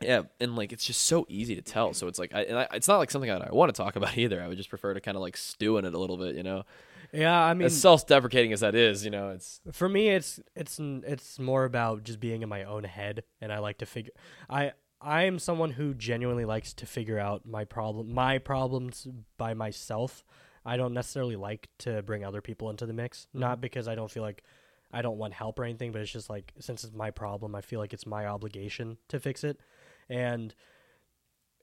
yeah, 0.01 0.23
and 0.39 0.55
like 0.55 0.71
it's 0.71 0.85
just 0.85 1.03
so 1.03 1.25
easy 1.29 1.55
to 1.55 1.61
tell. 1.61 1.93
So 1.93 2.07
it's 2.07 2.17
like, 2.17 2.33
I, 2.33 2.43
and 2.43 2.57
I, 2.59 2.67
it's 2.73 2.87
not 2.87 2.97
like 2.97 3.11
something 3.11 3.29
that 3.29 3.41
I 3.41 3.51
want 3.51 3.73
to 3.73 3.79
talk 3.79 3.95
about 3.95 4.17
either. 4.17 4.41
I 4.41 4.47
would 4.47 4.57
just 4.57 4.69
prefer 4.69 4.93
to 4.93 5.01
kind 5.01 5.17
of 5.17 5.21
like 5.21 5.35
stew 5.35 5.77
in 5.77 5.85
it 5.85 5.93
a 5.93 5.99
little 5.99 6.17
bit, 6.17 6.35
you 6.35 6.43
know. 6.43 6.63
Yeah, 7.13 7.37
I 7.37 7.53
mean, 7.53 7.65
as 7.65 7.79
self-deprecating 7.79 8.51
as 8.53 8.61
that 8.61 8.75
is, 8.75 9.05
you 9.05 9.11
know, 9.11 9.29
it's 9.29 9.61
for 9.71 9.87
me 9.87 10.09
it's 10.09 10.39
it's 10.55 10.79
it's 10.79 11.39
more 11.39 11.63
about 11.63 12.03
just 12.03 12.19
being 12.19 12.41
in 12.41 12.49
my 12.49 12.63
own 12.63 12.83
head 12.83 13.23
and 13.39 13.51
i 13.51 13.59
like 13.59 13.77
to 13.77 13.85
figure 13.85 14.11
i 14.49 14.71
i 15.01 15.23
am 15.23 15.39
someone 15.39 15.71
who 15.71 15.93
genuinely 15.93 16.45
likes 16.45 16.73
to 16.73 16.85
figure 16.85 17.19
out 17.19 17.45
my 17.45 17.63
problem 17.63 18.13
my 18.13 18.37
problems 18.37 19.07
by 19.37 19.53
myself 19.53 20.25
i 20.67 20.77
don't 20.77 20.93
necessarily 20.93 21.35
like 21.35 21.69
to 21.79 22.01
bring 22.03 22.23
other 22.23 22.41
people 22.41 22.69
into 22.69 22.85
the 22.85 22.93
mix. 22.93 23.21
Mm-hmm. 23.29 23.39
Not 23.39 23.61
because 23.61 23.87
i 23.87 23.95
don't 23.95 24.11
feel 24.11 24.23
like 24.23 24.43
i 24.91 25.01
don't 25.01 25.17
want 25.17 25.33
help 25.33 25.59
or 25.59 25.63
anything 25.63 25.91
but 25.91 26.01
it's 26.01 26.11
just 26.11 26.29
like 26.29 26.53
since 26.59 26.83
it's 26.83 26.93
my 26.93 27.11
problem 27.11 27.55
i 27.55 27.61
feel 27.61 27.79
like 27.79 27.93
it's 27.93 28.05
my 28.05 28.27
obligation 28.27 28.97
to 29.07 29.19
fix 29.19 29.43
it. 29.43 29.59
And 30.09 30.53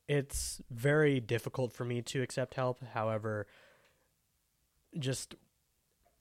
it's 0.06 0.60
very 0.70 1.20
difficult 1.20 1.72
for 1.72 1.84
me 1.84 2.02
to 2.02 2.20
accept 2.22 2.54
help. 2.54 2.82
However 2.92 3.46
just 4.98 5.34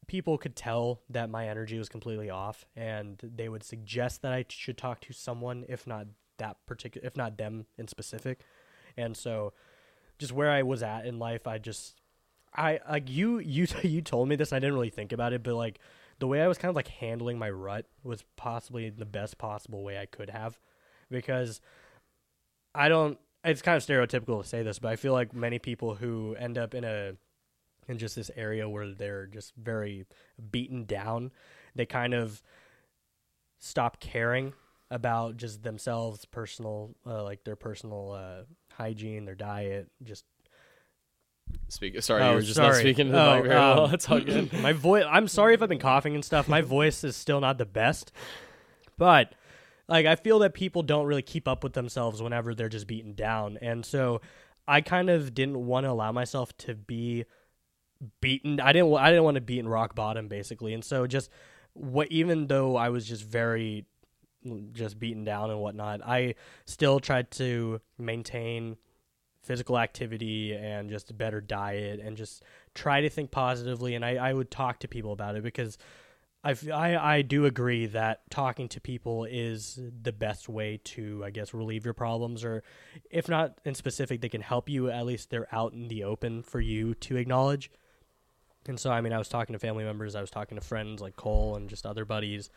people 0.08 0.38
could 0.38 0.56
tell 0.56 1.02
that 1.10 1.30
my 1.30 1.48
energy 1.48 1.78
was 1.78 1.89
completely 1.89 2.30
off 2.30 2.65
and 2.76 3.22
they 3.24 3.48
would 3.48 3.63
suggest 3.63 4.22
that 4.22 4.34
I 4.34 4.46
should 4.50 4.78
talk 4.78 5.00
to 5.02 5.13
someone 5.13 5.65
if 5.69 5.86
not 5.88 6.08
that 6.38 6.58
particular 6.65 7.06
if 7.06 7.15
not 7.15 7.38
them 7.38 7.65
in 7.78 7.88
specific. 7.88 8.41
And 8.98 9.15
so 9.15 9.54
just 10.19 10.34
where 10.34 10.52
I 10.52 10.63
was 10.63 10.84
at 10.84 11.06
in 11.06 11.19
life, 11.19 11.48
I 11.48 11.58
just 11.58 12.02
I 12.56 12.80
like 12.89 13.10
you 13.10 13.39
you 13.39 13.68
you 13.84 14.02
told 14.02 14.30
me 14.30 14.36
this 14.36 14.54
I 14.54 14.60
didn't 14.60 14.74
really 14.74 14.89
think 14.89 15.12
about 15.12 15.34
it, 15.34 15.44
but 15.44 15.56
like 15.56 15.80
the 16.20 16.28
way 16.28 16.42
I 16.42 16.48
was 16.48 16.58
kind 16.58 16.70
of 16.70 16.76
like 16.76 16.88
handling 16.88 17.39
my 17.39 17.50
rut 17.50 17.86
was 18.04 18.24
possibly 18.36 18.89
the 18.89 19.06
best 19.06 19.38
possible 19.38 19.84
way 19.84 19.98
I 19.98 20.06
could 20.06 20.30
have 20.30 20.60
because 21.10 21.62
I 22.76 22.89
don't 22.89 23.18
it's 23.44 23.62
kind 23.62 23.76
of 23.76 23.84
stereotypical 23.84 24.42
to 24.42 24.48
say 24.48 24.63
this, 24.63 24.80
but 24.80 24.92
I 24.92 24.96
feel 24.96 25.13
like 25.13 25.34
many 25.34 25.60
people 25.60 25.96
who 25.96 26.36
end 26.39 26.58
up 26.58 26.74
in 26.74 26.84
a 26.84 27.13
in 27.88 27.98
just 27.98 28.16
this 28.16 28.32
area 28.36 28.70
where 28.70 28.94
they're 28.94 29.28
just 29.28 29.54
very 29.56 30.06
beaten 30.52 30.86
down, 30.86 31.32
they 31.76 31.86
kind 31.86 32.13
of 32.13 32.42
stop 33.60 34.00
caring 34.00 34.54
about 34.92 35.38
just 35.38 35.63
themselves, 35.63 36.24
personal, 36.26 36.96
uh, 37.06 37.24
like 37.24 37.44
their 37.44 37.56
personal 37.56 38.12
uh, 38.12 38.44
hygiene, 38.74 39.26
their 39.26 39.36
diet. 39.36 39.89
Just 40.04 40.24
speak. 41.69 42.01
Sorry, 42.01 42.21
Oh, 42.21 42.29
you 42.32 42.36
were 42.36 42.41
just 42.41 42.60
not 42.60 42.75
speaking 42.75 43.08
to 43.08 43.12
the 43.13 43.19
Oh, 43.21 43.36
mic 43.36 43.43
very 43.45 43.56
well. 43.56 43.86
um, 43.86 43.93
It's 43.93 44.10
all 44.10 44.19
good. 44.19 44.53
my 44.62 44.73
voice. 44.73 45.06
I'm 45.10 45.27
sorry 45.27 45.53
if 45.53 45.62
I've 45.62 45.69
been 45.69 45.79
coughing 45.79 46.15
and 46.15 46.23
stuff. 46.23 46.47
My 46.47 46.62
voice 46.62 47.03
is 47.03 47.15
still 47.15 47.39
not 47.41 47.58
the 47.58 47.65
best, 47.65 48.12
but 48.97 49.34
like 49.88 50.06
I 50.06 50.15
feel 50.15 50.39
that 50.39 50.53
people 50.53 50.84
don't 50.84 51.06
really 51.06 51.21
keep 51.21 51.47
up 51.47 51.63
with 51.63 51.73
themselves 51.73 52.21
whenever 52.21 52.53
they're 52.56 52.69
just 52.69 52.88
beaten 52.88 53.13
down, 53.13 53.58
and 53.62 53.86
so 53.86 54.21
I 54.67 54.82
kind 54.82 55.10
of 55.10 55.34
didn't 55.34 55.65
want 55.65 55.86
to 55.86 55.91
allow 55.91 56.12
myself 56.12 56.56
to 56.60 56.73
be 56.75 57.25
beaten. 58.21 58.60
I 58.60 58.71
didn't. 58.71 58.93
I 58.95 59.10
didn't 59.10 59.23
want 59.23 59.36
to 59.36 59.41
be 59.41 59.60
in 59.60 59.67
rock 59.67 59.95
bottom 59.95 60.27
basically, 60.27 60.73
and 60.73 60.84
so 60.86 61.06
just 61.08 61.29
what 61.73 62.08
even 62.12 62.47
though 62.47 62.75
I 62.75 62.89
was 62.89 63.06
just 63.08 63.23
very 63.25 63.86
just 64.73 64.99
beaten 64.99 65.23
down 65.23 65.49
and 65.49 65.60
whatnot, 65.60 66.01
I 66.06 66.36
still 66.65 66.99
tried 66.99 67.32
to 67.32 67.82
maintain 67.97 68.77
physical 69.43 69.77
activity 69.77 70.53
and 70.53 70.89
just 70.89 71.12
a 71.12 71.13
better 71.13 71.41
diet 71.41 71.99
and 71.99 72.17
just 72.17 72.43
try 72.73 73.01
to 73.01 73.10
think 73.10 73.29
positively. 73.29 73.95
And 73.95 74.03
I, 74.03 74.15
I 74.15 74.34
would 74.34 74.49
talk 74.49 74.79
to 74.79 74.88
people 74.88 75.12
about 75.12 75.36
it 75.36 75.43
because 75.43 75.77
I 76.43 76.56
I 76.73 77.15
I 77.15 77.21
do 77.21 77.45
agree 77.45 77.86
that 77.88 78.29
talking 78.29 78.67
to 78.69 78.82
people 78.82 79.25
is 79.25 79.79
the 80.01 80.12
best 80.12 80.49
way 80.49 80.79
to, 80.86 81.23
I 81.23 81.29
guess, 81.29 81.53
relieve 81.53 81.86
your 81.86 81.93
problems, 81.93 82.43
or 82.43 82.63
if 83.10 83.29
not 83.29 83.60
in 83.65 83.75
specific, 83.75 84.21
they 84.21 84.29
can 84.29 84.41
help 84.41 84.69
you. 84.69 84.89
At 84.89 85.06
least 85.06 85.29
they're 85.29 85.53
out 85.53 85.73
in 85.73 85.88
the 85.88 86.03
open 86.03 86.41
for 86.43 86.60
you 86.60 86.95
to 86.95 87.17
acknowledge. 87.17 87.71
And 88.65 88.79
so, 88.79 88.91
I 88.91 89.01
mean, 89.01 89.12
I 89.12 89.17
was 89.17 89.27
talking 89.27 89.53
to 89.53 89.60
family 89.60 89.84
members, 89.84 90.15
I 90.15 90.21
was 90.21 90.32
talking 90.32 90.58
to 90.58 90.63
friends 90.63 91.01
like 91.01 91.15
Cole 91.15 91.56
and 91.56 91.69
just 91.69 91.86
other 91.86 92.06
buddies. 92.06 92.49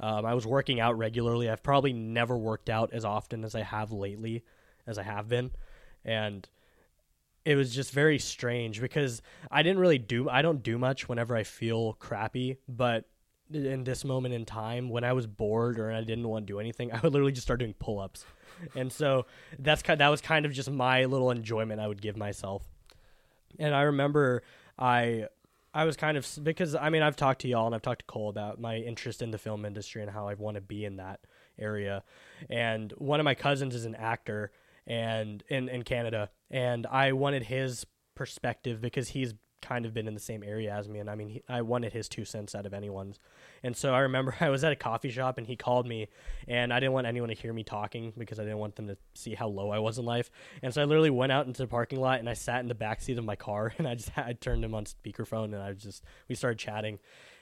Um, 0.00 0.26
I 0.26 0.34
was 0.34 0.46
working 0.46 0.80
out 0.80 0.98
regularly. 0.98 1.48
I've 1.48 1.62
probably 1.62 1.92
never 1.92 2.36
worked 2.36 2.68
out 2.68 2.92
as 2.92 3.04
often 3.04 3.44
as 3.44 3.54
I 3.54 3.62
have 3.62 3.92
lately, 3.92 4.42
as 4.86 4.98
I 4.98 5.04
have 5.04 5.28
been, 5.28 5.52
and 6.04 6.48
it 7.44 7.56
was 7.56 7.74
just 7.74 7.92
very 7.92 8.18
strange 8.18 8.80
because 8.80 9.22
I 9.50 9.62
didn't 9.62 9.80
really 9.80 9.98
do. 9.98 10.28
I 10.28 10.42
don't 10.42 10.62
do 10.62 10.78
much 10.78 11.08
whenever 11.08 11.36
I 11.36 11.42
feel 11.42 11.94
crappy, 11.94 12.58
but 12.68 13.06
in 13.52 13.84
this 13.84 14.04
moment 14.04 14.34
in 14.34 14.44
time, 14.44 14.88
when 14.88 15.04
I 15.04 15.12
was 15.12 15.26
bored 15.26 15.78
or 15.78 15.92
I 15.92 16.00
didn't 16.02 16.28
want 16.28 16.46
to 16.46 16.52
do 16.52 16.60
anything, 16.60 16.92
I 16.92 17.00
would 17.00 17.12
literally 17.12 17.32
just 17.32 17.46
start 17.46 17.60
doing 17.60 17.74
pull-ups, 17.74 18.24
and 18.74 18.92
so 18.92 19.26
that's 19.58 19.82
kind. 19.82 20.00
That 20.00 20.08
was 20.08 20.20
kind 20.20 20.46
of 20.46 20.52
just 20.52 20.70
my 20.70 21.04
little 21.04 21.30
enjoyment 21.30 21.80
I 21.80 21.88
would 21.88 22.02
give 22.02 22.16
myself. 22.16 22.62
And 23.58 23.74
I 23.74 23.82
remember 23.82 24.42
I 24.78 25.26
I 25.74 25.84
was 25.84 25.96
kind 25.96 26.16
of 26.16 26.28
because 26.42 26.74
I 26.74 26.90
mean 26.90 27.02
I've 27.02 27.16
talked 27.16 27.42
to 27.42 27.48
y'all 27.48 27.66
and 27.66 27.74
I've 27.74 27.82
talked 27.82 28.00
to 28.00 28.06
Cole 28.06 28.28
about 28.28 28.60
my 28.60 28.76
interest 28.76 29.22
in 29.22 29.30
the 29.30 29.38
film 29.38 29.64
industry 29.64 30.02
and 30.02 30.10
how 30.10 30.28
I 30.28 30.34
want 30.34 30.56
to 30.56 30.60
be 30.60 30.84
in 30.84 30.96
that 30.96 31.20
area. 31.58 32.02
And 32.50 32.92
one 32.98 33.20
of 33.20 33.24
my 33.24 33.34
cousins 33.34 33.74
is 33.74 33.84
an 33.84 33.94
actor 33.94 34.52
and 34.86 35.42
in 35.48 35.68
in 35.68 35.82
Canada 35.82 36.30
and 36.50 36.86
I 36.86 37.12
wanted 37.12 37.44
his 37.44 37.86
perspective 38.14 38.80
because 38.80 39.08
he's 39.08 39.34
kind 39.62 39.86
of 39.86 39.94
been 39.94 40.08
in 40.08 40.12
the 40.12 40.20
same 40.20 40.42
area 40.42 40.74
as 40.74 40.88
me, 40.88 40.98
and 40.98 41.08
I 41.08 41.14
mean, 41.14 41.28
he, 41.28 41.42
I 41.48 41.62
wanted 41.62 41.92
his 41.92 42.08
two 42.08 42.24
cents 42.24 42.54
out 42.54 42.66
of 42.66 42.74
anyone's. 42.74 43.18
And 43.62 43.74
so 43.76 43.94
I 43.94 44.00
remember 44.00 44.34
I 44.40 44.50
was 44.50 44.64
at 44.64 44.72
a 44.72 44.76
coffee 44.76 45.10
shop, 45.10 45.38
and 45.38 45.46
he 45.46 45.56
called 45.56 45.86
me, 45.86 46.08
and 46.46 46.72
I 46.72 46.80
didn't 46.80 46.92
want 46.92 47.06
anyone 47.06 47.30
to 47.30 47.34
hear 47.34 47.52
me 47.52 47.62
talking 47.62 48.12
because 48.18 48.38
I 48.38 48.42
didn't 48.42 48.58
want 48.58 48.76
them 48.76 48.88
to 48.88 48.98
see 49.14 49.34
how 49.34 49.48
low 49.48 49.70
I 49.70 49.78
was 49.78 49.98
in 49.98 50.04
life. 50.04 50.30
And 50.62 50.74
so 50.74 50.82
I 50.82 50.84
literally 50.84 51.10
went 51.10 51.32
out 51.32 51.46
into 51.46 51.62
the 51.62 51.68
parking 51.68 52.00
lot, 52.00 52.18
and 52.18 52.28
I 52.28 52.34
sat 52.34 52.60
in 52.60 52.68
the 52.68 52.74
back 52.74 53.00
seat 53.00 53.16
of 53.16 53.24
my 53.24 53.36
car, 53.36 53.72
and 53.78 53.88
I 53.88 53.94
just 53.94 54.10
I 54.18 54.34
turned 54.34 54.64
him 54.64 54.74
on 54.74 54.84
speakerphone, 54.84 55.44
and 55.44 55.62
I 55.62 55.72
just 55.72 56.04
we 56.28 56.34
started 56.34 56.58
chatting. 56.58 56.98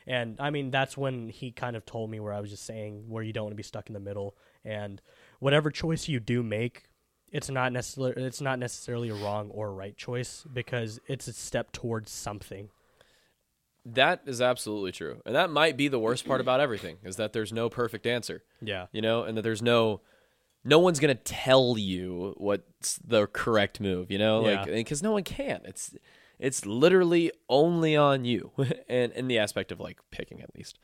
And 0.07 0.37
I 0.41 0.51
mean, 0.51 0.71
that's 0.71 0.97
when 0.97 1.29
he 1.29 1.53
kind 1.53 1.77
of 1.77 1.85
told 1.85 2.11
me 2.11 2.21
where 2.21 2.33
I 2.33 2.41
was 2.41 2.51
just 2.51 2.65
saying 2.65 3.05
where 3.09 3.23
you 3.23 3.33
don't 3.33 3.45
want 3.45 3.53
to 3.53 3.57
be 3.57 3.63
stuck 3.63 3.89
in 3.89 3.95
the 3.95 4.01
middle, 4.01 4.37
and 4.65 5.01
whatever 5.41 5.71
choice 5.71 6.07
you 6.07 6.21
do 6.21 6.43
make, 6.43 6.85
it's 7.33 7.49
not 7.51 7.73
necessarily 7.73 8.23
it's 8.25 8.41
not 8.41 8.59
necessarily 8.59 9.09
a 9.09 9.15
wrong 9.15 9.51
or 9.51 9.73
right 9.73 9.97
choice 9.97 10.45
because 10.53 11.01
it's 11.07 11.29
a 11.29 11.33
step 11.33 11.73
towards 11.73 12.11
something. 12.11 12.71
That 13.87 14.23
is 14.27 14.41
absolutely 14.41 14.93
true. 14.93 15.23
And 15.25 15.35
that 15.35 15.51
might 15.51 15.77
be 15.77 15.89
the 15.89 15.99
worst 15.99 16.27
part 16.27 16.41
about 16.41 16.61
everything 16.61 16.99
is 17.03 17.17
that 17.17 17.33
there's 17.33 17.53
no 17.53 17.71
perfect 17.71 18.07
answer. 18.07 18.43
Yeah. 18.61 18.87
You 18.93 19.01
know, 19.01 19.23
and 19.23 19.37
that 19.37 19.43
there's 19.43 19.63
no 19.63 20.01
no 20.63 20.79
one's 20.79 21.01
going 21.01 21.17
to 21.17 21.23
tell 21.23 21.79
you 21.79 22.35
what's 22.37 22.97
the 22.99 23.27
correct 23.29 23.81
move, 23.81 24.11
you 24.11 24.19
know? 24.19 24.41
Like 24.41 24.67
Yeah. 24.67 24.83
cuz 24.83 25.03
no 25.03 25.13
one 25.13 25.25
can. 25.25 25.63
It's 25.65 25.95
it's 26.39 26.67
literally 26.67 27.33
only 27.49 27.97
on 27.97 28.25
you. 28.25 28.51
and 28.89 29.13
in 29.13 29.29
the 29.29 29.39
aspect 29.39 29.73
of 29.73 29.81
like 29.81 29.99
picking 30.11 30.43
at 30.43 30.55
least 30.55 30.79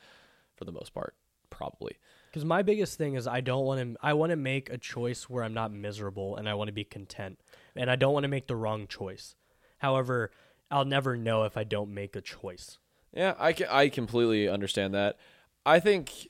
for 0.55 0.64
the 0.64 0.72
most 0.72 0.94
part, 0.94 1.14
probably. 1.51 1.99
Because 2.37 2.45
my 2.45 2.61
biggest 2.61 2.99
thing 2.99 3.14
is 3.14 3.26
I 3.26 3.41
don't 3.41 3.64
want 3.64 3.80
to. 3.80 3.97
I 4.03 4.12
want 4.12 4.28
to 4.28 4.37
make 4.37 4.68
a 4.68 4.76
choice 4.76 5.22
where 5.22 5.43
I'm 5.43 5.55
not 5.55 5.72
miserable 5.72 6.37
and 6.37 6.47
I 6.47 6.53
want 6.53 6.68
to 6.68 6.72
be 6.72 6.84
content, 6.84 7.41
and 7.74 7.91
I 7.91 7.97
don't 7.97 8.12
want 8.12 8.24
to 8.24 8.28
make 8.28 8.47
the 8.47 8.55
wrong 8.55 8.87
choice. 8.87 9.34
However, 9.78 10.30
I'll 10.70 10.84
never 10.84 11.16
know 11.16 11.45
if 11.45 11.57
I 11.57 11.64
don't 11.64 11.95
make 11.95 12.14
a 12.14 12.20
choice. 12.20 12.76
Yeah, 13.14 13.32
I, 13.39 13.55
ca- 13.55 13.74
I 13.74 13.89
completely 13.89 14.51
understand 14.51 14.93
that. 14.93 15.16
I 15.64 15.80
think 15.80 16.28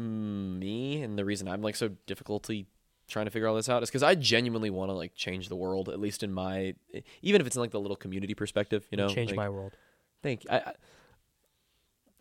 me 0.00 1.02
and 1.02 1.16
the 1.16 1.24
reason 1.24 1.46
I'm 1.46 1.62
like 1.62 1.76
so 1.76 1.90
difficulty 2.08 2.66
trying 3.06 3.26
to 3.26 3.30
figure 3.30 3.46
all 3.46 3.54
this 3.54 3.68
out 3.68 3.84
is 3.84 3.88
because 3.88 4.02
I 4.02 4.16
genuinely 4.16 4.70
want 4.70 4.90
to 4.90 4.94
like 4.94 5.14
change 5.14 5.48
the 5.48 5.54
world, 5.54 5.88
at 5.88 6.00
least 6.00 6.24
in 6.24 6.32
my, 6.32 6.74
even 7.22 7.40
if 7.40 7.46
it's 7.46 7.54
in 7.54 7.62
like 7.62 7.70
the 7.70 7.78
little 7.78 7.94
community 7.94 8.34
perspective, 8.34 8.84
you 8.90 8.96
know. 8.96 9.08
Change 9.10 9.30
like, 9.30 9.36
my 9.36 9.48
world. 9.48 9.76
Thank 10.24 10.42
you. 10.42 10.50
I, 10.50 10.72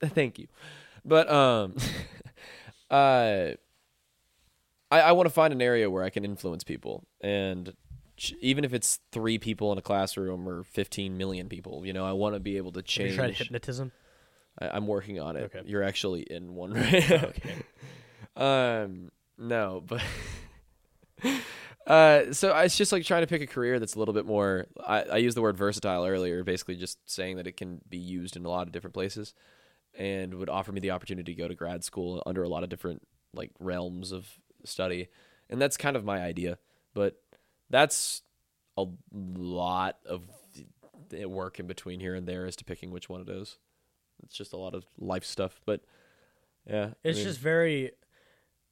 I, 0.03 0.07
thank 0.09 0.37
you. 0.37 0.45
But 1.03 1.27
um, 1.31 1.75
uh, 2.89 3.51
I 4.91 4.99
I 5.01 5.11
want 5.11 5.27
to 5.27 5.33
find 5.33 5.53
an 5.53 5.61
area 5.61 5.89
where 5.89 6.03
I 6.03 6.09
can 6.09 6.23
influence 6.25 6.63
people, 6.63 7.05
and 7.21 7.73
ch- 8.17 8.33
even 8.41 8.63
if 8.63 8.73
it's 8.73 8.99
three 9.11 9.37
people 9.37 9.71
in 9.71 9.77
a 9.77 9.81
classroom 9.81 10.47
or 10.47 10.63
fifteen 10.63 11.17
million 11.17 11.49
people, 11.49 11.85
you 11.85 11.93
know, 11.93 12.05
I 12.05 12.13
want 12.13 12.35
to 12.35 12.39
be 12.39 12.57
able 12.57 12.71
to 12.73 12.79
you 12.79 12.83
change. 12.83 13.15
tried 13.15 13.33
hypnotism? 13.33 13.91
I, 14.59 14.69
I'm 14.69 14.87
working 14.87 15.19
on 15.19 15.35
it. 15.35 15.51
Okay. 15.55 15.61
You're 15.65 15.83
actually 15.83 16.21
in 16.21 16.55
one 16.55 16.73
right 16.75 17.09
now. 17.09 17.25
Okay. 17.25 17.55
Um, 18.35 19.11
no, 19.37 19.83
but 19.85 20.01
uh, 21.87 22.33
so 22.33 22.55
it's 22.57 22.77
just 22.77 22.91
like 22.91 23.03
trying 23.03 23.21
to 23.23 23.27
pick 23.27 23.41
a 23.41 23.47
career 23.47 23.79
that's 23.79 23.95
a 23.95 23.99
little 23.99 24.13
bit 24.13 24.25
more. 24.25 24.65
I, 24.85 25.01
I 25.03 25.17
used 25.17 25.35
the 25.37 25.41
word 25.41 25.57
versatile 25.57 26.05
earlier, 26.05 26.43
basically 26.43 26.75
just 26.75 26.99
saying 27.09 27.37
that 27.37 27.47
it 27.47 27.57
can 27.57 27.81
be 27.89 27.97
used 27.97 28.35
in 28.35 28.45
a 28.45 28.49
lot 28.49 28.67
of 28.67 28.73
different 28.73 28.93
places, 28.93 29.33
and 29.97 30.33
would 30.35 30.49
offer 30.49 30.71
me 30.71 30.79
the 30.79 30.91
opportunity 30.91 31.33
to 31.33 31.41
go 31.41 31.47
to 31.47 31.55
grad 31.55 31.83
school 31.83 32.21
under 32.25 32.43
a 32.43 32.49
lot 32.49 32.63
of 32.63 32.69
different 32.69 33.01
like 33.33 33.51
realms 33.59 34.11
of 34.11 34.27
study, 34.63 35.07
and 35.49 35.61
that's 35.61 35.77
kind 35.77 35.95
of 35.95 36.03
my 36.05 36.21
idea. 36.21 36.57
But 36.93 37.21
that's 37.69 38.21
a 38.77 38.85
lot 39.11 39.97
of 40.05 40.23
work 41.25 41.59
in 41.59 41.67
between 41.67 41.99
here 41.99 42.15
and 42.15 42.27
there 42.27 42.45
as 42.45 42.55
to 42.57 42.65
picking 42.65 42.91
which 42.91 43.09
one 43.09 43.21
it 43.21 43.29
is. 43.29 43.57
It's 44.23 44.35
just 44.35 44.53
a 44.53 44.57
lot 44.57 44.73
of 44.73 44.85
life 44.97 45.25
stuff, 45.25 45.59
but 45.65 45.81
yeah, 46.67 46.85
I 46.85 46.93
It's 47.03 47.17
mean- 47.19 47.27
just 47.27 47.39
very. 47.39 47.91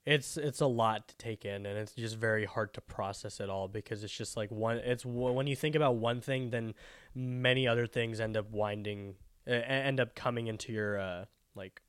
It's 0.06 0.36
it's 0.36 0.60
a 0.60 0.68
lot 0.68 1.08
to 1.08 1.16
take 1.16 1.46
in, 1.46 1.66
and 1.66 1.78
it's 1.78 1.94
just 1.94 2.18
very 2.18 2.44
hard 2.44 2.74
to 2.74 2.82
process 2.82 3.40
it 3.40 3.50
all 3.50 3.70
because 3.70 4.04
it's 4.04 4.12
just 4.16 4.36
like 4.36 4.52
one. 4.52 4.78
It's 4.80 5.06
when 5.06 5.48
you 5.48 5.56
think 5.56 5.76
about 5.76 5.96
one 5.96 6.20
thing, 6.20 6.50
then 6.50 6.74
many 7.16 7.66
other 7.70 7.88
things 7.88 8.20
end 8.20 8.36
up 8.36 8.52
winding, 8.52 9.16
uh, 9.48 9.52
end 9.52 10.00
up 10.00 10.16
coming 10.16 10.48
into 10.48 10.72
your 10.72 11.00
uh, 11.00 11.26
like, 11.56 11.82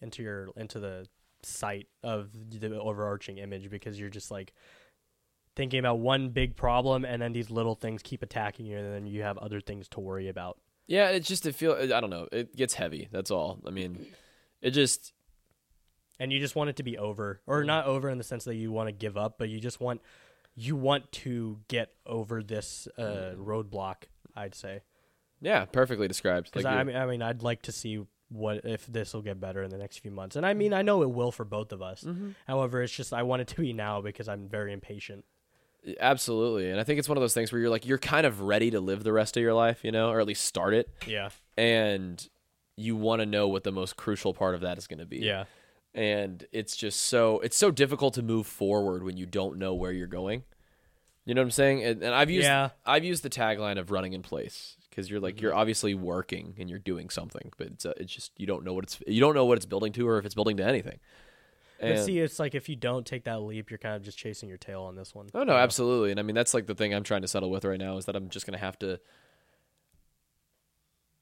into 0.00 0.22
your 0.22 0.48
into 0.56 0.80
the 0.80 1.06
sight 1.42 1.86
of 2.02 2.30
the 2.32 2.78
overarching 2.78 3.38
image 3.38 3.70
because 3.70 3.98
you're 3.98 4.08
just 4.08 4.30
like 4.30 4.52
thinking 5.56 5.80
about 5.80 5.98
one 5.98 6.30
big 6.30 6.56
problem, 6.56 7.04
and 7.04 7.20
then 7.20 7.32
these 7.32 7.50
little 7.50 7.74
things 7.74 8.02
keep 8.02 8.22
attacking 8.22 8.66
you, 8.66 8.78
and 8.78 8.94
then 8.94 9.06
you 9.06 9.22
have 9.22 9.38
other 9.38 9.60
things 9.60 9.88
to 9.88 10.00
worry 10.00 10.28
about. 10.28 10.58
Yeah, 10.86 11.08
it's 11.10 11.28
just 11.28 11.46
it 11.46 11.54
feel 11.54 11.72
I 11.72 12.00
don't 12.00 12.10
know. 12.10 12.28
It 12.32 12.56
gets 12.56 12.74
heavy. 12.74 13.08
That's 13.12 13.30
all. 13.30 13.60
I 13.66 13.70
mean, 13.70 14.06
it 14.62 14.70
just 14.70 15.12
and 16.18 16.32
you 16.32 16.40
just 16.40 16.56
want 16.56 16.70
it 16.70 16.76
to 16.76 16.82
be 16.82 16.98
over 16.98 17.40
or 17.46 17.64
not 17.64 17.86
over 17.86 18.08
in 18.08 18.18
the 18.18 18.24
sense 18.24 18.44
that 18.44 18.56
you 18.56 18.72
want 18.72 18.88
to 18.88 18.92
give 18.92 19.16
up 19.16 19.38
but 19.38 19.48
you 19.48 19.60
just 19.60 19.80
want 19.80 20.00
you 20.54 20.76
want 20.76 21.10
to 21.12 21.60
get 21.68 21.92
over 22.06 22.42
this 22.42 22.88
uh, 22.98 23.32
roadblock 23.36 24.04
i'd 24.36 24.54
say 24.54 24.80
yeah, 25.40 25.64
perfectly 25.66 26.08
described. 26.08 26.46
because 26.50 26.64
Like 26.64 26.74
I, 26.74 26.82
mean, 26.84 26.96
I 26.96 27.06
mean 27.06 27.22
i'd 27.22 27.42
like 27.42 27.62
to 27.62 27.72
see 27.72 28.04
what 28.30 28.64
if 28.64 28.86
this 28.86 29.14
will 29.14 29.22
get 29.22 29.40
better 29.40 29.62
in 29.62 29.70
the 29.70 29.78
next 29.78 29.98
few 29.98 30.10
months 30.10 30.36
and 30.36 30.44
i 30.44 30.52
mean 30.52 30.72
i 30.74 30.82
know 30.82 31.02
it 31.02 31.10
will 31.10 31.32
for 31.32 31.44
both 31.44 31.72
of 31.72 31.80
us 31.80 32.04
Mm-hmm. 32.04 32.30
however 32.46 32.82
it's 32.82 32.92
just 32.92 33.12
i 33.14 33.22
want 33.22 33.40
it 33.42 33.48
to 33.48 33.60
be 33.60 33.72
now 33.72 34.00
because 34.02 34.28
i'm 34.28 34.48
very 34.48 34.72
impatient 34.72 35.24
absolutely, 36.00 36.70
and 36.70 36.80
I 36.80 36.84
think 36.84 36.98
it's 36.98 37.08
one 37.08 37.16
of 37.16 37.22
those 37.22 37.32
things 37.34 37.52
where 37.52 37.60
you're 37.60 37.70
like 37.70 37.86
you're 37.86 37.98
kind 37.98 38.26
of 38.26 38.40
ready 38.42 38.70
to 38.72 38.80
live 38.80 39.04
the 39.04 39.12
rest 39.12 39.36
of 39.36 39.42
your 39.42 39.54
life, 39.54 39.84
you 39.84 39.92
know, 39.92 40.10
or 40.10 40.20
at 40.20 40.26
least 40.26 40.44
start 40.44 40.74
it, 40.74 40.88
yeah 41.06 41.30
and 41.56 42.28
you 42.76 42.94
want 42.96 43.20
to 43.20 43.26
know 43.26 43.48
what 43.48 43.64
the 43.64 43.72
most 43.72 43.96
crucial 43.96 44.34
part 44.34 44.54
of 44.54 44.60
that 44.62 44.76
is 44.78 44.86
going 44.86 44.98
to 45.00 45.06
be. 45.06 45.18
yeah 45.18 45.44
and 45.94 46.46
it's 46.52 46.76
just 46.76 47.00
so 47.02 47.40
it's 47.40 47.56
so 47.56 47.70
difficult 47.70 48.14
to 48.14 48.22
move 48.22 48.46
forward 48.46 49.02
when 49.02 49.16
you 49.16 49.24
don't 49.26 49.56
know 49.58 49.74
where 49.74 49.92
you're 49.92 50.06
going. 50.06 50.42
You 51.24 51.34
know 51.34 51.40
what 51.40 51.46
I'm 51.46 51.50
saying? 51.52 51.82
And, 51.84 52.02
and 52.02 52.14
I've 52.14 52.30
used 52.30 52.44
Yeah. 52.44 52.70
I've 52.84 53.04
used 53.04 53.22
the 53.22 53.30
tagline 53.30 53.78
of 53.78 53.90
running 53.90 54.12
in 54.12 54.22
place 54.22 54.76
because 54.98 55.08
you're 55.08 55.20
like 55.20 55.40
you're 55.40 55.54
obviously 55.54 55.94
working 55.94 56.56
and 56.58 56.68
you're 56.68 56.80
doing 56.80 57.08
something, 57.08 57.52
but 57.56 57.68
it's 57.68 57.86
uh, 57.86 57.92
it's 57.98 58.12
just 58.12 58.32
you 58.36 58.48
don't 58.48 58.64
know 58.64 58.72
what 58.72 58.82
it's 58.82 59.00
you 59.06 59.20
don't 59.20 59.32
know 59.32 59.44
what 59.44 59.56
it's 59.56 59.64
building 59.64 59.92
to 59.92 60.08
or 60.08 60.18
if 60.18 60.26
it's 60.26 60.34
building 60.34 60.56
to 60.56 60.64
anything. 60.64 60.98
but 61.80 62.04
see 62.04 62.18
it's 62.18 62.40
like 62.40 62.56
if 62.56 62.68
you 62.68 62.74
don't 62.74 63.06
take 63.06 63.22
that 63.22 63.38
leap 63.38 63.70
you're 63.70 63.78
kind 63.78 63.94
of 63.94 64.02
just 64.02 64.18
chasing 64.18 64.48
your 64.48 64.58
tail 64.58 64.82
on 64.82 64.96
this 64.96 65.14
one 65.14 65.28
Oh 65.32 65.44
no, 65.44 65.54
absolutely. 65.54 66.10
And 66.10 66.18
I 66.18 66.24
mean 66.24 66.34
that's 66.34 66.52
like 66.52 66.66
the 66.66 66.74
thing 66.74 66.92
I'm 66.92 67.04
trying 67.04 67.22
to 67.22 67.28
settle 67.28 67.48
with 67.48 67.64
right 67.64 67.78
now 67.78 67.96
is 67.96 68.06
that 68.06 68.16
I'm 68.16 68.28
just 68.28 68.44
gonna 68.44 68.58
have 68.58 68.76
to 68.80 68.98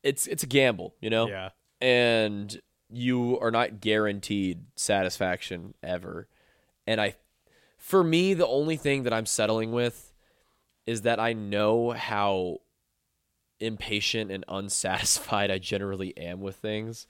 it's 0.03 0.27
it's 0.27 0.43
a 0.43 0.47
gamble, 0.47 0.95
you 1.03 1.11
know? 1.11 1.29
yeah 1.29 1.51
And 1.83 2.59
you 2.89 3.39
are 3.41 3.51
not 3.51 3.81
guaranteed 3.81 4.65
satisfaction 4.77 5.75
ever. 5.83 6.29
And 6.87 6.99
I 6.99 7.17
for 7.77 8.03
me, 8.03 8.33
the 8.33 8.47
only 8.47 8.79
thing 8.79 9.03
that 9.03 9.13
I'm 9.13 9.27
settling 9.27 9.73
with 9.73 10.15
is 10.87 11.03
that 11.03 11.21
I 11.21 11.35
know 11.35 11.91
how 11.91 12.61
impatient 13.61 14.31
and 14.31 14.45
unsatisfied 14.49 15.51
I 15.51 15.59
generally 15.59 16.17
am 16.17 16.41
with 16.41 16.57
things. 16.57 17.07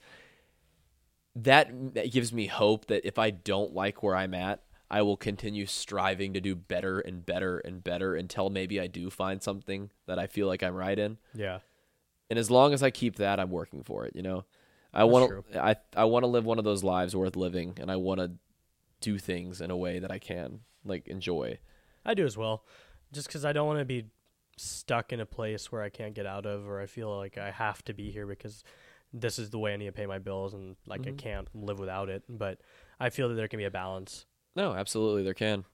That 1.35 1.93
that 1.93 2.11
gives 2.11 2.33
me 2.33 2.47
hope 2.47 2.87
that 2.87 3.05
if 3.05 3.19
I 3.19 3.29
don't 3.29 3.73
like 3.73 4.01
where 4.01 4.15
I'm 4.15 4.33
at, 4.33 4.63
I 4.89 5.01
will 5.01 5.17
continue 5.17 5.65
striving 5.65 6.33
to 6.33 6.41
do 6.41 6.55
better 6.55 6.99
and 6.99 7.25
better 7.25 7.59
and 7.59 7.83
better 7.83 8.15
until 8.15 8.49
maybe 8.49 8.79
I 8.79 8.87
do 8.87 9.09
find 9.09 9.43
something 9.43 9.91
that 10.07 10.17
I 10.17 10.27
feel 10.27 10.47
like 10.47 10.63
I'm 10.63 10.75
right 10.75 10.97
in. 10.97 11.17
yeah 11.35 11.59
And 12.29 12.39
as 12.39 12.49
long 12.49 12.73
as 12.73 12.81
I 12.81 12.89
keep 12.89 13.17
that, 13.17 13.39
I'm 13.39 13.51
working 13.51 13.83
for 13.83 14.05
it, 14.05 14.15
you 14.15 14.23
know. 14.23 14.45
I 14.93 15.03
want 15.03 15.29
to 15.51 15.63
I 15.63 15.75
I 15.95 16.05
want 16.05 16.23
to 16.23 16.27
live 16.27 16.45
one 16.45 16.57
of 16.57 16.63
those 16.63 16.83
lives 16.83 17.15
worth 17.15 17.35
living 17.35 17.77
and 17.79 17.91
I 17.91 17.97
want 17.97 18.19
to 18.19 18.31
do 18.99 19.19
things 19.19 19.61
in 19.61 19.69
a 19.69 19.77
way 19.77 19.99
that 19.99 20.11
I 20.11 20.17
can 20.17 20.61
like 20.83 21.07
enjoy. 21.07 21.59
I 22.05 22.13
do 22.15 22.25
as 22.25 22.37
well. 22.37 22.63
Just 23.11 23.27
because 23.27 23.45
I 23.45 23.53
don't 23.53 23.67
want 23.67 23.79
to 23.79 23.85
be 23.85 24.05
stuck 24.57 25.13
in 25.13 25.19
a 25.19 25.25
place 25.25 25.71
where 25.71 25.81
I 25.81 25.89
can't 25.89 26.13
get 26.13 26.25
out 26.25 26.45
of, 26.45 26.67
or 26.67 26.81
I 26.81 26.85
feel 26.85 27.15
like 27.15 27.37
I 27.37 27.51
have 27.51 27.83
to 27.85 27.93
be 27.93 28.11
here 28.11 28.25
because 28.25 28.63
this 29.13 29.39
is 29.39 29.49
the 29.49 29.59
way 29.59 29.73
I 29.73 29.77
need 29.77 29.85
to 29.85 29.91
pay 29.91 30.05
my 30.05 30.19
bills, 30.19 30.53
and 30.53 30.75
like 30.85 31.07
I 31.07 31.11
can't 31.11 31.47
live 31.53 31.79
without 31.79 32.09
it. 32.09 32.23
But 32.27 32.59
I 32.99 33.09
feel 33.09 33.29
that 33.29 33.35
there 33.35 33.47
can 33.47 33.57
be 33.57 33.65
a 33.65 33.71
balance. 33.71 34.25
No, 34.55 34.73
absolutely 34.73 35.23
there 35.23 35.33
can. 35.33 35.65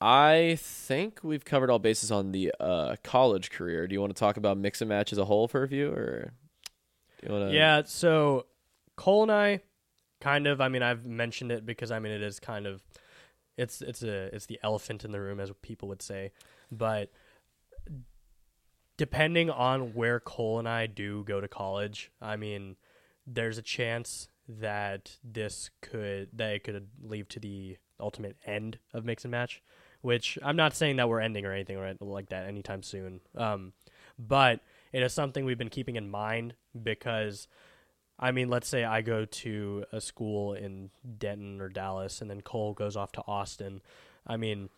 I 0.00 0.58
think 0.60 1.20
we've 1.22 1.44
covered 1.44 1.70
all 1.70 1.78
bases 1.78 2.10
on 2.12 2.32
the 2.32 2.52
uh, 2.60 2.96
college 3.02 3.50
career. 3.50 3.86
Do 3.86 3.94
you 3.94 4.00
want 4.00 4.14
to 4.14 4.18
talk 4.18 4.36
about 4.36 4.58
mix 4.58 4.82
and 4.82 4.88
match 4.88 5.12
as 5.12 5.18
a 5.18 5.24
whole 5.24 5.48
for 5.48 5.62
a 5.62 5.68
few, 5.68 5.90
or 5.90 6.32
do 7.20 7.26
you 7.26 7.32
want 7.32 7.50
to? 7.50 7.56
Yeah. 7.56 7.82
So 7.86 8.46
Cole 8.96 9.22
and 9.22 9.32
I, 9.32 9.60
kind 10.20 10.46
of. 10.46 10.60
I 10.60 10.68
mean, 10.68 10.82
I've 10.82 11.06
mentioned 11.06 11.52
it 11.52 11.64
because 11.64 11.90
I 11.90 12.00
mean 12.00 12.12
it 12.12 12.22
is 12.22 12.38
kind 12.38 12.66
of, 12.66 12.82
it's 13.56 13.80
it's 13.82 14.02
a 14.02 14.34
it's 14.34 14.46
the 14.46 14.58
elephant 14.62 15.04
in 15.04 15.12
the 15.12 15.20
room 15.20 15.40
as 15.40 15.50
people 15.62 15.88
would 15.88 16.02
say, 16.02 16.32
but 16.70 17.10
depending 18.96 19.50
on 19.50 19.94
where 19.94 20.20
Cole 20.20 20.58
and 20.58 20.68
I 20.68 20.86
do 20.86 21.24
go 21.24 21.40
to 21.40 21.48
college, 21.48 22.10
I 22.20 22.36
mean, 22.36 22.76
there's 23.26 23.58
a 23.58 23.62
chance 23.62 24.28
that 24.48 25.16
this 25.24 25.70
could 25.80 26.28
that 26.34 26.54
it 26.54 26.64
could 26.64 26.88
lead 27.02 27.28
to 27.30 27.40
the 27.40 27.76
ultimate 28.00 28.36
end 28.46 28.78
of 28.92 29.04
mix 29.04 29.24
and 29.24 29.32
match. 29.32 29.62
Which 30.02 30.38
I'm 30.42 30.56
not 30.56 30.74
saying 30.74 30.96
that 30.96 31.08
we're 31.08 31.20
ending 31.20 31.46
or 31.46 31.52
anything 31.52 31.78
right 31.78 32.00
like 32.00 32.28
that 32.28 32.46
anytime 32.46 32.82
soon. 32.82 33.20
Um, 33.34 33.72
but 34.18 34.60
it 34.92 35.02
is 35.02 35.14
something 35.14 35.46
we've 35.46 35.56
been 35.56 35.70
keeping 35.70 35.96
in 35.96 36.10
mind 36.10 36.54
because 36.82 37.48
I 38.18 38.30
mean, 38.30 38.48
let's 38.48 38.68
say 38.68 38.84
I 38.84 39.02
go 39.02 39.24
to 39.24 39.84
a 39.92 40.00
school 40.00 40.54
in 40.54 40.90
Denton 41.18 41.60
or 41.60 41.68
Dallas 41.68 42.20
and 42.20 42.30
then 42.30 42.40
Cole 42.40 42.72
goes 42.72 42.96
off 42.96 43.12
to 43.12 43.22
Austin. 43.26 43.82
I 44.26 44.36
mean, 44.36 44.68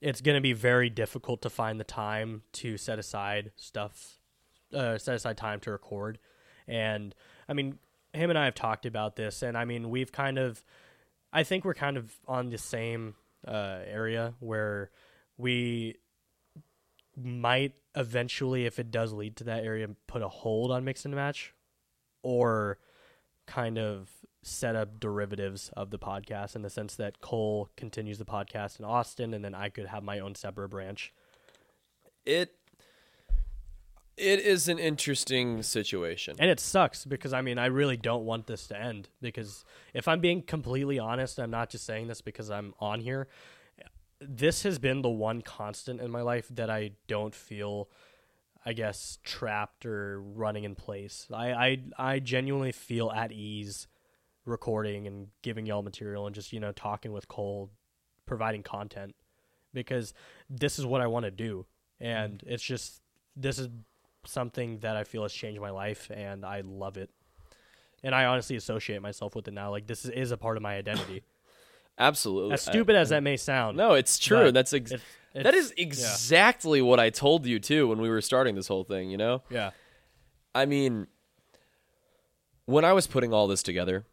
it's 0.00 0.20
going 0.20 0.36
to 0.36 0.40
be 0.40 0.52
very 0.52 0.90
difficult 0.90 1.42
to 1.42 1.50
find 1.50 1.80
the 1.80 1.84
time 1.84 2.42
to 2.52 2.76
set 2.76 2.98
aside 2.98 3.52
stuff, 3.56 4.18
uh, 4.74 4.98
set 4.98 5.14
aside 5.14 5.36
time 5.36 5.60
to 5.60 5.70
record. 5.70 6.18
And 6.66 7.14
I 7.48 7.54
mean, 7.54 7.78
him 8.12 8.30
and 8.30 8.38
I 8.38 8.44
have 8.44 8.54
talked 8.54 8.86
about 8.86 9.16
this, 9.16 9.42
and 9.42 9.56
I 9.56 9.64
mean, 9.64 9.90
we've 9.90 10.12
kind 10.12 10.38
of, 10.38 10.62
I 11.32 11.42
think 11.42 11.64
we're 11.64 11.74
kind 11.74 11.96
of 11.96 12.14
on 12.26 12.50
the 12.50 12.58
same 12.58 13.14
uh, 13.46 13.80
area 13.86 14.34
where 14.40 14.90
we 15.36 15.96
might 17.16 17.74
eventually, 17.96 18.66
if 18.66 18.78
it 18.78 18.90
does 18.90 19.12
lead 19.12 19.36
to 19.36 19.44
that 19.44 19.64
area, 19.64 19.88
put 20.06 20.22
a 20.22 20.28
hold 20.28 20.70
on 20.70 20.84
mix 20.84 21.04
and 21.04 21.14
match, 21.14 21.54
or 22.22 22.78
kind 23.46 23.78
of 23.78 24.08
set 24.42 24.76
up 24.76 25.00
derivatives 25.00 25.70
of 25.76 25.90
the 25.90 25.98
podcast 25.98 26.54
in 26.54 26.62
the 26.62 26.70
sense 26.70 26.94
that 26.96 27.20
Cole 27.20 27.68
continues 27.76 28.18
the 28.18 28.24
podcast 28.24 28.78
in 28.78 28.84
Austin, 28.84 29.34
and 29.34 29.44
then 29.44 29.54
I 29.54 29.68
could 29.68 29.86
have 29.86 30.02
my 30.02 30.18
own 30.18 30.34
separate 30.34 30.68
branch. 30.68 31.12
It 32.24 32.54
it 34.16 34.40
is 34.40 34.68
an 34.68 34.80
interesting 34.80 35.62
situation. 35.62 36.34
And 36.40 36.50
it 36.50 36.58
sucks 36.58 37.04
because 37.04 37.32
I 37.32 37.40
mean 37.40 37.58
I 37.58 37.66
really 37.66 37.96
don't 37.96 38.24
want 38.24 38.46
this 38.46 38.66
to 38.68 38.78
end 38.78 39.08
because 39.22 39.64
if 39.94 40.08
I'm 40.08 40.20
being 40.20 40.42
completely 40.42 40.98
honest, 40.98 41.38
I'm 41.38 41.50
not 41.50 41.70
just 41.70 41.86
saying 41.86 42.08
this 42.08 42.20
because 42.20 42.50
I'm 42.50 42.74
on 42.80 43.00
here. 43.00 43.28
This 44.20 44.64
has 44.64 44.80
been 44.80 45.02
the 45.02 45.08
one 45.08 45.42
constant 45.42 46.00
in 46.00 46.10
my 46.10 46.22
life 46.22 46.48
that 46.50 46.68
I 46.68 46.90
don't 47.06 47.34
feel 47.34 47.88
I 48.64 48.72
guess 48.72 49.18
trapped 49.22 49.86
or 49.86 50.20
running 50.20 50.64
in 50.64 50.74
place. 50.74 51.26
I 51.32 51.52
I, 51.52 51.78
I 51.98 52.18
genuinely 52.18 52.72
feel 52.72 53.10
at 53.10 53.32
ease 53.32 53.86
recording 54.44 55.06
and 55.06 55.28
giving 55.42 55.66
y'all 55.66 55.82
material 55.82 56.26
and 56.26 56.34
just, 56.34 56.52
you 56.52 56.60
know, 56.60 56.72
talking 56.72 57.12
with 57.12 57.28
Cole, 57.28 57.70
providing 58.26 58.62
content 58.62 59.14
because 59.72 60.14
this 60.48 60.78
is 60.78 60.86
what 60.86 61.00
I 61.00 61.06
want 61.06 61.24
to 61.24 61.30
do. 61.30 61.66
And 62.00 62.38
mm-hmm. 62.38 62.52
it's 62.52 62.62
just 62.62 63.00
this 63.36 63.58
is 63.58 63.68
something 64.24 64.80
that 64.80 64.96
I 64.96 65.04
feel 65.04 65.22
has 65.22 65.32
changed 65.32 65.60
my 65.60 65.70
life, 65.70 66.10
and 66.12 66.44
I 66.44 66.62
love 66.64 66.96
it. 66.96 67.10
And 68.02 68.14
I 68.14 68.26
honestly 68.26 68.56
associate 68.56 69.02
myself 69.02 69.34
with 69.34 69.48
it 69.48 69.54
now. 69.54 69.70
Like 69.70 69.86
this 69.86 70.04
is, 70.04 70.10
is 70.10 70.30
a 70.30 70.36
part 70.36 70.56
of 70.56 70.62
my 70.62 70.76
identity. 70.76 71.22
Absolutely. 71.98 72.54
As 72.54 72.62
stupid 72.62 72.94
as 72.94 73.08
that 73.08 73.24
may 73.24 73.36
sound, 73.36 73.76
No, 73.76 73.94
it's 73.94 74.18
true. 74.18 74.52
That's 74.52 74.72
ex- 74.72 74.92
it's- 74.92 75.08
that 75.44 75.54
is 75.54 75.72
exactly 75.76 76.82
what 76.82 77.00
I 77.00 77.10
told 77.10 77.46
you 77.46 77.58
too 77.58 77.88
when 77.88 78.00
we 78.00 78.08
were 78.08 78.20
starting 78.20 78.54
this 78.54 78.68
whole 78.68 78.84
thing, 78.84 79.10
you 79.10 79.16
know? 79.16 79.42
yeah, 79.50 79.70
I 80.54 80.66
mean, 80.66 81.06
when 82.66 82.84
I 82.84 82.92
was 82.92 83.06
putting 83.06 83.32
all 83.32 83.46
this 83.46 83.62
together 83.62 84.04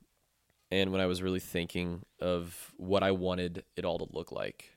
and 0.71 0.91
when 0.91 1.01
I 1.01 1.05
was 1.05 1.21
really 1.21 1.39
thinking 1.39 2.05
of 2.19 2.73
what 2.77 3.03
I 3.03 3.11
wanted 3.11 3.63
it 3.75 3.85
all 3.85 3.99
to 3.99 4.07
look 4.11 4.31
like, 4.31 4.75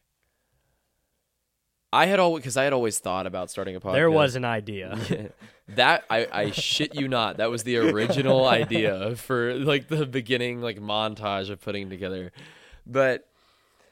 I 1.92 2.06
had 2.06 2.20
always, 2.20 2.42
because 2.42 2.56
I 2.56 2.64
had 2.64 2.72
always 2.72 2.98
thought 2.98 3.26
about 3.26 3.50
starting 3.50 3.74
a 3.74 3.80
podcast. 3.80 3.94
there 3.94 4.10
was 4.10 4.36
an 4.36 4.44
idea. 4.44 4.98
that 5.68 6.04
I, 6.10 6.28
I 6.30 6.50
shit 6.50 6.94
you 6.94 7.08
not. 7.08 7.38
That 7.38 7.50
was 7.50 7.62
the 7.62 7.78
original 7.78 8.46
idea 8.48 9.16
for 9.16 9.54
like 9.54 9.88
the 9.88 10.04
beginning, 10.04 10.60
like 10.60 10.78
montage 10.78 11.48
of 11.48 11.62
putting 11.62 11.88
together. 11.88 12.32
But 12.86 13.26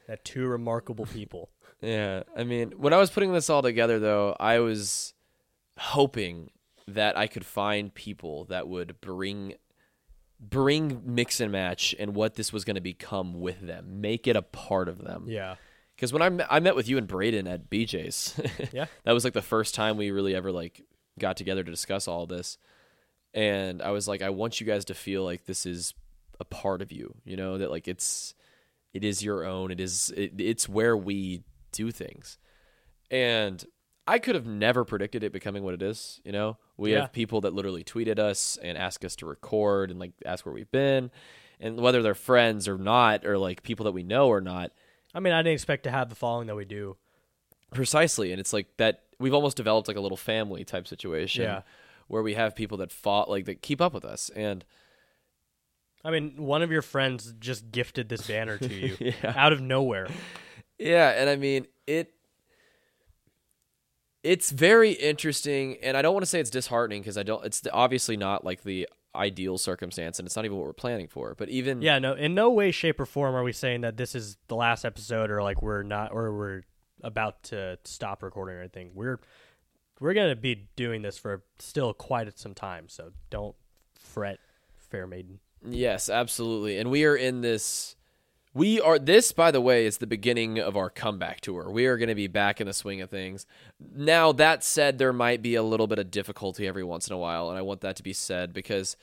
that 0.07 0.25
two 0.25 0.47
remarkable 0.47 1.07
people. 1.07 1.49
Yeah, 1.83 2.23
I 2.37 2.45
mean, 2.45 2.73
when 2.77 2.93
I 2.93 2.97
was 2.97 3.11
putting 3.11 3.33
this 3.33 3.51
all 3.51 3.63
together, 3.63 3.99
though, 3.99 4.35
I 4.41 4.61
was 4.61 5.15
hoping 5.79 6.51
that 6.89 7.17
I 7.19 7.27
could 7.27 7.45
find 7.45 7.93
people 7.93 8.45
that 8.47 8.69
would 8.69 9.01
bring 9.01 9.55
bring 10.39 11.01
mix 11.05 11.41
and 11.41 11.51
match 11.51 11.95
and 11.99 12.15
what 12.15 12.35
this 12.35 12.53
was 12.53 12.65
going 12.65 12.75
to 12.75 12.81
become 12.83 13.41
with 13.41 13.61
them, 13.67 14.01
make 14.03 14.27
it 14.27 14.37
a 14.37 14.43
part 14.43 14.87
of 14.89 14.99
them. 14.99 15.25
Yeah, 15.29 15.57
Because 15.95 16.13
when 16.13 16.21
I 16.21 16.29
met, 16.29 16.47
I 16.51 16.61
met 16.61 16.77
with 16.77 16.89
you 16.89 16.99
and 16.99 17.07
Braden 17.09 17.47
at 17.47 17.71
BJ's, 17.71 18.39
Yeah. 18.73 18.85
that 19.05 19.13
was 19.13 19.25
like 19.25 19.33
the 19.33 19.41
first 19.43 19.75
time 19.75 19.97
we 19.97 20.11
really 20.11 20.35
ever 20.35 20.53
like 20.53 20.83
got 21.19 21.37
together 21.39 21.65
to 21.65 21.71
discuss 21.71 22.07
all 22.07 22.27
this, 22.27 22.59
and 23.33 23.81
I 23.81 23.91
was 23.93 24.07
like, 24.07 24.21
I 24.23 24.29
want 24.31 24.61
you 24.61 24.67
guys 24.67 24.85
to 24.87 24.95
feel 24.95 25.25
like 25.25 25.47
this 25.47 25.65
is 25.65 25.95
a 26.39 26.45
part 26.45 26.83
of 26.83 26.93
you, 26.93 27.15
you 27.25 27.37
know, 27.37 27.57
that 27.59 27.71
like 27.71 27.89
it's 27.89 28.35
it 28.93 29.05
is 29.05 29.23
your 29.25 29.45
own, 29.47 29.71
it 29.71 29.81
is 29.81 30.13
it, 30.17 30.33
it's 30.39 30.69
where 30.69 30.97
we 30.97 31.43
do 31.77 31.91
things, 31.91 32.39
and 33.11 33.65
I 34.09 34.19
could 34.21 34.35
have 34.37 34.47
never 34.47 34.85
predicted 34.85 35.25
it 35.25 35.33
becoming 35.33 35.63
what 35.65 35.75
it 35.75 35.83
is, 35.83 36.21
you 36.25 36.31
know. 36.33 36.59
We 36.77 36.93
Yeah. 36.93 37.01
have 37.03 37.13
people 37.13 37.41
that 37.43 37.53
literally 37.55 37.83
tweeted 37.85 38.19
us 38.19 38.57
and 38.63 38.79
ask 38.79 39.05
us 39.05 39.17
to 39.17 39.27
record 39.27 39.91
and 39.91 39.99
like 39.99 40.13
ask 40.25 40.47
where 40.47 40.55
we've 40.55 40.71
been, 40.71 41.11
and 41.59 41.81
whether 41.81 42.03
they're 42.03 42.15
friends 42.15 42.69
or 42.69 42.79
not, 42.79 43.27
or 43.27 43.37
like 43.39 43.63
people 43.63 43.85
that 43.85 43.93
we 43.93 44.03
know 44.03 44.29
or 44.29 44.41
not. 44.41 44.73
I 45.15 45.21
mean, 45.21 45.33
I 45.33 45.41
didn't 45.41 45.55
expect 45.55 45.83
to 45.85 45.91
have 45.91 46.09
the 46.09 46.15
following 46.15 46.47
that 46.47 46.55
we 46.57 46.65
do. 46.65 46.97
Precisely, 47.73 48.31
and 48.31 48.41
it's 48.41 48.53
like 48.53 48.77
that. 48.77 49.03
We've 49.19 49.35
almost 49.35 49.57
developed 49.57 49.89
like 49.89 49.97
a 49.97 50.01
little 50.01 50.17
family 50.19 50.63
type 50.65 50.87
situation, 50.87 51.43
Yeah. 51.45 51.63
where 52.07 52.23
we 52.23 52.35
have 52.35 52.55
people 52.55 52.79
that 52.79 52.93
fought 52.93 53.29
like 53.31 53.47
that 53.47 53.61
keep 53.63 53.81
up 53.81 53.93
with 53.93 54.05
us, 54.05 54.31
and 54.37 54.65
I 56.05 56.11
mean, 56.13 56.35
one 56.37 56.63
of 56.63 56.71
your 56.71 56.83
friends 56.83 57.35
just 57.41 57.73
gifted 57.73 58.09
this 58.09 58.27
banner 58.29 58.59
to 58.59 58.73
you 58.73 58.97
Yeah. 59.01 59.33
out 59.35 59.53
of 59.53 59.61
nowhere. 59.61 60.07
Yeah, 60.79 61.11
and 61.11 61.29
I 61.31 61.37
mean 61.37 61.67
it. 61.87 62.13
It's 64.23 64.51
very 64.51 64.93
interesting, 64.93 65.77
and 65.83 65.97
I 65.97 66.03
don't 66.03 66.13
want 66.13 66.25
to 66.25 66.29
say 66.29 66.41
it's 66.41 66.51
disheartening 66.51 67.03
because 67.03 67.17
I 67.17 67.23
don't. 67.23 67.45
It's 67.45 67.63
obviously 67.73 68.17
not 68.17 68.45
like 68.45 68.65
the 68.65 68.89
ideal 69.15 69.59
circumstance, 69.59 70.19
and 70.19 70.27
it's 70.27 70.37
not 70.37 70.45
even 70.45 70.57
what 70.57 70.67
we're 70.67 70.73
planning 70.73 71.09
for. 71.09 71.35
But 71.37 71.49
even 71.49 71.83
Yeah, 71.83 71.99
no, 71.99 72.15
in 72.15 72.35
no 72.35 72.51
way, 72.51 72.71
shape, 72.71 73.01
or 73.01 73.07
form 73.07 73.35
are 73.35 73.43
we 73.43 73.53
saying 73.53 73.81
that 73.83 73.97
this 73.97 74.15
is 74.15 74.37
the 74.49 74.57
last 74.57 74.85
episode 74.85 75.31
or 75.31 75.43
like 75.43 75.63
we're 75.63 75.83
not 75.83 76.13
or 76.13 76.33
we're 76.37 76.63
about 77.03 77.43
to 77.45 77.79
stop 77.85 78.23
recording 78.23 78.57
or 78.57 78.61
anything. 78.61 78.91
We're 78.95 79.21
we're 80.01 80.15
gonna 80.15 80.37
be 80.37 80.69
doing 80.77 81.03
this 81.03 81.19
for 81.19 81.43
still 81.59 81.95
quite 81.95 82.39
some 82.39 82.55
time, 82.55 82.89
so 82.89 83.13
don't 83.31 83.57
fret, 83.99 84.39
fair 84.77 85.07
maiden. 85.07 85.41
Yes, 85.69 86.09
absolutely. 86.09 86.79
And 86.79 86.91
we 86.91 87.05
are 87.05 87.17
in 87.17 87.41
this. 87.41 87.96
We 88.57 88.81
are. 88.81 88.99
This, 88.99 89.33
by 89.33 89.51
the 89.51 89.61
way, 89.61 89.85
is 89.85 89.99
the 89.99 90.07
beginning 90.07 90.59
of 90.59 90.79
our 90.79 90.89
comeback 90.89 91.43
tour. 91.43 91.71
We 91.71 91.85
are 91.85 91.99
going 91.99 92.09
to 92.09 92.15
be 92.15 92.27
back 92.27 92.59
in 92.59 92.67
the 92.67 92.73
swing 92.73 93.03
of 93.03 93.11
things. 93.11 93.45
Now, 93.95 94.33
that 94.33 94.65
said, 94.65 94.97
there 94.97 95.13
might 95.13 95.43
be 95.43 95.57
a 95.57 95.63
little 95.63 95.87
bit 95.87 95.99
of 95.99 96.11
difficulty 96.11 96.67
every 96.67 96.83
once 96.83 97.07
in 97.07 97.13
a 97.13 97.19
while, 97.19 97.51
and 97.51 97.59
I 97.59 97.63
want 97.63 97.83
that 97.83 97.97
to 97.97 98.03
be 98.03 98.15
said 98.15 98.55
because 98.55 98.97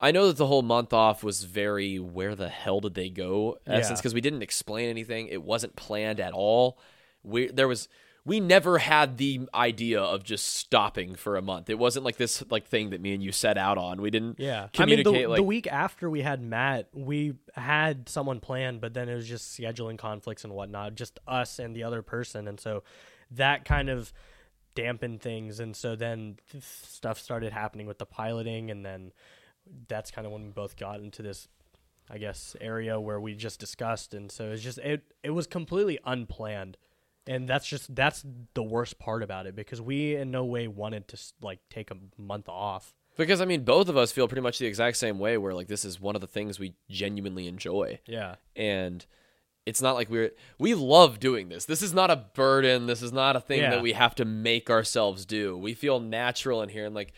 I 0.00 0.12
know 0.12 0.28
that 0.28 0.36
the 0.36 0.46
whole 0.46 0.62
month 0.62 0.92
off 0.92 1.24
was 1.24 1.42
very 1.42 1.98
where 1.98 2.36
the 2.36 2.48
hell 2.48 2.78
did 2.78 2.94
they 2.94 3.10
go 3.10 3.58
essence 3.66 3.88
Yeah. 3.88 3.96
because 3.96 4.14
we 4.14 4.20
didn't 4.20 4.42
explain 4.42 4.88
anything. 4.88 5.26
It 5.26 5.42
wasn't 5.42 5.74
planned 5.74 6.20
at 6.20 6.32
all. 6.32 6.78
We 7.24 7.48
there 7.48 7.66
was 7.68 7.88
we 8.24 8.38
never 8.40 8.78
had 8.78 9.16
the 9.16 9.48
idea 9.54 10.00
of 10.00 10.22
just 10.24 10.46
stopping 10.54 11.14
for 11.14 11.36
a 11.36 11.42
month. 11.42 11.70
It 11.70 11.78
wasn't 11.78 12.04
like 12.04 12.16
this 12.16 12.42
like 12.50 12.66
thing 12.66 12.90
that 12.90 13.00
me 13.00 13.14
and 13.14 13.22
you 13.22 13.32
set 13.32 13.56
out 13.56 13.78
on. 13.78 14.00
We 14.02 14.10
didn't 14.10 14.38
Yeah, 14.38 14.68
communicate 14.72 15.06
I 15.06 15.10
mean, 15.12 15.22
the, 15.22 15.28
like 15.28 15.36
the 15.38 15.42
week 15.42 15.66
after 15.66 16.10
we 16.10 16.20
had 16.22 16.42
Matt, 16.42 16.88
we 16.92 17.34
had 17.54 18.08
someone 18.08 18.40
planned, 18.40 18.80
but 18.80 18.94
then 18.94 19.08
it 19.08 19.14
was 19.14 19.26
just 19.28 19.58
scheduling 19.58 19.98
conflicts 19.98 20.44
and 20.44 20.52
whatnot, 20.52 20.94
just 20.94 21.18
us 21.26 21.58
and 21.58 21.74
the 21.74 21.82
other 21.84 22.02
person, 22.02 22.46
and 22.46 22.60
so 22.60 22.82
that 23.30 23.64
kind 23.64 23.88
of 23.88 24.12
dampened 24.74 25.20
things, 25.20 25.58
and 25.60 25.74
so 25.74 25.96
then 25.96 26.36
stuff 26.60 27.18
started 27.18 27.52
happening 27.52 27.86
with 27.86 27.98
the 27.98 28.06
piloting, 28.06 28.70
and 28.70 28.84
then 28.84 29.12
that's 29.88 30.10
kind 30.10 30.26
of 30.26 30.32
when 30.32 30.44
we 30.44 30.50
both 30.50 30.76
got 30.76 31.00
into 31.00 31.22
this, 31.22 31.48
I 32.10 32.18
guess, 32.18 32.54
area 32.60 33.00
where 33.00 33.20
we 33.20 33.34
just 33.34 33.58
discussed, 33.60 34.14
and 34.14 34.30
so 34.30 34.50
it's 34.50 34.62
just 34.62 34.78
it 34.78 35.02
it 35.22 35.30
was 35.30 35.46
completely 35.46 35.98
unplanned. 36.04 36.76
And 37.26 37.48
that's 37.48 37.66
just 37.66 37.94
that's 37.94 38.24
the 38.54 38.62
worst 38.62 38.98
part 38.98 39.22
about 39.22 39.46
it 39.46 39.54
because 39.54 39.80
we 39.80 40.16
in 40.16 40.30
no 40.30 40.44
way 40.44 40.66
wanted 40.68 41.06
to 41.08 41.18
like 41.42 41.60
take 41.70 41.90
a 41.90 41.96
month 42.16 42.48
off. 42.48 42.94
Because 43.16 43.40
I 43.40 43.44
mean, 43.44 43.64
both 43.64 43.88
of 43.88 43.96
us 43.96 44.10
feel 44.12 44.26
pretty 44.28 44.40
much 44.40 44.58
the 44.58 44.66
exact 44.66 44.96
same 44.96 45.18
way. 45.18 45.36
Where 45.36 45.52
like 45.54 45.68
this 45.68 45.84
is 45.84 46.00
one 46.00 46.14
of 46.14 46.20
the 46.20 46.26
things 46.26 46.58
we 46.58 46.74
genuinely 46.88 47.46
enjoy, 47.46 48.00
Yeah. 48.06 48.36
and 48.56 49.04
it's 49.66 49.82
not 49.82 49.94
like 49.94 50.08
we're 50.08 50.30
we 50.58 50.74
love 50.74 51.20
doing 51.20 51.50
this. 51.50 51.66
This 51.66 51.82
is 51.82 51.92
not 51.92 52.10
a 52.10 52.16
burden. 52.16 52.86
This 52.86 53.02
is 53.02 53.12
not 53.12 53.36
a 53.36 53.40
thing 53.40 53.60
Yeah. 53.60 53.70
that 53.70 53.82
we 53.82 53.92
have 53.92 54.14
to 54.16 54.24
make 54.24 54.70
ourselves 54.70 55.26
do. 55.26 55.56
We 55.58 55.74
feel 55.74 56.00
natural 56.00 56.62
in 56.62 56.70
here, 56.70 56.86
and 56.86 56.94
like 56.94 57.12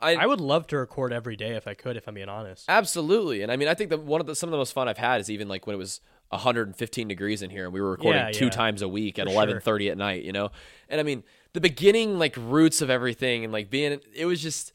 I, 0.00 0.14
I 0.14 0.26
would 0.26 0.40
love 0.40 0.68
to 0.68 0.76
record 0.76 1.12
every 1.12 1.34
day 1.34 1.56
if 1.56 1.66
I 1.66 1.74
could, 1.74 1.96
if 1.96 2.06
I'm 2.06 2.14
being 2.14 2.28
honest. 2.28 2.66
absolutely. 2.68 3.42
And 3.42 3.50
I 3.50 3.56
mean, 3.56 3.66
I 3.66 3.74
think 3.74 3.90
that 3.90 4.00
one 4.04 4.20
of 4.20 4.28
the 4.28 4.36
some 4.36 4.48
of 4.48 4.52
the 4.52 4.58
most 4.58 4.72
fun 4.72 4.86
I've 4.88 4.96
had 4.98 5.20
is 5.20 5.28
even 5.28 5.48
like 5.48 5.66
when 5.66 5.74
it 5.74 5.78
was 5.78 6.00
115 6.30 7.08
degrees 7.08 7.42
in 7.42 7.50
here, 7.50 7.64
and 7.64 7.72
we 7.72 7.80
were 7.80 7.90
recording 7.90 8.20
Yeah, 8.22 8.30
two 8.32 8.46
yeah. 8.46 8.50
times 8.50 8.82
a 8.82 8.88
week 8.88 9.18
at 9.18 9.26
For 9.26 9.32
sure. 9.32 9.42
11:30 9.46 9.90
at 9.90 9.96
night. 9.98 10.22
You 10.24 10.32
know, 10.32 10.50
and 10.88 11.00
I 11.00 11.02
mean, 11.04 11.22
the 11.52 11.60
beginning 11.60 12.18
like 12.18 12.34
roots 12.36 12.82
of 12.82 12.90
everything, 12.90 13.44
and 13.44 13.52
like 13.52 13.70
being 13.70 14.00
it 14.14 14.26
was 14.26 14.42
just. 14.42 14.72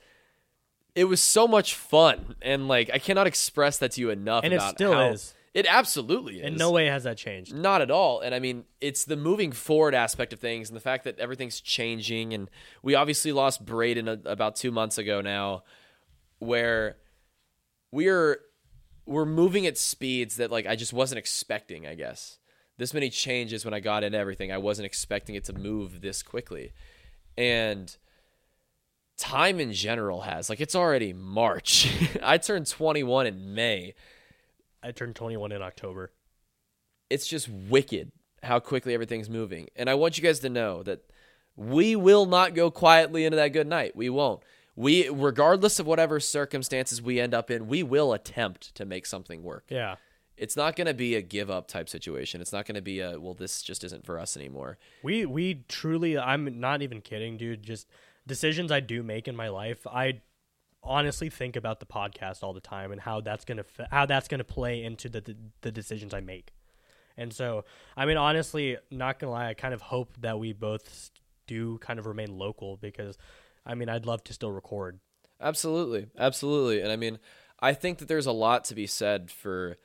It 0.95 1.05
was 1.05 1.23
so 1.23 1.47
much 1.47 1.73
fun, 1.73 2.35
and 2.43 2.67
like 2.67 2.91
I 2.93 2.99
cannot 2.99 3.25
express 3.25 3.79
that 3.79 3.93
to 3.93 4.01
you 4.01 4.11
enough. 4.11 4.43
And 4.43 4.53
it 4.53 4.61
still 4.61 4.93
how- 4.93 5.09
is. 5.09 5.33
It 5.55 5.65
absolutely 5.67 6.39
is. 6.39 6.45
In 6.47 6.55
no 6.55 6.71
way 6.71 6.85
has 6.87 7.03
that 7.03 7.15
changed. 7.17 7.53
Not 7.53 7.81
at 7.83 7.91
all. 7.91 8.21
And 8.21 8.33
I 8.33 8.39
mean, 8.39 8.65
it's 8.81 9.03
the 9.05 9.15
moving 9.15 9.51
forward 9.51 9.93
aspect 9.93 10.33
of 10.33 10.39
things 10.39 10.67
and 10.69 10.75
the 10.75 10.81
fact 10.81 11.03
that 11.03 11.19
everything's 11.19 11.61
changing. 11.61 12.33
And 12.33 12.49
we 12.81 12.95
obviously 12.95 13.31
lost 13.31 13.63
Braden 13.63 14.07
a, 14.07 14.19
about 14.25 14.55
two 14.55 14.71
months 14.71 14.97
ago 14.97 15.21
now, 15.21 15.63
where 16.39 16.97
we're 17.91 18.39
we're 19.05 19.25
moving 19.25 19.65
at 19.65 19.77
speeds 19.77 20.37
that 20.37 20.51
like 20.51 20.65
I 20.65 20.75
just 20.75 20.93
wasn't 20.93 21.19
expecting. 21.19 21.85
I 21.87 21.95
guess 21.95 22.39
this 22.77 22.93
many 22.93 23.09
changes 23.09 23.65
when 23.65 23.73
I 23.73 23.79
got 23.79 24.03
into 24.03 24.17
everything, 24.17 24.51
I 24.51 24.57
wasn't 24.57 24.85
expecting 24.85 25.35
it 25.35 25.43
to 25.45 25.53
move 25.53 26.01
this 26.01 26.23
quickly, 26.23 26.71
and 27.37 27.95
time 29.17 29.59
in 29.59 29.71
general 29.73 30.21
has 30.21 30.49
like 30.49 30.61
it's 30.61 30.75
already 30.75 31.13
March. 31.13 31.91
I 32.23 32.37
turned 32.37 32.67
21 32.67 33.27
in 33.27 33.53
May 33.53 33.93
I 34.83 34.91
turned 34.91 35.15
21 35.15 35.51
in 35.53 35.61
October. 35.61 36.11
it's 37.09 37.27
just 37.27 37.47
wicked 37.47 38.11
how 38.41 38.59
quickly 38.59 38.93
everything's 38.93 39.29
moving. 39.29 39.69
And 39.75 39.89
I 39.89 39.93
want 39.93 40.17
you 40.17 40.23
guys 40.23 40.39
to 40.39 40.49
know 40.49 40.83
that 40.83 40.99
we 41.55 41.95
will 41.95 42.25
not 42.25 42.55
go 42.55 42.69
quietly 42.69 43.23
into 43.23 43.37
that 43.37 43.53
good 43.53 43.67
night. 43.67 43.95
We 43.95 44.09
won't. 44.09 44.41
We 44.75 45.09
regardless 45.09 45.79
of 45.79 45.85
whatever 45.85 46.19
circumstances 46.19 47.01
we 47.01 47.19
end 47.19 47.33
up 47.33 47.51
in, 47.51 47.67
we 47.67 47.83
will 47.83 48.13
attempt 48.13 48.73
to 48.75 48.85
make 48.85 49.05
something 49.05 49.43
work. 49.43 49.65
Yeah. 49.69 49.95
It's 50.35 50.57
not 50.57 50.75
going 50.75 50.87
to 50.87 50.95
be 50.95 51.13
a 51.15 51.21
give 51.21 51.51
up 51.51 51.67
type 51.67 51.87
situation. 51.87 52.41
It's 52.41 52.51
not 52.51 52.65
going 52.65 52.75
to 52.75 52.81
be 52.81 52.99
a 52.99 53.19
well 53.19 53.35
this 53.35 53.61
just 53.61 53.83
isn't 53.83 54.05
for 54.05 54.17
us 54.17 54.35
anymore. 54.35 54.77
We 55.03 55.25
we 55.25 55.63
truly 55.67 56.17
I'm 56.17 56.59
not 56.59 56.81
even 56.81 57.01
kidding, 57.01 57.37
dude. 57.37 57.63
Just 57.63 57.87
decisions 58.25 58.71
I 58.71 58.79
do 58.79 59.03
make 59.03 59.27
in 59.27 59.35
my 59.35 59.49
life, 59.49 59.85
I 59.85 60.21
honestly 60.83 61.29
think 61.29 61.55
about 61.55 61.79
the 61.79 61.85
podcast 61.85 62.43
all 62.43 62.53
the 62.53 62.59
time 62.59 62.91
and 62.91 62.99
how 62.99 63.21
that's 63.21 63.45
going 63.45 63.57
to 63.57 63.87
how 63.91 64.05
that's 64.05 64.27
going 64.27 64.39
to 64.39 64.43
play 64.43 64.83
into 64.83 65.07
the, 65.07 65.21
the 65.21 65.35
the 65.61 65.71
decisions 65.71 66.13
I 66.13 66.21
make. 66.21 66.51
And 67.15 67.31
so, 67.31 67.65
I 67.95 68.05
mean 68.05 68.17
honestly, 68.17 68.77
not 68.89 69.19
going 69.19 69.29
to 69.29 69.31
lie, 69.31 69.49
I 69.49 69.53
kind 69.53 69.73
of 69.73 69.81
hope 69.81 70.13
that 70.21 70.39
we 70.39 70.51
both 70.51 71.11
do 71.45 71.77
kind 71.79 71.99
of 71.99 72.05
remain 72.05 72.37
local 72.37 72.77
because 72.77 73.17
I 73.65 73.75
mean, 73.75 73.89
I'd 73.89 74.05
love 74.05 74.23
to 74.25 74.33
still 74.33 74.51
record. 74.51 74.99
Absolutely. 75.41 76.07
Absolutely. 76.17 76.81
And 76.81 76.91
I 76.91 76.95
mean, 76.95 77.19
I 77.59 77.73
think 77.73 77.97
that 77.99 78.07
there's 78.07 78.25
a 78.25 78.31
lot 78.31 78.63
to 78.65 78.75
be 78.75 78.87
said 78.87 79.31
for 79.31 79.77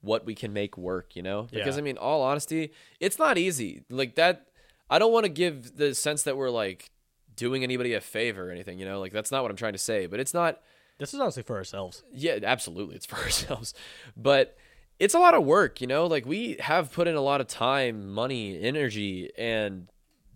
what 0.00 0.24
we 0.24 0.34
can 0.34 0.52
make 0.52 0.78
work, 0.78 1.14
you 1.16 1.22
know? 1.22 1.48
Because 1.50 1.76
Yeah. 1.76 1.80
I 1.80 1.84
mean, 1.84 1.98
all 1.98 2.22
honesty, 2.22 2.72
it's 3.00 3.18
not 3.18 3.36
easy. 3.38 3.82
Like 3.90 4.14
that 4.16 4.46
I 4.88 4.98
don't 4.98 5.12
want 5.12 5.24
to 5.24 5.30
give 5.30 5.76
the 5.76 5.94
sense 5.94 6.22
that 6.24 6.36
we're 6.36 6.50
like 6.50 6.90
doing 7.36 7.62
anybody 7.62 7.94
a 7.94 8.00
favor 8.00 8.48
or 8.48 8.50
anything, 8.50 8.78
you 8.78 8.84
know? 8.86 9.00
Like 9.00 9.12
that's 9.12 9.30
not 9.30 9.42
what 9.42 9.50
I'm 9.50 9.56
trying 9.56 9.74
to 9.74 9.78
say, 9.78 10.06
but 10.06 10.20
it's 10.20 10.34
not 10.34 10.60
This 10.98 11.12
is 11.14 11.20
honestly 11.20 11.42
for 11.42 11.56
ourselves. 11.56 12.02
yeah, 12.12 12.38
absolutely. 12.42 12.96
It's 12.96 13.06
for 13.12 13.16
ourselves. 13.16 13.74
But 14.16 14.56
it's 14.98 15.14
a 15.14 15.18
lot 15.18 15.34
of 15.34 15.44
work, 15.44 15.80
you 15.80 15.86
know? 15.86 16.06
Like 16.06 16.24
we 16.26 16.56
have 16.60 16.92
put 16.92 17.06
in 17.08 17.14
a 17.14 17.20
lot 17.22 17.40
of 17.40 17.46
time, 17.46 18.10
money, 18.10 18.60
energy, 18.60 19.30
and 19.38 19.88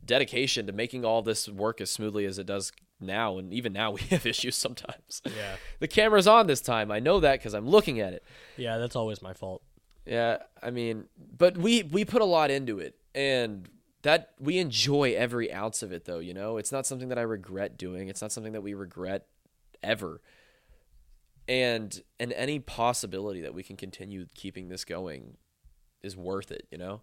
dedication 0.04 0.66
to 0.66 0.72
making 0.72 1.04
all 1.04 1.22
this 1.22 1.48
work 1.48 1.80
as 1.80 1.90
smoothly 1.90 2.24
as 2.24 2.38
it 2.38 2.46
does 2.46 2.72
now. 3.00 3.38
And 3.38 3.52
even 3.52 3.72
now, 3.72 3.92
we 3.92 4.00
have 4.10 4.26
issues 4.26 4.56
sometimes. 4.56 5.22
Yeah. 5.24 5.56
The 5.80 5.88
camera's 5.88 6.26
on 6.26 6.46
this 6.46 6.60
time. 6.60 6.90
I 6.90 7.00
know 7.00 7.20
that 7.20 7.40
because 7.40 7.52
I'm 7.52 7.68
looking 7.68 8.00
at 8.00 8.14
it. 8.14 8.24
Yeah, 8.56 8.78
that's 8.78 8.96
always 8.96 9.20
my 9.20 9.34
fault. 9.34 9.62
Yeah, 10.06 10.38
I 10.62 10.70
mean, 10.70 11.06
but 11.36 11.56
we 11.56 11.82
we 11.82 12.04
put 12.04 12.22
a 12.22 12.26
lot 12.26 12.50
into 12.50 12.78
it, 12.78 12.94
and 13.14 13.68
that 14.02 14.30
we 14.38 14.58
enjoy 14.58 15.14
every 15.14 15.52
ounce 15.52 15.82
of 15.82 15.92
it. 15.92 16.04
Though 16.04 16.18
you 16.18 16.34
know, 16.34 16.58
it's 16.58 16.72
not 16.72 16.86
something 16.86 17.08
that 17.08 17.18
I 17.18 17.22
regret 17.22 17.76
doing. 17.76 18.08
It's 18.08 18.22
not 18.22 18.32
something 18.32 18.52
that 18.52 18.62
we 18.62 18.74
regret 18.74 19.26
ever. 19.82 20.20
And 21.48 22.02
and 22.18 22.32
any 22.32 22.58
possibility 22.58 23.40
that 23.42 23.54
we 23.54 23.62
can 23.62 23.76
continue 23.76 24.26
keeping 24.34 24.68
this 24.68 24.84
going 24.84 25.36
is 26.02 26.16
worth 26.16 26.50
it. 26.50 26.66
You 26.70 26.78
know, 26.78 27.02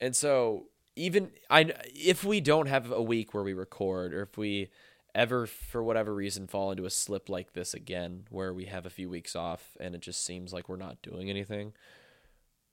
and 0.00 0.14
so 0.16 0.66
even 0.96 1.30
I 1.48 1.72
if 1.94 2.24
we 2.24 2.40
don't 2.40 2.66
have 2.66 2.90
a 2.90 3.02
week 3.02 3.34
where 3.34 3.44
we 3.44 3.52
record, 3.52 4.12
or 4.12 4.22
if 4.22 4.36
we 4.36 4.70
ever 5.14 5.46
for 5.46 5.82
whatever 5.82 6.14
reason 6.14 6.46
fall 6.46 6.70
into 6.70 6.84
a 6.84 6.90
slip 6.90 7.28
like 7.28 7.52
this 7.52 7.72
again, 7.74 8.24
where 8.30 8.52
we 8.52 8.66
have 8.66 8.84
a 8.84 8.90
few 8.90 9.08
weeks 9.08 9.36
off 9.36 9.76
and 9.78 9.94
it 9.94 10.00
just 10.00 10.24
seems 10.24 10.52
like 10.52 10.68
we're 10.68 10.76
not 10.76 11.00
doing 11.02 11.30
anything 11.30 11.72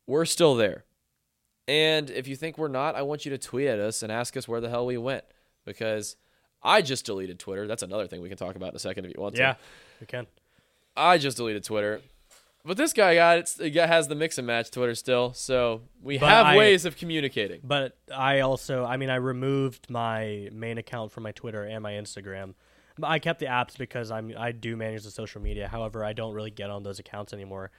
we're 0.08 0.26
still 0.26 0.56
there. 0.56 0.84
And 1.68 2.10
if 2.10 2.28
you 2.28 2.36
think 2.36 2.58
we're 2.58 2.68
not, 2.68 2.96
I 2.96 3.04
want 3.04 3.26
you 3.26 3.32
to 3.32 3.38
tweet 3.38 3.68
at 3.68 3.80
us 3.80 4.04
and 4.04 4.12
ask 4.12 4.36
us 4.36 4.48
where 4.48 4.60
the 4.60 4.70
hell 4.70 4.86
we 4.86 4.98
went 4.98 5.24
because 5.66 6.18
I 6.62 6.82
just 6.82 7.06
deleted 7.06 7.40
Twitter. 7.40 7.68
That's 7.68 7.84
another 7.84 8.08
thing 8.08 8.22
we 8.22 8.30
can 8.30 8.38
talk 8.38 8.56
about 8.56 8.70
in 8.70 8.76
a 8.76 8.80
second 8.80 9.06
if 9.06 9.14
you 9.16 9.22
want 9.22 9.36
to. 9.36 9.42
Yeah, 9.42 9.56
we 10.02 10.08
can. 10.08 10.28
I 10.96 11.18
just 11.18 11.38
deleted 11.38 11.64
Twitter. 11.64 12.02
But 12.66 12.78
this 12.78 12.94
guy 12.94 13.16
got 13.16 13.60
it. 13.60 13.76
Has 13.76 14.08
the 14.08 14.16
mix 14.16 14.38
and 14.38 14.48
match 14.48 14.72
Twitter 14.72 14.96
still, 14.96 15.34
so 15.34 15.82
we 16.02 16.18
But 16.18 16.30
have 16.30 16.46
I- 16.46 16.58
ways 16.58 16.86
of 16.86 16.96
communicating. 16.96 17.60
But 17.64 17.98
I 18.16 18.40
also, 18.40 18.86
I 18.86 18.96
mean, 18.98 19.10
I 19.10 19.16
removed 19.16 19.90
my 19.90 20.50
main 20.54 20.78
account 20.78 21.12
from 21.12 21.24
my 21.24 21.32
Twitter 21.34 21.64
and 21.64 21.84
my 21.84 21.92
Instagram. 21.94 22.54
I 23.02 23.20
kept 23.20 23.40
the 23.40 23.48
apps 23.48 23.78
because 23.78 24.12
I'm 24.12 24.34
I 24.38 24.52
do 24.52 24.78
manage 24.78 25.04
the 25.04 25.12
social 25.12 25.42
media. 25.42 25.68
However, 25.68 26.06
I 26.06 26.14
don't 26.14 26.34
really 26.34 26.52
get 26.52 26.70
on 26.70 26.84
those 26.84 27.00
accounts 27.00 27.34
anymore. 27.34 27.72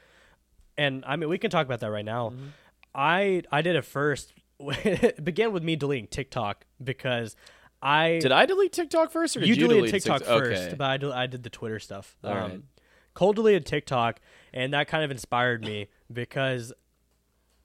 And 0.77 1.05
I 1.07 1.17
mean, 1.17 1.29
we 1.29 1.39
can 1.39 1.51
talk 1.51 1.65
about 1.65 1.81
that 1.81 1.91
right 1.91 2.05
now. 2.05 2.31
Mm-hmm. 2.31 2.47
I 2.95 3.43
I 3.51 3.63
did 3.63 3.77
it 3.77 3.85
first. 3.85 4.35
it 4.61 5.25
began 5.25 5.53
with 5.53 5.63
me 5.63 5.77
deleting 5.77 6.09
TikTok 6.09 6.67
because 6.83 7.37
I 7.81 8.19
Did 8.21 8.33
I 8.33 8.45
delete 8.47 8.73
TikTok 8.73 9.13
first, 9.13 9.37
or 9.37 9.41
did 9.41 9.49
you, 9.49 9.55
you, 9.55 9.61
deleted 9.63 9.85
delete 9.87 9.93
TikTok 10.03 10.19
Tik- 10.21 10.29
first, 10.29 10.63
Okay. 10.63 10.75
but 10.77 10.85
I, 10.91 10.97
del- 10.97 11.13
I 11.13 11.27
did 11.27 11.43
the 11.43 11.51
Twitter 11.51 11.79
stuff. 11.79 12.17
All 12.25 12.35
right. 12.35 12.61
Cole 13.15 13.33
deleted 13.33 13.65
TikTok, 13.67 14.21
and 14.55 14.73
that 14.73 14.89
kind 14.89 15.05
of 15.05 15.11
inspired 15.11 15.63
me 15.63 15.89
because 16.11 16.73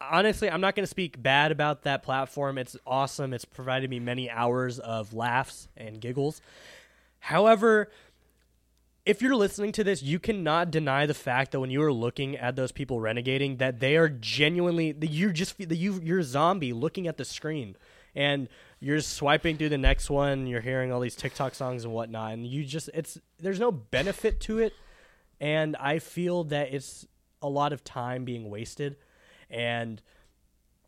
honestly, 0.02 0.50
I'm 0.50 0.60
not 0.60 0.76
going 0.76 0.84
to 0.84 0.90
speak 0.90 1.22
bad 1.22 1.52
about 1.52 1.84
that 1.84 2.04
platform. 2.04 2.58
It's 2.58 2.76
awesome. 2.86 3.34
It's 3.34 3.46
provided 3.46 3.90
me 3.90 4.00
many 4.00 4.30
hours 4.30 4.80
of 4.80 5.14
laughs 5.14 5.68
and 5.78 6.02
giggles. 6.02 6.42
However, 7.20 7.90
if 9.06 9.22
you're 9.22 9.36
listening 9.36 9.72
to 9.74 9.84
this, 9.84 10.02
you 10.02 10.20
cannot 10.20 10.72
deny 10.72 11.06
the 11.06 11.14
fact 11.14 11.52
that 11.52 11.60
when 11.60 11.70
you 11.70 11.82
are 11.84 11.94
looking 11.94 12.36
at 12.36 12.56
those 12.56 12.72
people 12.72 13.00
renegading, 13.00 13.60
that 13.60 13.80
they 13.80 13.96
are 13.96 14.10
genuinely 14.10 14.96
you're 15.02 15.32
just 15.32 15.60
you 15.60 16.02
you're 16.04 16.20
a 16.20 16.24
zombie 16.24 16.74
looking 16.74 17.08
at 17.08 17.18
the 17.18 17.26
screen, 17.26 17.76
and 18.16 18.48
you're 18.80 19.02
swiping 19.02 19.58
through 19.58 19.70
the 19.70 19.78
next 19.78 20.10
one. 20.10 20.48
You're 20.48 20.62
hearing 20.62 20.92
all 20.92 21.00
these 21.00 21.16
TikTok 21.16 21.56
songs 21.56 21.86
and 21.86 21.94
whatnot, 21.94 22.34
and 22.34 22.46
you 22.46 22.64
just 22.64 22.90
it's 22.94 23.20
there's 23.40 23.60
no 23.60 23.72
benefit 23.72 24.40
to 24.42 24.60
it, 24.60 24.74
and 25.40 25.76
I 25.78 26.00
feel 26.00 26.46
that 26.46 26.74
it's 26.74 27.06
a 27.42 27.50
lot 27.50 27.74
of 27.74 27.84
time 27.84 28.26
being 28.26 28.50
wasted, 28.50 28.98
and 29.50 30.02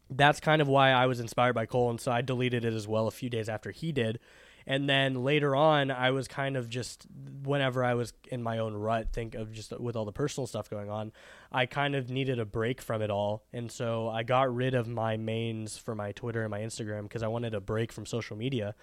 that's 0.10 0.40
kind 0.40 0.62
of 0.62 0.68
why 0.68 0.92
I 0.92 1.06
was 1.06 1.20
inspired 1.20 1.54
by 1.54 1.66
Cole, 1.66 1.90
and 1.90 2.00
so 2.00 2.12
I 2.12 2.22
deleted 2.22 2.66
it 2.66 2.74
as 2.74 2.88
well 2.88 3.08
a 3.08 3.12
few 3.12 3.30
days 3.30 3.48
after 3.50 3.72
he 3.72 3.92
did. 3.92 4.20
And 4.68 4.88
then 4.88 5.24
later 5.24 5.56
on, 5.56 5.90
I 5.90 6.12
was 6.12 6.28
kind 6.28 6.56
of 6.56 6.70
just 6.70 7.08
whenever 7.44 7.84
I 7.84 7.96
was 7.96 8.14
in 8.30 8.44
my 8.44 8.60
own 8.60 8.76
rut, 8.76 9.12
think 9.12 9.34
of 9.34 9.52
just 9.52 9.78
with 9.80 9.96
all 9.96 10.06
the 10.06 10.12
personal 10.12 10.46
stuff 10.46 10.70
going 10.70 10.90
on, 10.90 11.12
I 11.52 11.66
kind 11.66 11.96
of 11.96 12.10
needed 12.10 12.40
a 12.40 12.46
break 12.46 12.82
from 12.82 13.02
it 13.02 13.10
all, 13.10 13.44
and 13.52 13.72
so 13.72 14.10
I 14.10 14.24
got 14.24 14.54
rid 14.54 14.76
of 14.76 14.88
my 14.88 15.18
mains 15.18 15.78
for 15.78 15.96
my 15.96 16.12
Twitter 16.12 16.42
and 16.42 16.52
my 16.52 16.60
Instagram 16.60 17.04
because 17.04 17.24
I 17.24 17.28
wanted 17.28 17.54
a 17.54 17.62
break 17.62 17.92
from 17.92 18.06
social 18.06 18.38
media. 18.38 18.76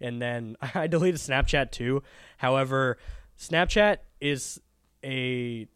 And 0.00 0.20
then 0.20 0.56
I 0.74 0.86
deleted 0.86 1.20
Snapchat 1.20 1.70
too. 1.70 2.02
However, 2.38 2.98
Snapchat 3.38 3.98
is 4.20 4.60
a 5.06 5.68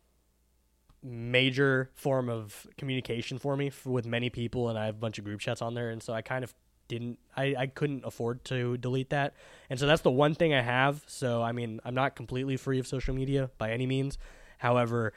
major 1.02 1.90
form 1.94 2.28
of 2.28 2.66
communication 2.76 3.38
for 3.38 3.56
me 3.56 3.68
f 3.68 3.86
with 3.86 4.04
many 4.04 4.28
people 4.28 4.68
and 4.68 4.78
I 4.78 4.86
have 4.86 4.96
a 4.96 4.98
bunch 4.98 5.18
of 5.18 5.24
group 5.24 5.40
chats 5.40 5.62
on 5.62 5.72
there 5.72 5.88
and 5.88 6.02
so 6.02 6.12
I 6.12 6.20
kind 6.20 6.44
of 6.44 6.52
didn't 6.88 7.18
I, 7.34 7.54
I 7.56 7.66
couldn't 7.68 8.04
afford 8.04 8.44
to 8.46 8.76
delete 8.76 9.10
that. 9.10 9.34
And 9.70 9.78
so 9.78 9.86
that's 9.86 10.02
the 10.02 10.10
one 10.10 10.34
thing 10.34 10.52
I 10.52 10.60
have. 10.60 11.02
So 11.06 11.42
I 11.42 11.52
mean 11.52 11.80
I'm 11.84 11.94
not 11.94 12.16
completely 12.16 12.56
free 12.56 12.80
of 12.80 12.86
social 12.86 13.14
media 13.14 13.50
by 13.56 13.70
any 13.70 13.86
means. 13.86 14.18
However 14.58 15.14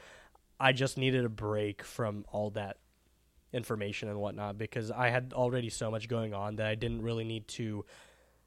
I 0.60 0.72
just 0.72 0.98
needed 0.98 1.26
a 1.26 1.30
break 1.30 1.84
from 1.84 2.26
all 2.32 2.52
that 2.52 2.78
information 3.52 4.08
and 4.08 4.20
whatnot 4.20 4.58
because 4.58 4.90
I 4.90 5.10
had 5.10 5.34
already 5.34 5.70
so 5.70 5.92
much 5.92 6.08
going 6.08 6.34
on 6.34 6.56
that 6.58 6.68
I 6.68 6.76
didn't 6.76 7.02
really 7.02 7.26
need 7.26 7.48
to 7.50 7.84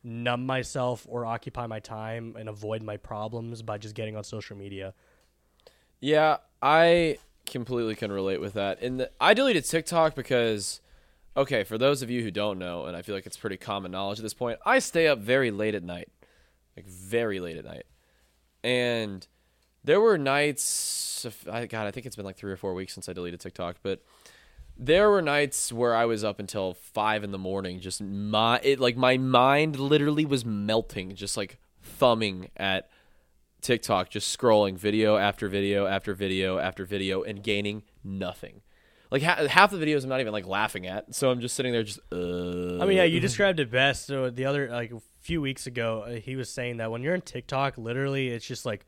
numb 0.02 0.46
myself 0.46 1.04
or 1.08 1.26
occupy 1.26 1.66
my 1.66 1.80
time 1.80 2.36
and 2.38 2.48
avoid 2.48 2.82
my 2.82 2.96
problems 2.96 3.60
by 3.62 3.76
just 3.76 3.94
getting 3.94 4.16
on 4.16 4.24
social 4.24 4.56
media 4.56 4.94
Yeah, 6.00 6.38
I 6.60 7.18
completely 7.46 7.94
can 7.94 8.12
relate 8.12 8.40
with 8.40 8.54
that. 8.54 8.82
And 8.82 9.00
the, 9.00 9.10
I 9.20 9.34
deleted 9.34 9.64
TikTok 9.64 10.14
because, 10.14 10.80
okay, 11.36 11.64
for 11.64 11.78
those 11.78 12.02
of 12.02 12.10
you 12.10 12.22
who 12.22 12.30
don't 12.30 12.58
know, 12.58 12.86
and 12.86 12.96
I 12.96 13.02
feel 13.02 13.14
like 13.14 13.26
it's 13.26 13.36
pretty 13.36 13.56
common 13.56 13.92
knowledge 13.92 14.18
at 14.18 14.22
this 14.22 14.34
point, 14.34 14.58
I 14.66 14.78
stay 14.80 15.08
up 15.08 15.20
very 15.20 15.50
late 15.50 15.74
at 15.74 15.82
night, 15.82 16.08
like 16.76 16.86
very 16.86 17.40
late 17.40 17.56
at 17.56 17.64
night, 17.64 17.84
and 18.62 19.26
there 19.84 20.00
were 20.00 20.18
nights. 20.18 21.26
I 21.50 21.66
God, 21.66 21.86
I 21.86 21.90
think 21.90 22.06
it's 22.06 22.16
been 22.16 22.24
like 22.24 22.36
three 22.36 22.52
or 22.52 22.56
four 22.56 22.74
weeks 22.74 22.92
since 22.92 23.08
I 23.08 23.12
deleted 23.12 23.40
TikTok, 23.40 23.76
but 23.82 24.02
there 24.76 25.10
were 25.10 25.22
nights 25.22 25.72
where 25.72 25.94
I 25.94 26.04
was 26.04 26.22
up 26.22 26.38
until 26.38 26.74
five 26.74 27.24
in 27.24 27.30
the 27.30 27.38
morning, 27.38 27.80
just 27.80 28.02
my 28.02 28.60
it 28.62 28.80
like 28.80 28.96
my 28.96 29.16
mind 29.16 29.78
literally 29.78 30.26
was 30.26 30.44
melting, 30.44 31.14
just 31.14 31.36
like 31.36 31.58
thumbing 31.82 32.50
at 32.56 32.90
TikTok, 33.60 34.10
just 34.10 34.36
scrolling 34.38 34.76
video 34.78 35.16
after 35.16 35.48
video 35.48 35.86
after 35.86 36.14
video 36.14 36.58
after 36.58 36.84
video 36.84 37.22
and 37.22 37.42
gaining 37.42 37.82
nothing. 38.04 38.60
like 39.10 39.22
ha- 39.22 39.46
half 39.48 39.70
the 39.70 39.76
videos 39.78 40.02
I'm 40.02 40.08
not 40.08 40.20
even 40.20 40.32
like 40.32 40.46
laughing 40.46 40.86
at. 40.86 41.14
So 41.14 41.30
I'm 41.30 41.40
just 41.40 41.54
sitting 41.56 41.72
there 41.72 41.82
just. 41.82 41.98
Uh, 42.12 42.78
I 42.80 42.86
mean, 42.86 42.96
yeah, 42.96 43.04
you 43.04 43.20
described 43.20 43.58
it 43.60 43.70
best. 43.70 44.06
So 44.06 44.30
the 44.30 44.44
other 44.46 44.68
like 44.70 44.92
a 44.92 45.00
few 45.20 45.40
weeks 45.40 45.66
ago, 45.66 46.04
uh, 46.06 46.10
he 46.20 46.36
was 46.36 46.48
saying 46.48 46.76
that 46.78 46.90
when 46.90 47.02
you're 47.02 47.14
on 47.14 47.20
TikTok, 47.22 47.76
literally, 47.78 48.28
it's 48.28 48.46
just 48.46 48.64
like, 48.66 48.84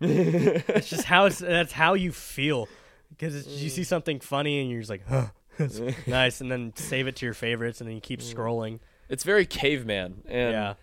it's 0.00 0.88
just 0.88 1.04
how 1.04 1.26
it's 1.26 1.38
that's 1.38 1.72
how 1.72 1.94
you 1.94 2.12
feel 2.12 2.68
because 3.10 3.46
you 3.62 3.70
see 3.70 3.84
something 3.84 4.20
funny 4.20 4.60
and 4.60 4.70
you're 4.70 4.80
just 4.80 4.90
like, 4.90 5.06
huh, 5.08 5.26
nice, 6.06 6.40
and 6.40 6.50
then 6.50 6.72
save 6.76 7.06
it 7.06 7.16
to 7.16 7.26
your 7.26 7.34
favorites, 7.34 7.80
and 7.80 7.88
then 7.88 7.94
you 7.94 8.00
keep 8.00 8.20
scrolling. 8.20 8.80
it's 9.08 9.22
very 9.24 9.46
caveman, 9.46 10.22
and 10.26 10.52
Yeah. 10.52 10.74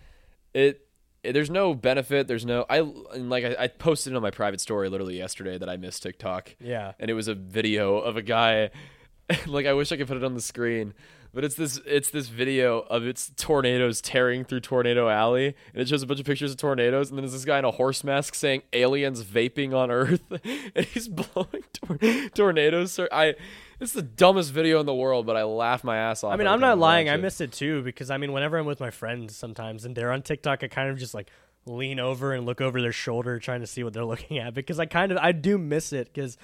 it- 0.54 0.86
there's 1.24 1.50
no 1.50 1.74
benefit. 1.74 2.26
There's 2.26 2.44
no 2.44 2.66
I 2.68 2.80
and 2.80 3.30
like 3.30 3.44
I, 3.44 3.56
I 3.58 3.68
posted 3.68 4.14
on 4.14 4.22
my 4.22 4.30
private 4.30 4.60
story 4.60 4.88
literally 4.88 5.16
yesterday 5.18 5.58
that 5.58 5.68
I 5.68 5.76
miss 5.76 6.00
TikTok. 6.00 6.56
Yeah. 6.60 6.92
and 6.98 7.10
it 7.10 7.14
was 7.14 7.28
a 7.28 7.34
video 7.34 7.98
of 7.98 8.16
a 8.16 8.22
guy. 8.22 8.70
like 9.46 9.66
I 9.66 9.72
wish 9.72 9.92
I 9.92 9.96
could 9.96 10.08
put 10.08 10.16
it 10.16 10.24
on 10.24 10.34
the 10.34 10.40
screen, 10.40 10.94
but 11.32 11.44
it's 11.44 11.54
this 11.54 11.80
it's 11.86 12.10
this 12.10 12.28
video 12.28 12.80
of 12.80 13.04
it's 13.06 13.30
tornadoes 13.36 14.00
tearing 14.00 14.44
through 14.44 14.60
Tornado 14.60 15.08
Alley, 15.08 15.54
and 15.72 15.82
it 15.82 15.88
shows 15.88 16.02
a 16.02 16.06
bunch 16.06 16.20
of 16.20 16.26
pictures 16.26 16.50
of 16.52 16.56
tornadoes, 16.58 17.10
and 17.10 17.18
then 17.18 17.24
there's 17.24 17.32
this 17.32 17.44
guy 17.44 17.58
in 17.58 17.64
a 17.64 17.70
horse 17.70 18.04
mask 18.04 18.34
saying 18.34 18.62
"aliens 18.72 19.24
vaping 19.24 19.74
on 19.74 19.90
Earth," 19.90 20.22
and 20.74 20.86
he's 20.86 21.08
blowing 21.08 21.64
tor- 21.72 21.98
tornadoes. 22.34 22.92
So 22.92 23.08
I, 23.10 23.34
it's 23.80 23.92
the 23.92 24.02
dumbest 24.02 24.52
video 24.52 24.78
in 24.80 24.86
the 24.86 24.94
world, 24.94 25.24
but 25.26 25.36
I 25.36 25.44
laugh 25.44 25.82
my 25.84 25.96
ass 25.96 26.22
off. 26.22 26.32
I 26.32 26.36
mean, 26.36 26.46
I'm 26.46 26.60
not 26.60 26.78
lying. 26.78 27.08
I 27.08 27.16
miss 27.16 27.40
it 27.40 27.52
too 27.52 27.82
because 27.82 28.10
I 28.10 28.18
mean, 28.18 28.32
whenever 28.32 28.58
I'm 28.58 28.66
with 28.66 28.80
my 28.80 28.90
friends 28.90 29.34
sometimes 29.34 29.84
and 29.84 29.96
they're 29.96 30.12
on 30.12 30.22
TikTok, 30.22 30.62
I 30.62 30.68
kind 30.68 30.90
of 30.90 30.98
just 30.98 31.14
like 31.14 31.30
lean 31.64 32.00
over 32.00 32.32
and 32.32 32.44
look 32.44 32.60
over 32.60 32.80
their 32.82 32.92
shoulder 32.92 33.38
trying 33.38 33.60
to 33.60 33.66
see 33.66 33.84
what 33.84 33.92
they're 33.92 34.04
looking 34.12 34.38
at 34.38 34.52
because 34.52 34.78
I 34.78 34.86
kind 34.86 35.12
of 35.12 35.18
I 35.18 35.32
do 35.32 35.56
miss 35.56 35.92
it 35.92 36.12
because 36.12 36.36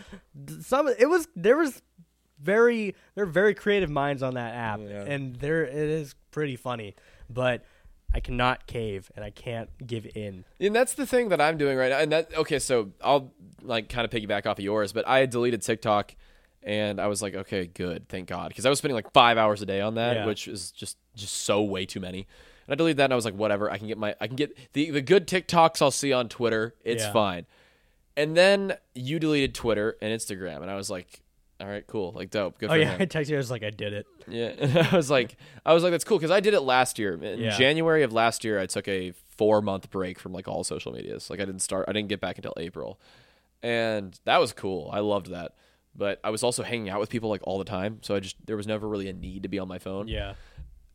some 0.61 0.89
it 0.89 1.09
was 1.09 1.29
there 1.37 1.57
was 1.57 1.83
very 2.41 2.95
they're 3.15 3.27
very 3.27 3.55
creative 3.55 3.91
minds 3.91 4.23
on 4.23 4.35
that 4.35 4.55
app 4.55 4.81
Yeah. 4.81 5.03
and 5.05 5.37
there 5.37 5.65
it 5.65 5.75
is 5.75 6.15
pretty 6.31 6.57
funny, 6.57 6.95
but 7.29 7.65
I 8.15 8.21
cannot 8.21 8.67
cave 8.67 9.11
and 9.17 9.25
I 9.25 9.31
can't 9.31 9.69
give 9.87 10.07
in. 10.17 10.45
And 10.61 10.75
that's 10.75 10.95
the 10.95 11.05
thing 11.07 11.29
that 11.29 11.41
I'm 11.43 11.59
doing 11.59 11.77
right 11.77 11.91
now. 11.91 11.99
And 11.99 12.13
that 12.13 12.35
okay, 12.37 12.59
so 12.59 12.93
I'll 13.03 13.33
like 13.63 13.89
kind 13.89 14.05
of 14.05 14.11
piggyback 14.11 14.47
off 14.47 14.59
of 14.59 14.65
yours, 14.65 14.93
but 14.93 15.07
I 15.07 15.19
had 15.19 15.31
deleted 15.31 15.63
TikTok 15.63 16.15
and 16.63 17.01
I 17.01 17.07
was 17.07 17.23
like, 17.23 17.35
okay, 17.35 17.67
good, 17.67 18.09
thank 18.09 18.29
God, 18.29 18.49
because 18.49 18.67
I 18.67 18.71
was 18.71 18.79
spending 18.79 18.95
like 18.97 19.13
five 19.13 19.39
hours 19.39 19.63
a 19.63 19.67
day 19.67 19.81
on 19.81 19.95
that, 19.97 20.17
Yeah. 20.17 20.27
which 20.27 20.49
is 20.49 20.71
just 20.73 20.97
just 21.15 21.35
so 21.43 21.63
way 21.63 21.85
too 21.87 22.01
many. 22.01 22.27
And 22.67 22.73
I 22.73 22.75
deleted 22.75 22.99
that, 22.99 23.05
and 23.05 23.13
I 23.13 23.17
was 23.17 23.25
like, 23.25 23.35
whatever, 23.35 23.71
I 23.71 23.79
can 23.79 23.87
get 23.89 23.97
my, 23.99 24.15
I 24.21 24.27
can 24.27 24.37
get 24.37 24.57
the 24.73 24.91
the 24.91 25.01
good 25.03 25.27
TikToks 25.27 25.81
I'll 25.83 25.91
see 25.91 26.13
on 26.13 26.29
Twitter, 26.29 26.75
it's 26.85 27.05
Yeah. 27.05 27.13
fine. 27.13 27.47
And 28.17 28.37
then 28.37 28.77
you 28.95 29.19
deleted 29.21 29.55
Twitter 29.55 29.97
and 30.03 30.13
Instagram, 30.19 30.63
and 30.63 30.71
I 30.71 30.75
was 30.77 30.91
like, 30.91 31.21
all 31.61 31.67
right, 31.67 31.85
cool, 31.87 32.13
like 32.13 32.31
dope, 32.31 32.59
good 32.59 32.71
Oh 32.71 32.75
for 32.75 32.79
yeah, 32.79 32.91
him. 32.93 33.03
I 33.03 33.07
texted 33.07 33.31
you. 33.31 33.35
I 33.37 33.39
was 33.39 33.51
like, 33.51 33.63
I 33.65 33.71
did 33.71 33.93
it. 33.93 34.07
Yeah, 34.29 34.53
and 34.59 34.79
I 34.93 34.97
was 34.97 35.11
like, 35.11 35.37
I 35.67 35.75
was 35.75 35.83
like, 35.83 35.91
that's 35.93 36.05
cool 36.05 36.19
because 36.19 36.31
I 36.31 36.41
did 36.41 36.55
it 36.55 36.61
last 36.61 36.99
year. 36.99 37.15
In 37.15 37.41
Yeah. 37.41 37.57
January 37.57 38.03
of 38.05 38.13
last 38.13 38.45
year, 38.45 38.61
I 38.61 38.67
took 38.67 38.87
a 38.89 39.13
four 39.37 39.61
month 39.61 39.91
break 39.91 40.19
from 40.21 40.33
like 40.33 40.47
all 40.49 40.63
social 40.65 40.93
medias. 40.93 41.31
Like 41.31 41.41
I 41.41 41.45
didn't 41.45 41.63
start, 41.63 41.87
I 41.89 41.93
didn't 41.93 42.09
get 42.09 42.21
back 42.21 42.37
until 42.39 42.55
April, 42.59 43.01
and 43.63 44.19
that 44.25 44.39
was 44.39 44.53
cool. 44.53 44.91
I 44.93 45.01
loved 45.01 45.31
that. 45.31 45.55
But 45.97 46.21
I 46.23 46.31
was 46.31 46.45
also 46.45 46.63
hanging 46.63 46.91
out 46.91 47.01
with 47.01 47.11
people 47.11 47.29
like 47.29 47.41
all 47.43 47.59
the 47.59 47.65
time, 47.65 47.99
so 48.03 48.15
I 48.15 48.21
just 48.21 48.37
there 48.47 48.57
was 48.57 48.67
never 48.69 48.87
really 48.87 49.09
a 49.09 49.13
need 49.13 49.43
to 49.43 49.49
be 49.49 49.59
on 49.59 49.67
my 49.67 49.79
phone. 49.79 50.07
Yeah. 50.07 50.35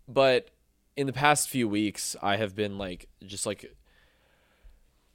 But 0.08 0.50
in 0.96 1.08
the 1.08 1.14
past 1.14 1.50
few 1.50 1.68
weeks, 1.68 2.16
I 2.22 2.38
have 2.38 2.56
been 2.56 2.78
like, 2.78 3.08
just 3.26 3.46
like, 3.46 3.74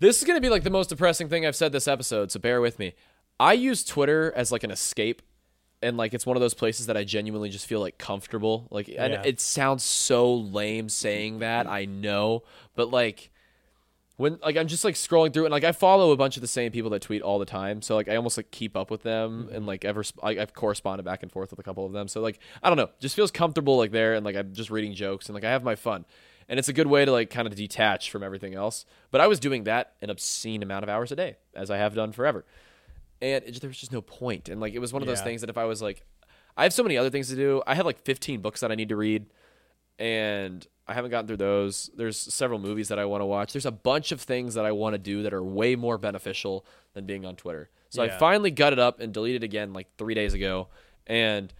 this 0.00 0.18
is 0.18 0.24
gonna 0.24 0.40
be 0.40 0.50
like 0.50 0.62
the 0.62 0.70
most 0.70 0.88
depressing 0.90 1.28
thing 1.28 1.46
I've 1.46 1.56
said 1.56 1.72
this 1.72 1.88
episode. 1.88 2.30
So 2.30 2.38
bear 2.40 2.60
with 2.60 2.78
me. 2.78 2.94
I 3.40 3.52
use 3.54 3.84
Twitter 3.84 4.32
as 4.36 4.50
like 4.52 4.64
an 4.64 4.70
escape 4.70 5.22
and 5.82 5.96
like 5.96 6.14
it's 6.14 6.26
one 6.26 6.36
of 6.36 6.40
those 6.40 6.54
places 6.54 6.86
that 6.86 6.96
I 6.96 7.04
genuinely 7.04 7.48
just 7.48 7.66
feel 7.66 7.80
like 7.80 7.98
comfortable. 7.98 8.66
Like 8.70 8.88
and 8.88 9.14
Yeah. 9.14 9.22
it 9.24 9.40
sounds 9.40 9.84
so 9.84 10.34
lame 10.34 10.88
saying 10.88 11.40
that, 11.40 11.66
I 11.66 11.84
know, 11.84 12.42
but 12.74 12.90
like 12.90 13.30
when 14.16 14.38
like 14.42 14.56
I'm 14.56 14.66
just 14.66 14.84
like 14.84 14.96
scrolling 14.96 15.32
through 15.32 15.44
and 15.44 15.52
like 15.52 15.64
I 15.64 15.72
follow 15.72 16.10
a 16.10 16.16
bunch 16.16 16.36
of 16.36 16.40
the 16.40 16.48
same 16.48 16.72
people 16.72 16.90
that 16.90 17.02
tweet 17.02 17.22
all 17.22 17.38
the 17.38 17.46
time, 17.46 17.80
so 17.82 17.94
like 17.94 18.08
I 18.08 18.16
almost 18.16 18.36
like 18.36 18.50
keep 18.50 18.76
up 18.76 18.90
with 18.90 19.02
them 19.02 19.48
and 19.50 19.60
mm-hmm. 19.60 19.66
like 19.66 19.84
ever 19.84 20.02
I, 20.22 20.30
I've 20.30 20.52
corresponded 20.52 21.04
back 21.04 21.22
and 21.22 21.30
forth 21.30 21.50
with 21.50 21.60
a 21.60 21.62
couple 21.62 21.86
of 21.86 21.92
them. 21.92 22.08
So 22.08 22.20
like 22.20 22.40
I 22.62 22.68
don't 22.68 22.78
know, 22.78 22.90
just 22.98 23.14
feels 23.14 23.30
comfortable 23.30 23.76
like 23.76 23.92
there 23.92 24.14
and 24.14 24.24
like 24.24 24.36
I'm 24.36 24.52
just 24.54 24.70
reading 24.70 24.94
jokes 24.94 25.28
and 25.28 25.34
like 25.34 25.44
I 25.44 25.50
have 25.50 25.62
my 25.62 25.76
fun. 25.76 26.04
And 26.50 26.58
it's 26.58 26.68
a 26.70 26.72
good 26.72 26.86
way 26.86 27.04
to 27.04 27.12
like 27.12 27.28
kind 27.28 27.46
of 27.46 27.54
detach 27.54 28.10
from 28.10 28.22
everything 28.22 28.54
else. 28.54 28.86
But 29.10 29.20
I 29.20 29.26
was 29.26 29.38
doing 29.38 29.64
that 29.64 29.92
an 30.00 30.08
obscene 30.08 30.62
amount 30.62 30.82
of 30.82 30.88
hours 30.88 31.12
a 31.12 31.16
day, 31.16 31.36
as 31.54 31.70
I 31.70 31.76
have 31.76 31.94
done 31.94 32.10
forever 32.10 32.46
and 33.20 33.44
it, 33.44 33.60
there 33.60 33.68
was 33.68 33.78
just 33.78 33.92
no 33.92 34.00
point. 34.02 34.48
And 34.48 34.60
like 34.60 34.74
it 34.74 34.78
was 34.78 34.92
one 34.92 35.02
of 35.02 35.08
those 35.08 35.18
Yeah. 35.18 35.24
things 35.24 35.40
that 35.42 35.50
if 35.50 35.58
I 35.58 35.64
was 35.64 35.80
like, 35.82 36.04
I 36.56 36.62
have 36.64 36.72
so 36.72 36.82
many 36.82 36.96
other 36.96 37.10
things 37.10 37.28
to 37.28 37.36
do. 37.36 37.62
I 37.66 37.74
have 37.74 37.86
like 37.86 38.00
15 38.00 38.40
books 38.40 38.60
that 38.60 38.72
I 38.72 38.74
need 38.74 38.88
to 38.88 38.96
read, 38.96 39.26
and 39.98 40.66
I 40.86 40.94
haven't 40.94 41.10
gotten 41.10 41.26
through 41.26 41.36
those. 41.38 41.90
There's 41.96 42.16
several 42.16 42.58
movies 42.58 42.88
that 42.88 42.98
I 42.98 43.04
want 43.04 43.20
to 43.20 43.26
watch. 43.26 43.52
There's 43.52 43.66
a 43.66 43.70
bunch 43.70 44.12
of 44.12 44.20
things 44.20 44.54
that 44.54 44.64
I 44.64 44.72
want 44.72 44.94
to 44.94 44.98
do 44.98 45.22
that 45.22 45.32
are 45.34 45.42
way 45.42 45.76
more 45.76 45.98
beneficial 45.98 46.64
than 46.94 47.04
being 47.06 47.24
on 47.24 47.36
Twitter. 47.36 47.70
So 47.90 48.02
I 48.02 48.06
Yeah. 48.06 48.18
finally 48.18 48.50
gutted 48.50 48.78
up 48.78 49.00
and 49.00 49.12
deleted 49.12 49.42
again 49.44 49.72
like 49.72 49.88
three 49.96 50.14
days 50.14 50.34
ago, 50.34 50.68
and 51.06 51.52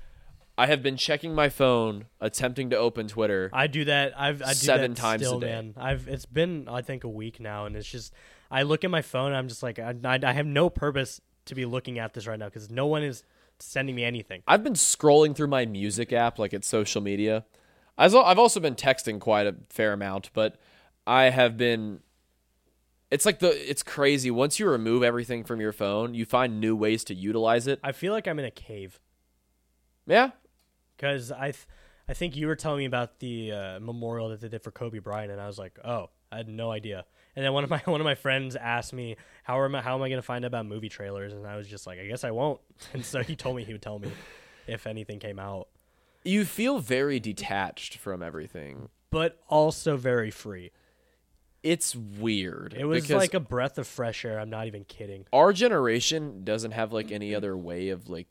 I 0.56 0.66
have 0.66 0.82
been 0.82 0.96
checking 0.96 1.34
my 1.34 1.48
phone, 1.48 2.06
attempting 2.20 2.70
to 2.70 2.76
open 2.76 3.06
Twitter. 3.06 3.48
I 3.52 3.66
do 3.68 3.84
that. 3.84 4.18
I've 4.18 4.42
I 4.42 4.48
do 4.48 4.54
Seven 4.54 4.94
that 4.94 5.00
times 5.00 5.22
a 5.30 5.38
day. 5.38 5.46
man. 5.46 5.74
I've 5.76 6.08
it's 6.08 6.26
been 6.26 6.66
I 6.68 6.82
think 6.82 7.04
a 7.04 7.08
week 7.08 7.38
now, 7.38 7.66
and 7.66 7.76
it's 7.76 7.88
just 7.88 8.12
I 8.50 8.62
look 8.62 8.82
at 8.82 8.90
my 8.90 9.02
phone. 9.02 9.28
and 9.28 9.36
I'm 9.36 9.48
just 9.48 9.62
like 9.62 9.78
I, 9.78 9.94
I, 10.04 10.18
I 10.22 10.32
have 10.32 10.46
no 10.46 10.68
purpose 10.68 11.20
to 11.48 11.54
be 11.54 11.64
looking 11.64 11.98
at 11.98 12.14
this 12.14 12.26
right 12.26 12.38
now 12.38 12.46
because 12.46 12.70
no 12.70 12.86
one 12.86 13.02
is 13.02 13.24
sending 13.58 13.94
me 13.94 14.04
anything. 14.04 14.42
I've 14.46 14.62
been 14.62 14.74
scrolling 14.74 15.34
through 15.34 15.48
my 15.48 15.66
music 15.66 16.12
app, 16.12 16.38
like 16.38 16.54
it's 16.54 16.68
social 16.68 17.02
media. 17.02 17.44
I've 17.98 18.14
also 18.14 18.60
been 18.60 18.76
texting 18.76 19.18
quite 19.18 19.46
a 19.46 19.56
fair 19.70 19.92
amount, 19.92 20.30
but 20.32 20.56
I 21.06 21.30
have 21.30 21.56
been. 21.56 22.00
It's 23.10 23.26
like 23.26 23.38
the 23.40 23.48
it's 23.68 23.82
crazy. 23.82 24.30
Once 24.30 24.60
you 24.60 24.68
remove 24.68 25.02
everything 25.02 25.42
from 25.42 25.60
your 25.60 25.72
phone, 25.72 26.14
you 26.14 26.24
find 26.24 26.60
new 26.60 26.76
ways 26.76 27.02
to 27.04 27.14
utilize 27.14 27.66
it. 27.66 27.80
I 27.82 27.92
feel 27.92 28.12
like 28.12 28.28
I'm 28.28 28.38
in 28.38 28.44
a 28.44 28.50
cave 28.50 29.00
Yeah, 30.06 30.30
because 30.96 31.32
I 31.32 31.52
th- 31.52 31.66
I 32.08 32.14
think 32.14 32.36
you 32.36 32.46
were 32.46 32.56
telling 32.56 32.78
me 32.80 32.84
about 32.84 33.18
the 33.18 33.52
uh, 33.52 33.80
memorial 33.80 34.28
that 34.28 34.40
they 34.40 34.48
did 34.48 34.62
for 34.62 34.70
Kobe 34.70 34.98
Bryant, 34.98 35.32
and 35.32 35.40
I 35.40 35.46
was 35.46 35.58
like, 35.58 35.78
oh, 35.84 36.10
I 36.30 36.36
had 36.36 36.48
no 36.48 36.70
idea. 36.70 37.04
And 37.36 37.44
then 37.44 37.52
one 37.52 37.64
of 37.64 37.70
my 37.70 37.78
one 37.84 38.00
of 38.00 38.04
my 38.04 38.14
friends 38.14 38.56
asked 38.56 38.92
me 38.92 39.16
how 39.44 39.62
am 39.64 39.74
I, 39.74 39.80
how 39.80 39.94
am 39.94 40.02
I 40.02 40.08
going 40.08 40.18
to 40.18 40.26
find 40.26 40.44
out 40.44 40.48
about 40.48 40.66
movie 40.66 40.88
trailers, 40.88 41.32
and 41.32 41.46
I 41.46 41.56
was 41.56 41.66
just 41.68 41.86
like, 41.86 41.98
I 41.98 42.06
guess 42.06 42.24
I 42.24 42.30
won't. 42.30 42.60
And 42.94 43.04
so 43.04 43.22
he 43.22 43.34
told 43.36 43.56
me 43.56 43.64
he 43.64 43.72
would 43.72 43.82
tell 43.82 43.98
me 43.98 44.10
if 44.66 44.86
anything 44.86 45.18
came 45.18 45.38
out, 45.38 45.68
you 46.24 46.44
feel 46.44 46.78
very 46.78 47.18
detached 47.20 47.96
from 47.96 48.22
everything. 48.22 48.88
but 49.10 49.40
also 49.48 49.96
very 49.96 50.30
free. 50.30 50.70
It's 51.62 51.96
weird. 51.96 52.74
It 52.78 52.84
was 52.84 53.10
like 53.10 53.34
a 53.34 53.40
breath 53.40 53.78
of 53.78 53.86
fresh 53.86 54.24
air. 54.24 54.38
I'm 54.38 54.50
not 54.50 54.66
even 54.66 54.84
kidding. 54.84 55.24
our 55.32 55.52
generation 55.52 56.44
doesn't 56.44 56.70
have 56.72 56.92
like 56.92 57.10
any 57.10 57.34
other 57.34 57.56
way 57.56 57.88
of 57.88 58.08
like 58.08 58.28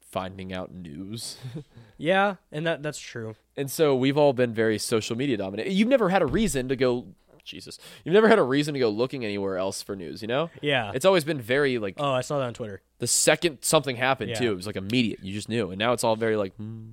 finding 0.00 0.52
out 0.52 0.72
news. 0.72 1.36
Yeah, 2.00 2.36
and 2.52 2.64
that 2.64 2.80
that's 2.80 3.00
true. 3.00 3.34
And 3.56 3.68
so 3.68 3.96
we've 3.96 4.16
all 4.16 4.32
been 4.32 4.54
very 4.54 4.78
social 4.78 5.16
media 5.16 5.36
dominant. 5.36 5.68
You've 5.70 5.88
never 5.88 6.10
had 6.10 6.22
a 6.22 6.26
reason 6.26 6.68
to 6.68 6.76
go 6.76 7.06
Jesus. 7.48 7.78
You've 8.04 8.12
never 8.12 8.28
had 8.28 8.38
a 8.38 8.42
reason 8.42 8.74
to 8.74 8.80
go 8.80 8.88
looking 8.90 9.24
anywhere 9.24 9.56
else 9.58 9.82
for 9.82 9.96
news, 9.96 10.22
you 10.22 10.28
know? 10.28 10.50
Yeah. 10.62 10.92
It's 10.94 11.04
always 11.04 11.24
been 11.24 11.40
very 11.40 11.78
like 11.78 11.94
oh, 11.98 12.12
I 12.12 12.20
saw 12.20 12.38
that 12.38 12.44
on 12.44 12.54
Twitter. 12.54 12.80
the 12.98 13.06
second 13.06 13.58
something 13.62 13.96
happened 13.96 14.30
Yeah. 14.30 14.38
too, 14.38 14.52
it 14.52 14.56
was 14.56 14.66
like 14.66 14.76
immediate. 14.76 15.22
You 15.24 15.32
just 15.32 15.48
knew. 15.48 15.70
And 15.70 15.78
now 15.78 15.92
it's 15.92 16.04
all 16.04 16.14
very 16.16 16.36
like 16.36 16.54
hmm. 16.56 16.90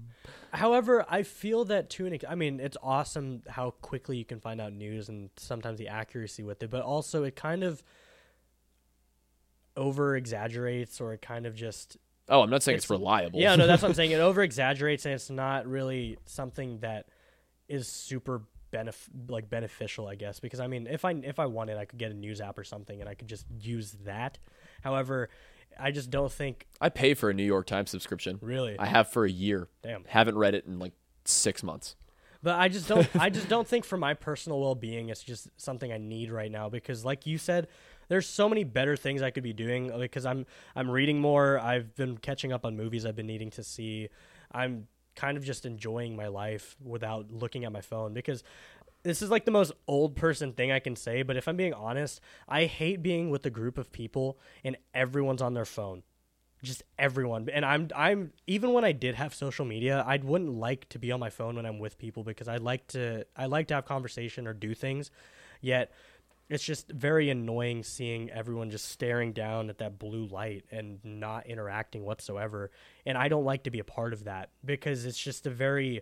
However, 0.53 1.05
I 1.09 1.23
feel 1.23 1.65
that 1.65 1.89
to 1.91 2.05
an 2.05 2.17
I 2.29 2.35
mean, 2.35 2.61
it's 2.61 2.77
awesome 2.81 3.43
how 3.47 3.71
quickly 3.81 4.15
you 4.15 4.23
can 4.23 4.39
find 4.39 4.61
out 4.61 4.71
news 4.71 5.09
and 5.09 5.29
sometimes 5.35 5.77
the 5.77 5.89
accuracy 5.89 6.43
with 6.43 6.63
it, 6.63 6.69
but 6.69 6.81
also 6.81 7.23
it 7.25 7.35
kind 7.35 7.61
of 7.63 7.83
over 9.77 10.15
exaggerates 10.15 11.01
or 11.01 11.13
it 11.13 11.21
kind 11.21 11.45
of 11.45 11.55
just 11.55 11.97
Oh, 12.27 12.41
I'm 12.41 12.49
not 12.49 12.63
saying 12.63 12.77
it's, 12.77 12.85
It's- 12.85 12.89
reliable. 12.99 13.39
Yeah, 13.39 13.55
no, 13.55 13.67
that's 13.67 13.83
what 13.83 13.89
I'm 13.89 13.93
saying. 14.01 14.11
It 14.11 14.19
over 14.19 14.41
exaggerates 14.41 15.05
and 15.05 15.13
it's 15.13 15.29
not 15.29 15.67
really 15.67 16.17
something 16.25 16.79
that 16.79 17.05
is 17.67 17.87
super 17.87 18.41
benef- 18.75 19.09
like 19.29 19.49
beneficial, 19.49 20.07
I 20.07 20.15
guess, 20.15 20.39
because 20.39 20.59
I 20.59 20.67
mean, 20.67 20.87
if 20.87 21.05
I 21.05 21.11
if 21.11 21.39
I 21.39 21.45
wanted, 21.45 21.77
I 21.77 21.85
could 21.85 21.99
get 21.99 22.11
a 22.11 22.13
news 22.13 22.41
app 22.41 22.57
or 22.57 22.63
something 22.63 22.99
and 22.99 23.09
I 23.09 23.13
could 23.13 23.27
just 23.27 23.45
use 23.59 23.91
that. 24.03 24.37
However, 24.83 25.29
I 25.79 25.91
just 25.91 26.09
don't 26.09 26.31
think 26.31 26.67
I 26.81 26.89
pay 26.89 27.13
for 27.13 27.29
a 27.29 27.33
New 27.33 27.43
York 27.43 27.67
Times 27.67 27.89
subscription. 27.89 28.39
really. 28.41 28.77
I 28.77 28.85
have 28.85 29.09
for 29.09 29.25
a 29.25 29.31
year. 29.31 29.67
Damn. 29.83 30.03
Haven't 30.05 30.37
read 30.37 30.55
it 30.55 30.65
in 30.65 30.79
like 30.79 30.93
six 31.25 31.63
months. 31.63 31.95
But 32.43 32.59
I 32.59 32.67
just 32.67 32.87
don't 32.87 33.07
I 33.15 33.29
just 33.29 33.49
don't 33.55 33.67
think 33.67 33.85
for 33.85 33.97
my 33.97 34.13
personal 34.13 34.59
well-being 34.59 35.09
it's 35.09 35.23
just 35.23 35.49
something 35.57 35.91
I 35.91 35.97
need 35.97 36.31
right 36.31 36.51
now 36.51 36.69
because 36.69 37.03
like 37.03 37.25
you 37.25 37.37
said 37.37 37.67
there's 38.07 38.27
so 38.27 38.47
many 38.47 38.63
better 38.63 38.95
things 38.95 39.21
I 39.21 39.31
could 39.31 39.43
be 39.43 39.53
doing 39.53 39.91
uh, 39.91 39.97
because 39.97 40.25
I'm 40.25 40.45
I'm 40.75 40.89
reading 40.89 41.19
more, 41.19 41.59
I've 41.59 41.95
been 41.95 42.17
catching 42.17 42.53
up 42.53 42.65
on 42.65 42.77
movies 42.77 43.05
I've 43.05 43.15
been 43.15 43.27
needing 43.27 43.49
to 43.51 43.63
see. 43.63 44.09
I'm 44.51 44.87
kind 45.15 45.37
of 45.37 45.43
just 45.43 45.65
enjoying 45.65 46.15
my 46.15 46.27
life 46.27 46.75
without 46.83 47.31
looking 47.31 47.65
at 47.65 47.71
my 47.71 47.81
phone 47.81 48.13
because 48.13 48.43
this 49.03 49.21
is 49.21 49.29
like 49.29 49.45
the 49.45 49.51
most 49.51 49.71
old 49.87 50.15
person 50.15 50.53
thing 50.53 50.71
I 50.71 50.79
can 50.79 50.95
say, 50.95 51.21
but 51.21 51.37
if 51.37 51.47
I'm 51.47 51.55
being 51.55 51.73
honest, 51.73 52.19
I 52.47 52.65
hate 52.65 53.03
being 53.03 53.29
with 53.29 53.45
a 53.45 53.51
group 53.51 53.77
of 53.77 53.91
people 53.91 54.39
and 54.63 54.75
everyone's 54.93 55.41
on 55.41 55.53
their 55.53 55.65
phone 55.65 56.03
just 56.65 56.83
everyone. 56.99 57.47
And 57.49 57.63
I'm 57.63 57.89
I'm 57.95 58.33
even 58.47 58.73
when 58.73 58.83
I 58.83 58.91
did 58.91 59.15
have 59.15 59.33
social 59.33 59.65
media, 59.65 60.03
I 60.05 60.17
wouldn't 60.17 60.51
like 60.51 60.89
to 60.89 60.99
be 60.99 61.11
on 61.11 61.19
my 61.19 61.29
phone 61.29 61.55
when 61.55 61.65
I'm 61.65 61.79
with 61.79 61.97
people 61.97 62.23
because 62.23 62.47
I 62.47 62.57
like 62.57 62.87
to 62.87 63.25
I 63.37 63.45
like 63.45 63.67
to 63.67 63.75
have 63.75 63.85
conversation 63.85 64.47
or 64.47 64.53
do 64.53 64.73
things. 64.73 65.11
Yet 65.61 65.91
it's 66.49 66.63
just 66.63 66.89
very 66.91 67.29
annoying 67.29 67.83
seeing 67.83 68.29
everyone 68.29 68.69
just 68.69 68.85
staring 68.89 69.33
down 69.33 69.69
at 69.69 69.79
that 69.79 69.97
blue 69.97 70.25
light 70.27 70.63
and 70.71 70.99
not 71.03 71.47
interacting 71.47 72.03
whatsoever. 72.05 72.69
And 73.05 73.17
I 73.17 73.27
don't 73.29 73.45
like 73.45 73.63
to 73.63 73.71
be 73.71 73.79
a 73.79 73.83
part 73.83 74.13
of 74.13 74.25
that 74.25 74.51
because 74.63 75.05
it's 75.05 75.17
just 75.19 75.47
a 75.47 75.49
very 75.49 76.01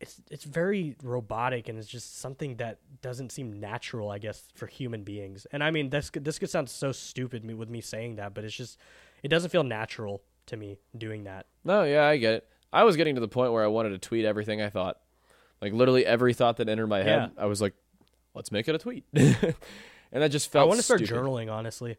it's 0.00 0.20
it's 0.30 0.44
very 0.44 0.96
robotic 1.02 1.68
and 1.68 1.78
it's 1.78 1.88
just 1.88 2.18
something 2.18 2.56
that 2.56 2.78
doesn't 3.02 3.32
seem 3.32 3.60
natural, 3.60 4.10
I 4.10 4.18
guess, 4.18 4.44
for 4.54 4.66
human 4.66 5.04
beings. 5.04 5.46
And 5.52 5.62
I 5.62 5.70
mean, 5.70 5.90
this 5.90 6.08
could- 6.08 6.24
this 6.24 6.38
could 6.38 6.48
sound 6.50 6.70
so 6.70 6.90
stupid 6.92 7.44
me 7.44 7.52
with 7.54 7.68
me 7.68 7.80
saying 7.82 8.16
that, 8.16 8.32
but 8.32 8.44
it's 8.44 8.54
just 8.56 8.78
it 9.22 9.28
doesn't 9.28 9.50
feel 9.50 9.64
natural 9.64 10.22
to 10.46 10.56
me 10.56 10.78
doing 10.96 11.24
that. 11.24 11.46
No, 11.64 11.84
yeah, 11.84 12.06
I 12.06 12.16
get 12.16 12.34
it. 12.34 12.48
I 12.72 12.84
was 12.84 12.96
getting 12.96 13.16
to 13.16 13.20
the 13.20 13.28
point 13.28 13.52
where 13.52 13.62
I 13.62 13.66
wanted 13.66 13.90
to 13.90 13.98
tweet 13.98 14.24
everything 14.24 14.62
I 14.62 14.70
thought. 14.70 14.98
Like 15.60 15.74
literally 15.74 16.06
every 16.06 16.32
thought 16.32 16.56
that 16.56 16.68
entered 16.70 16.86
my 16.86 17.02
head, 17.02 17.32
I 17.36 17.44
was 17.46 17.60
like, 17.60 17.74
let's 18.34 18.50
make 18.52 18.68
it 18.68 18.74
a 18.74 18.78
tweet. 18.78 19.04
and 19.12 19.54
that 20.12 20.28
just 20.30 20.50
felt 20.52 20.64
I 20.64 20.66
want 20.66 20.78
to 20.78 20.82
start 20.84 21.00
stupid. 21.00 21.14
journaling, 21.14 21.50
honestly. 21.52 21.96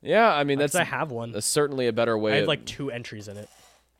Yeah, 0.00 0.32
I 0.32 0.44
mean 0.44 0.58
that's 0.58 0.74
I 0.74 0.84
have 0.84 1.10
one. 1.12 1.32
that's 1.32 1.46
certainly 1.46 1.86
a 1.86 1.92
better 1.92 2.16
way. 2.18 2.32
I 2.32 2.34
have 2.36 2.42
of- 2.44 2.48
like 2.48 2.64
two 2.64 2.90
entries 2.90 3.28
in 3.28 3.36
it. 3.36 3.48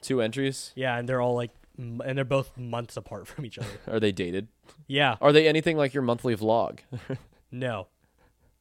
two 0.00 0.20
entries. 0.20 0.72
Yeah, 0.74 0.96
and 0.98 1.08
they're 1.08 1.20
all 1.20 1.34
like, 1.34 1.50
m- 1.78 2.02
and 2.04 2.18
they're 2.18 2.24
both 2.24 2.56
months 2.58 2.96
apart 2.96 3.28
from 3.28 3.46
each 3.46 3.58
other. 3.58 3.68
Are 3.86 4.00
they 4.00 4.10
dated? 4.12 4.48
Yeah, 4.88 5.16
Are 5.20 5.32
they 5.32 5.46
anything 5.46 5.76
like 5.76 5.94
your 5.94 6.02
monthly 6.02 6.34
vlog? 6.36 6.80
no. 7.52 7.86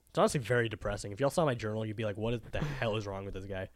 It's 0.10 0.20
honestly 0.20 0.40
very 0.42 0.68
depressing. 0.70 1.12
If 1.14 1.20
y'all 1.20 1.30
saw 1.30 1.46
my 1.46 1.56
journal, 1.56 1.86
you'd 1.86 1.96
be 1.96 2.04
like, 2.06 2.18
"What 2.18 2.52
the 2.52 2.60
hell 2.60 2.98
is 2.98 3.08
wrong 3.08 3.24
with 3.26 3.34
this 3.34 3.46
guy?" 3.46 3.70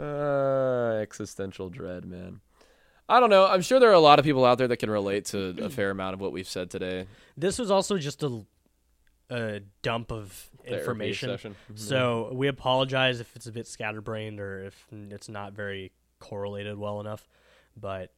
Uh, 0.00 0.98
existential 1.02 1.68
dread, 1.68 2.04
man. 2.04 2.40
I 3.08 3.20
don't 3.20 3.30
know. 3.30 3.46
I'm 3.46 3.60
sure 3.60 3.78
there 3.78 3.90
are 3.90 3.94
a 3.94 3.98
lot 4.00 4.18
of 4.18 4.24
people 4.24 4.44
out 4.44 4.56
there 4.58 4.68
that 4.68 4.78
can 4.78 4.90
relate 4.90 5.26
to 5.26 5.54
a 5.62 5.68
fair 5.70 5.90
amount 5.90 6.14
of 6.14 6.20
what 6.20 6.32
we've 6.32 6.48
said 6.48 6.70
today. 6.70 7.06
This 7.36 7.58
was 7.58 7.70
also 7.70 7.98
just 7.98 8.22
a, 8.22 8.44
a 9.32 9.60
dump 9.82 10.12
of 10.12 10.50
Therapy 10.64 10.78
information. 10.80 11.30
Mhm. 11.30 11.78
So 11.78 12.30
we 12.32 12.48
apologize 12.48 13.20
if 13.20 13.34
it's 13.34 13.46
a 13.46 13.52
bit 13.52 13.66
scatterbrained 13.66 14.38
or 14.40 14.64
if 14.64 14.86
it's 14.90 15.28
not 15.28 15.52
very 15.52 15.92
correlated 16.18 16.78
well 16.78 17.00
enough. 17.00 17.28
But 17.76 18.14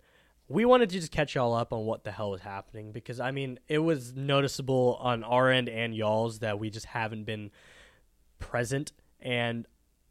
we 0.49 0.65
wanted 0.65 0.91
to 0.91 0.99
just 1.01 1.13
catch 1.13 1.35
y'all 1.35 1.55
up 1.55 1.73
on 1.73 1.87
what 1.87 2.05
the 2.05 2.13
hell 2.13 2.31
was 2.31 2.43
happening 2.43 2.93
because 2.93 3.19
I 3.21 3.31
mean 3.31 3.59
it 3.69 3.79
was 3.79 4.15
noticeable 4.15 4.99
on 5.01 5.25
our 5.25 5.51
end 5.51 5.69
and 5.69 5.95
y'all's 5.95 6.41
that 6.41 6.59
we 6.59 6.69
just 6.69 6.87
haven't 6.87 7.25
been 7.25 7.51
present 8.39 8.93
and 9.21 9.67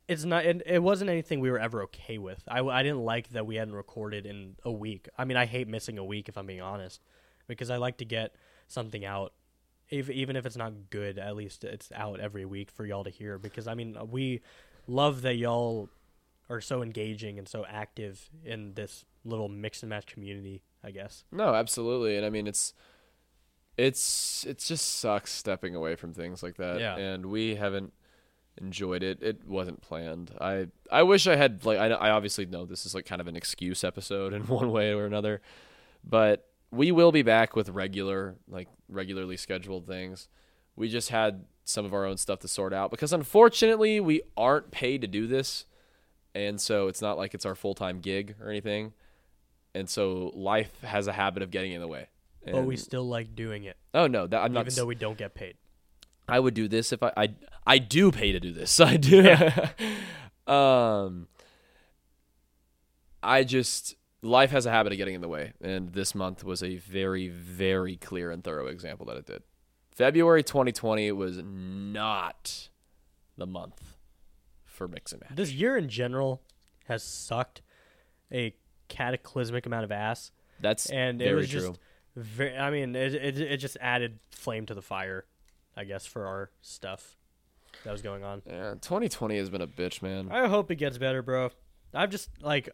it's 0.08 0.26
not 0.26 0.46
it, 0.46 0.62
it 0.66 0.82
wasn't 0.82 1.10
anything 1.10 1.40
we 1.40 1.52
were 1.52 1.60
ever 1.60 1.84
okay 1.84 2.18
with 2.18 2.42
I, 2.48 2.62
I 2.62 2.82
didn't 2.84 3.02
like 3.02 3.30
that 3.30 3.46
we 3.46 3.56
hadn't 3.58 3.76
recorded 3.76 4.26
in 4.26 4.56
a 4.64 4.72
week 4.72 5.08
i 5.18 5.24
mean 5.24 5.38
i 5.38 5.46
hate 5.46 5.68
missing 5.68 5.98
a 6.00 6.04
week 6.04 6.28
if 6.30 6.38
i'm 6.38 6.48
being 6.48 6.62
honest 6.62 7.00
because 7.48 7.70
i 7.70 7.78
like 7.78 7.98
to 7.98 8.06
get 8.06 8.36
something 8.68 9.06
out 9.06 9.34
if, 10.00 10.10
even 10.10 10.36
if 10.36 10.46
it's 10.46 10.58
not 10.58 10.74
good 10.90 11.18
at 11.18 11.36
least 11.36 11.64
it's 11.64 11.92
out 11.94 12.20
every 12.20 12.46
week 12.46 12.72
for 12.72 12.86
y'all 12.86 13.04
to 13.04 13.10
hear 13.10 13.38
because 13.38 13.68
i 13.68 13.74
mean 13.74 13.98
we 14.10 14.42
love 14.88 15.22
that 15.22 15.36
y'all 15.36 15.90
are 16.50 16.62
so 16.62 16.82
engaging 16.82 17.38
and 17.40 17.48
so 17.48 17.66
active 17.70 18.30
in 18.44 18.74
this 18.74 19.06
little 19.24 19.48
mix 19.50 19.84
and 19.84 19.90
match 19.90 20.06
community 20.06 20.62
i 20.84 20.92
guess 20.92 21.24
No, 21.32 21.54
absolutely. 21.56 22.18
And 22.18 22.26
I 22.26 22.30
mean 22.30 22.48
it's 22.48 22.74
it's 23.78 24.46
it 24.48 24.60
just 24.60 25.00
sucks 25.00 25.32
stepping 25.32 25.76
away 25.76 25.96
from 25.96 26.14
things 26.14 26.44
like 26.44 26.58
that. 26.58 26.80
Yeah. 26.80 26.96
And 26.96 27.26
we 27.28 27.56
haven't 27.56 27.94
enjoyed 28.62 29.02
it. 29.02 29.22
It 29.22 29.48
wasn't 29.48 29.82
planned. 29.82 30.32
I 30.40 30.68
I 30.92 31.04
wish 31.04 31.26
I 31.28 31.36
had 31.36 31.66
like 31.66 31.80
I 31.80 31.88
I 31.88 32.10
obviously 32.12 32.46
know 32.46 32.66
this 32.66 32.86
is 32.86 32.94
like 32.94 33.06
kind 33.06 33.22
of 33.22 33.28
an 33.28 33.36
excuse 33.36 33.84
episode 33.84 34.34
in 34.38 34.46
one 34.48 34.72
way 34.72 34.92
or 34.94 35.06
another. 35.06 35.42
But 36.04 36.48
we 36.74 36.92
will 36.92 37.12
be 37.12 37.22
back 37.22 37.56
with 37.56 37.70
regular 37.70 38.36
like 38.48 38.68
regularly 38.90 39.38
scheduled 39.38 39.86
things. 39.88 40.28
We 40.76 40.90
just 40.90 41.10
had 41.10 41.46
some 41.64 41.86
of 41.86 41.94
our 41.94 42.06
own 42.06 42.18
stuff 42.18 42.40
to 42.40 42.48
sort 42.48 42.74
out 42.74 42.92
because 42.92 43.14
unfortunately 43.14 44.00
we 44.00 44.22
aren't 44.36 44.72
paid 44.72 45.02
to 45.02 45.08
do 45.08 45.28
this. 45.28 45.66
And 46.36 46.60
so 46.60 46.88
it's 46.88 47.02
not 47.02 47.18
like 47.18 47.36
it's 47.36 47.46
our 47.46 47.54
full-time 47.54 48.00
gig 48.00 48.36
or 48.42 48.50
anything. 48.50 48.94
And 49.76 49.88
so 49.88 50.32
life 50.34 50.82
has 50.82 51.08
a 51.08 51.14
habit 51.14 51.44
of 51.44 51.52
getting 51.52 51.72
in 51.74 51.80
the 51.82 51.88
way. 51.88 52.08
but 52.46 52.66
we 52.66 52.76
still 52.76 53.08
like 53.08 53.36
doing 53.36 53.64
it 53.64 53.78
Oh 53.94 54.08
no, 54.08 54.28
that 54.28 54.42
I'm 54.42 54.52
not. 54.52 54.62
even 54.62 54.74
though 54.76 54.86
we 54.86 54.96
don't 54.96 55.18
get 55.18 55.34
paid 55.36 55.56
I 56.28 56.40
would 56.40 56.54
do 56.54 56.68
this 56.68 56.92
if 56.92 57.04
I 57.04 57.12
I 57.16 57.30
I 57.66 57.78
do 57.78 58.12
pay 58.12 58.32
to 58.32 58.40
do 58.40 58.52
this. 58.52 58.80
I 58.92 58.98
do. 58.98 59.36
um 60.52 61.28
I 63.22 63.44
just 63.44 63.96
life 64.24 64.52
has 64.52 64.66
a 64.66 64.72
habit 64.72 64.92
of 64.94 64.98
getting 64.98 65.14
in 65.16 65.22
the 65.22 65.28
way 65.28 65.54
and 65.62 65.94
this 65.94 66.16
month 66.16 66.44
was 66.44 66.64
a 66.64 66.78
very 66.78 67.28
very 67.28 67.98
clear 67.98 68.32
and 68.32 68.44
thorough 68.44 68.68
example 68.68 69.06
that 69.06 69.18
it 69.18 69.26
did. 69.26 69.44
February 69.92 70.42
2020 70.42 71.12
was 71.12 71.40
not 71.44 72.70
the 73.38 73.46
month 73.46 73.98
for 74.66 74.88
mix 74.88 75.12
and 75.12 75.22
match. 75.22 75.36
this 75.36 75.52
year 75.52 75.78
in 75.78 75.88
general 75.90 76.42
has 76.86 77.04
sucked 77.04 77.62
a 78.32 78.56
cataclysmic 78.88 79.66
amount 79.66 79.84
of 79.84 79.92
ass 79.92 80.32
That's 80.60 80.90
and 80.90 81.20
very 81.20 81.32
it 81.32 81.36
was 81.36 81.50
true. 81.50 81.60
just 81.68 81.80
very 82.16 82.58
i 82.58 82.70
mean 82.72 82.96
it, 82.96 83.14
it, 83.14 83.40
it 83.40 83.58
just 83.58 83.78
added 83.82 84.20
flame 84.32 84.66
to 84.68 84.74
the 84.74 84.82
fire 84.82 85.26
i 85.76 85.84
guess 85.84 86.06
for 86.06 86.26
our 86.26 86.50
stuff 86.62 87.18
that 87.84 87.92
was 87.92 88.02
going 88.02 88.24
on 88.24 88.42
yeah, 88.48 88.72
2020 88.82 89.38
has 89.38 89.50
been 89.50 89.62
a 89.62 89.68
bitch, 89.68 90.02
man. 90.02 90.30
i 90.32 90.48
hope 90.48 90.70
it 90.72 90.76
gets 90.76 90.98
better 90.98 91.22
bro 91.22 91.50
i've 91.94 92.10
just 92.10 92.30
like 92.42 92.70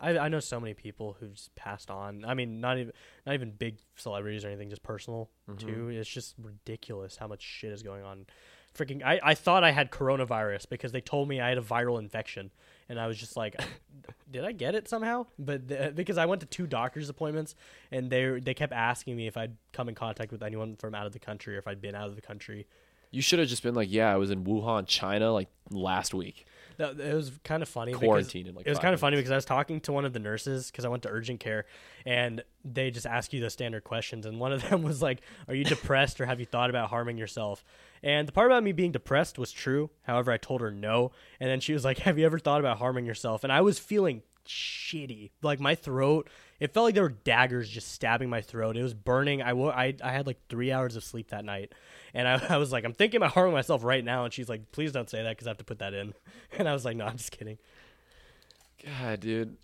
i, 0.00 0.18
I 0.18 0.28
know 0.28 0.40
so 0.40 0.58
many 0.60 0.74
people 0.74 1.16
who've 1.18 1.32
just 1.34 1.54
passed 1.54 1.90
on. 1.90 2.24
I 2.24 2.34
mean 2.34 2.60
not 2.60 2.78
even 2.78 2.92
not 3.26 3.34
even 3.34 3.50
big 3.52 3.78
celebrities 3.96 4.44
or 4.44 4.48
anything 4.48 4.70
just 4.70 4.82
personal 4.82 5.30
Mm-hmm. 5.50 5.66
too. 5.66 5.88
It's 5.90 6.08
just 6.08 6.34
ridiculous 6.42 7.16
how 7.16 7.26
much 7.26 7.42
shit 7.42 7.70
is 7.72 7.82
going 7.82 8.02
on. 8.02 8.26
Freaking 8.74 9.04
I, 9.04 9.20
I 9.22 9.34
thought 9.34 9.62
i 9.62 9.70
had 9.70 9.90
coronavirus 9.92 10.68
because 10.68 10.90
they 10.90 11.00
told 11.00 11.28
me 11.28 11.40
i 11.40 11.48
had 11.48 11.58
a 11.58 11.62
viral 11.62 12.00
infection 12.00 12.50
and 12.88 12.98
i 12.98 13.06
was 13.06 13.16
just 13.16 13.36
like 13.36 13.54
did 14.32 14.44
i 14.44 14.50
get 14.50 14.74
it 14.74 14.88
somehow? 14.88 15.26
But 15.38 15.68
the, 15.68 15.92
because 15.94 16.18
i 16.18 16.26
went 16.26 16.40
to 16.40 16.46
two 16.48 16.66
doctor's 16.66 17.08
appointments 17.08 17.54
and 17.92 18.10
they 18.10 18.40
they 18.40 18.52
kept 18.54 18.72
asking 18.72 19.14
me 19.16 19.28
if 19.28 19.36
i'd 19.36 19.56
come 19.72 19.88
in 19.88 19.94
contact 19.94 20.32
with 20.32 20.42
anyone 20.42 20.74
from 20.74 20.92
out 20.94 21.06
of 21.06 21.12
the 21.12 21.20
country 21.20 21.54
or 21.54 21.58
if 21.58 21.68
i'd 21.68 21.80
been 21.80 21.94
out 21.94 22.08
of 22.08 22.16
the 22.16 22.22
country 22.22 22.66
You 23.14 23.22
should 23.22 23.38
have 23.38 23.48
just 23.48 23.62
been 23.62 23.74
like, 23.74 23.90
"Yeah, 23.90 24.12
I 24.12 24.16
was 24.16 24.30
in 24.30 24.44
Wuhan, 24.44 24.86
China 24.86 25.32
like 25.32 25.48
last 25.70 26.14
week." 26.14 26.46
that, 26.78 26.98
it 26.98 27.14
was 27.14 27.32
kind 27.44 27.62
of 27.62 27.68
funny 27.68 27.92
Quarantined 27.92 28.46
because 28.46 28.56
like, 28.56 28.66
it 28.66 28.70
was 28.70 28.78
kind 28.78 28.94
of 28.94 29.00
funny 29.00 29.16
because 29.16 29.30
i 29.30 29.36
was 29.36 29.44
talking 29.44 29.80
to 29.80 29.92
one 29.92 30.04
of 30.04 30.12
the 30.12 30.18
nurses 30.18 30.70
because 30.70 30.84
i 30.84 30.88
went 30.88 31.02
to 31.02 31.08
urgent 31.08 31.40
care 31.40 31.66
and 32.04 32.42
they 32.64 32.90
just 32.90 33.06
ask 33.06 33.32
you 33.32 33.40
the 33.40 33.50
standard 33.50 33.84
questions 33.84 34.26
and 34.26 34.40
one 34.40 34.52
of 34.52 34.68
them 34.68 34.82
was 34.82 35.02
like 35.02 35.20
are 35.48 35.54
you 35.54 35.64
depressed 35.64 36.20
or 36.20 36.26
have 36.26 36.40
you 36.40 36.46
thought 36.46 36.70
about 36.70 36.90
harming 36.90 37.18
yourself? 37.18 37.64
And 38.02 38.28
the 38.28 38.32
part 38.32 38.50
about 38.50 38.62
me 38.62 38.72
being 38.72 38.92
depressed 38.92 39.38
was 39.38 39.50
true. 39.50 39.90
However 40.02 40.32
i 40.32 40.36
told 40.36 40.60
her 40.60 40.70
no 40.70 41.12
and 41.40 41.50
then 41.50 41.60
she 41.60 41.72
was 41.72 41.84
like 41.84 41.98
have 42.00 42.18
you 42.18 42.26
ever 42.26 42.38
thought 42.38 42.60
about 42.60 42.78
harming 42.78 43.06
yourself? 43.06 43.44
And 43.44 43.52
i 43.52 43.60
was 43.60 43.78
feeling 43.78 44.22
shitty. 44.46 45.30
Like 45.42 45.60
my 45.60 45.74
throat 45.74 46.28
it 46.60 46.72
felt 46.72 46.84
like 46.84 46.94
there 46.94 47.02
were 47.02 47.08
daggers 47.08 47.68
just 47.68 47.92
stabbing 47.92 48.30
my 48.30 48.40
throat. 48.40 48.76
It 48.76 48.82
was 48.82 48.94
burning. 48.94 49.42
I, 49.42 49.54
wo- 49.54 49.70
I, 49.70 49.94
I 50.02 50.12
had 50.12 50.26
like 50.26 50.38
three 50.48 50.70
hours 50.70 50.94
of 50.94 51.02
sleep 51.02 51.30
that 51.30 51.44
night 51.44 51.72
and 52.14 52.26
I, 52.26 52.34
I 52.54 52.56
was 52.56 52.72
like 52.72 52.84
i'm 52.84 52.94
thinking 52.94 53.18
about 53.18 53.32
harming 53.32 53.52
myself 53.54 53.84
right 53.84 54.04
now 54.04 54.24
and 54.24 54.32
she's 54.32 54.48
like 54.48 54.72
please 54.72 54.92
don't 54.92 55.10
say 55.10 55.22
that 55.22 55.30
because 55.30 55.46
i 55.46 55.50
have 55.50 55.58
to 55.58 55.64
put 55.64 55.80
that 55.80 55.92
in 55.94 56.14
and 56.58 56.68
i 56.68 56.72
was 56.72 56.84
like 56.84 56.96
no 56.96 57.04
i'm 57.04 57.16
just 57.16 57.30
kidding 57.32 57.58
God, 58.84 59.20
dude. 59.20 59.56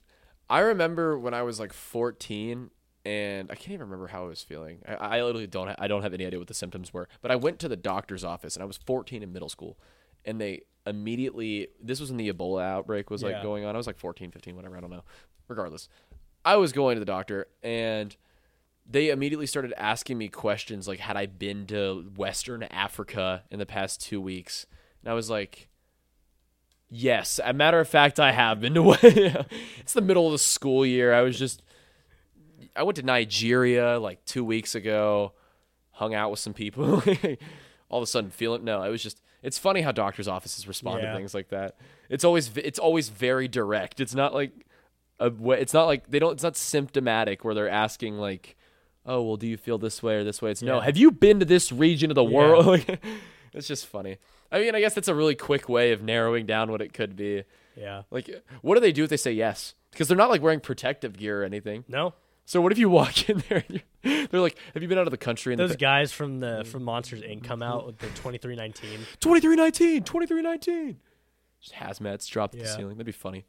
I 0.48 0.60
remember 0.60 1.18
when 1.18 1.34
I 1.34 1.42
was 1.42 1.60
like 1.60 1.72
14 1.72 2.70
and 3.04 3.50
I 3.50 3.54
can't 3.54 3.68
even 3.72 3.82
remember 3.82 4.06
how 4.08 4.24
I 4.24 4.28
was 4.28 4.42
feeling. 4.42 4.78
I, 4.88 4.94
I 5.18 5.22
literally 5.22 5.46
don't 5.46 5.70
I 5.78 5.88
don't 5.88 6.02
have 6.02 6.14
any 6.14 6.24
idea 6.26 6.38
what 6.38 6.48
the 6.48 6.54
symptoms 6.54 6.92
were. 6.92 7.08
But 7.22 7.30
I 7.30 7.36
went 7.36 7.58
to 7.60 7.68
the 7.68 7.76
doctor's 7.76 8.24
office 8.24 8.56
and 8.56 8.62
I 8.62 8.66
was 8.66 8.78
14 8.78 9.22
in 9.22 9.32
middle 9.32 9.48
school 9.48 9.78
and 10.24 10.40
they 10.40 10.62
immediately 10.86 11.68
this 11.82 12.00
was 12.00 12.10
when 12.10 12.16
the 12.16 12.32
Ebola 12.32 12.62
outbreak 12.62 13.10
was 13.10 13.22
like 13.22 13.32
Yeah. 13.36 13.42
going 13.42 13.64
on. 13.64 13.74
I 13.74 13.78
was 13.78 13.86
like 13.86 13.98
14, 13.98 14.30
15, 14.30 14.56
whatever, 14.56 14.76
I 14.76 14.80
don't 14.80 14.90
know. 14.90 15.04
Regardless. 15.48 15.88
I 16.44 16.56
was 16.56 16.72
going 16.72 16.96
to 16.96 17.00
the 17.00 17.06
doctor 17.06 17.46
and 17.62 18.16
they 18.90 19.10
immediately 19.10 19.46
started 19.46 19.72
asking 19.76 20.18
me 20.18 20.28
questions 20.28 20.88
like 20.88 20.98
had 20.98 21.16
I 21.16 21.26
been 21.26 21.66
to 21.68 22.10
Western 22.16 22.64
Africa 22.64 23.44
in 23.50 23.58
the 23.58 23.66
past 23.66 24.00
2 24.02 24.20
weeks. 24.20 24.66
And 25.02 25.10
I 25.10 25.14
was 25.14 25.30
like 25.30 25.68
Yes, 26.92 27.38
a 27.44 27.52
matter 27.52 27.78
of 27.78 27.88
fact, 27.88 28.18
I 28.18 28.32
have 28.32 28.60
been 28.60 28.74
to. 28.74 28.90
it's 29.78 29.92
the 29.92 30.00
middle 30.00 30.26
of 30.26 30.32
the 30.32 30.38
school 30.38 30.84
year. 30.84 31.14
I 31.14 31.20
was 31.22 31.38
just, 31.38 31.62
I 32.74 32.82
went 32.82 32.96
to 32.96 33.04
Nigeria 33.04 33.96
like 34.00 34.24
two 34.24 34.44
weeks 34.44 34.74
ago, 34.74 35.32
hung 35.92 36.14
out 36.14 36.32
with 36.32 36.40
some 36.40 36.52
people. 36.52 37.00
All 37.88 37.98
of 37.98 38.02
a 38.02 38.06
sudden, 38.06 38.30
feeling 38.30 38.64
no. 38.64 38.82
It 38.82 38.90
was 38.90 39.02
just. 39.02 39.22
It's 39.42 39.56
funny 39.56 39.80
how 39.82 39.92
doctors' 39.92 40.28
offices 40.28 40.66
respond 40.68 41.02
Yeah. 41.02 41.12
to 41.12 41.16
things 41.16 41.32
like 41.32 41.48
that. 41.50 41.76
It's 42.08 42.24
always 42.24 42.50
it's 42.56 42.78
always 42.78 43.08
very 43.08 43.46
direct. 43.46 44.00
It's 44.00 44.14
not 44.14 44.34
like 44.34 44.50
a. 45.20 45.32
It's 45.52 45.72
not 45.72 45.86
like 45.86 46.10
they 46.10 46.18
don't. 46.18 46.32
It's 46.32 46.42
not 46.42 46.56
symptomatic 46.56 47.44
where 47.44 47.54
they're 47.54 47.68
asking 47.70 48.18
like, 48.18 48.56
oh 49.06 49.22
well, 49.22 49.36
do 49.36 49.46
you 49.46 49.56
feel 49.56 49.78
this 49.78 50.02
way 50.02 50.16
or 50.16 50.24
this 50.24 50.40
way? 50.42 50.50
It's 50.50 50.62
no. 50.62 50.80
Have 50.80 50.96
you 50.96 51.10
been 51.10 51.40
to 51.40 51.46
this 51.46 51.72
region 51.72 52.10
of 52.10 52.14
the 52.14 52.24
Yeah. 52.24 52.36
world? 52.36 52.86
It's 53.52 53.66
just 53.66 53.86
funny. 53.86 54.18
I 54.52 54.60
mean, 54.60 54.74
I 54.76 54.80
guess 54.80 54.94
that's 54.94 55.08
a 55.08 55.14
really 55.14 55.34
quick 55.34 55.68
way 55.68 55.90
of 55.90 56.02
narrowing 56.02 56.46
down 56.46 56.70
what 56.70 56.80
it 56.80 56.92
could 56.92 57.16
be. 57.16 57.42
Yeah. 57.76 58.02
Like, 58.10 58.30
what 58.62 58.74
do 58.74 58.80
they 58.80 58.92
do 58.92 59.04
if 59.04 59.10
they 59.10 59.16
say 59.16 59.32
yes? 59.32 59.74
Because 59.90 60.06
they're 60.06 60.16
not 60.16 60.30
like 60.30 60.40
wearing 60.40 60.60
protective 60.60 61.16
gear 61.16 61.42
or 61.42 61.44
anything. 61.44 61.84
No, 61.88 62.14
So 62.44 62.60
what 62.60 62.70
if 62.70 62.78
you 62.78 62.88
walk 62.88 63.28
in 63.28 63.42
there 63.48 63.64
and 63.68 63.82
you're, 64.04 64.26
they're 64.28 64.40
like, 64.40 64.56
"Have 64.74 64.82
you 64.82 64.88
been 64.88 64.98
out 64.98 65.06
of 65.06 65.10
the 65.10 65.16
country?" 65.16 65.52
And 65.52 65.58
those 65.58 65.70
the 65.70 65.76
guys 65.76 66.12
from 66.12 66.38
the 66.38 66.46
mm-hmm. 66.60 66.70
from 66.70 66.84
Monsters 66.84 67.22
Inc. 67.22 67.42
come 67.42 67.62
out 67.62 67.86
with 67.86 67.98
the 67.98 68.06
twenty 68.10 68.38
three 68.38 68.54
nineteen. 68.54 69.00
2319, 69.18 70.04
2319. 70.04 71.00
Just 71.60 71.74
hazmats 71.74 72.28
dropped 72.28 72.54
at 72.54 72.60
the 72.60 72.68
ceiling. 72.68 72.96
That'd 72.96 73.06
be 73.06 73.12
funny. 73.12 73.46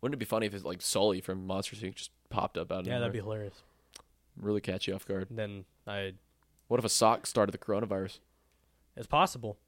Wouldn't 0.00 0.14
it 0.14 0.18
be 0.18 0.24
funny 0.24 0.46
if 0.46 0.54
it's 0.54 0.64
like 0.64 0.80
Sully 0.80 1.20
from 1.20 1.46
Monsters 1.46 1.80
Inc. 1.80 1.94
just 1.96 2.10
popped 2.30 2.56
up 2.56 2.70
out 2.70 2.80
of 2.80 2.86
Yeah, 2.86 2.98
that'd 2.98 3.12
be 3.12 3.18
hilarious. 3.18 3.62
Really 4.36 4.60
catch 4.60 4.86
you 4.88 4.94
off 4.94 5.06
guard. 5.06 5.28
Then 5.30 5.64
I, 5.86 6.12
What 6.68 6.78
if 6.80 6.84
a 6.84 6.88
sock 6.88 7.26
started 7.26 7.52
the 7.52 7.58
coronavirus? 7.58 8.18
it's 8.96 9.06
possible. 9.06 9.58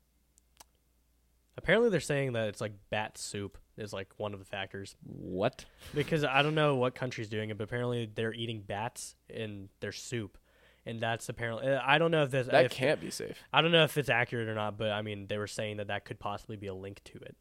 Apparently, 1.56 1.88
they're 1.88 2.00
saying 2.00 2.32
that 2.32 2.48
it's 2.48 2.60
like 2.60 2.72
bat 2.90 3.16
soup 3.16 3.58
is 3.76 3.92
like 3.92 4.08
one 4.16 4.32
of 4.32 4.38
the 4.40 4.44
factors 4.44 4.96
What? 5.04 5.64
because 5.94 6.24
I 6.24 6.42
don't 6.42 6.54
know 6.54 6.74
what 6.76 6.94
country's 6.94 7.28
doing 7.28 7.50
it, 7.50 7.58
but 7.58 7.64
apparently 7.64 8.10
they're 8.12 8.34
eating 8.34 8.60
bats 8.60 9.14
in 9.28 9.68
their 9.80 9.92
soup, 9.92 10.36
and 10.84 11.00
that's 11.00 11.28
apparently 11.28 11.68
uh, 11.72 11.80
I 11.84 11.98
don't 11.98 12.10
know 12.10 12.24
if 12.24 12.30
this 12.32 12.48
That 12.48 12.66
if, 12.66 12.72
can't 12.72 13.00
be 13.00 13.10
safe. 13.10 13.38
I 13.52 13.62
don't 13.62 13.70
know 13.72 13.84
if 13.84 13.96
it's 13.96 14.08
accurate 14.08 14.48
or 14.48 14.54
not, 14.54 14.76
but 14.76 14.90
I 14.90 15.02
mean 15.02 15.26
they 15.28 15.38
were 15.38 15.46
saying 15.46 15.76
that 15.76 15.86
that 15.88 16.04
could 16.04 16.18
possibly 16.18 16.56
be 16.56 16.66
a 16.66 16.74
link 16.74 17.00
to 17.04 17.18
it. 17.18 17.36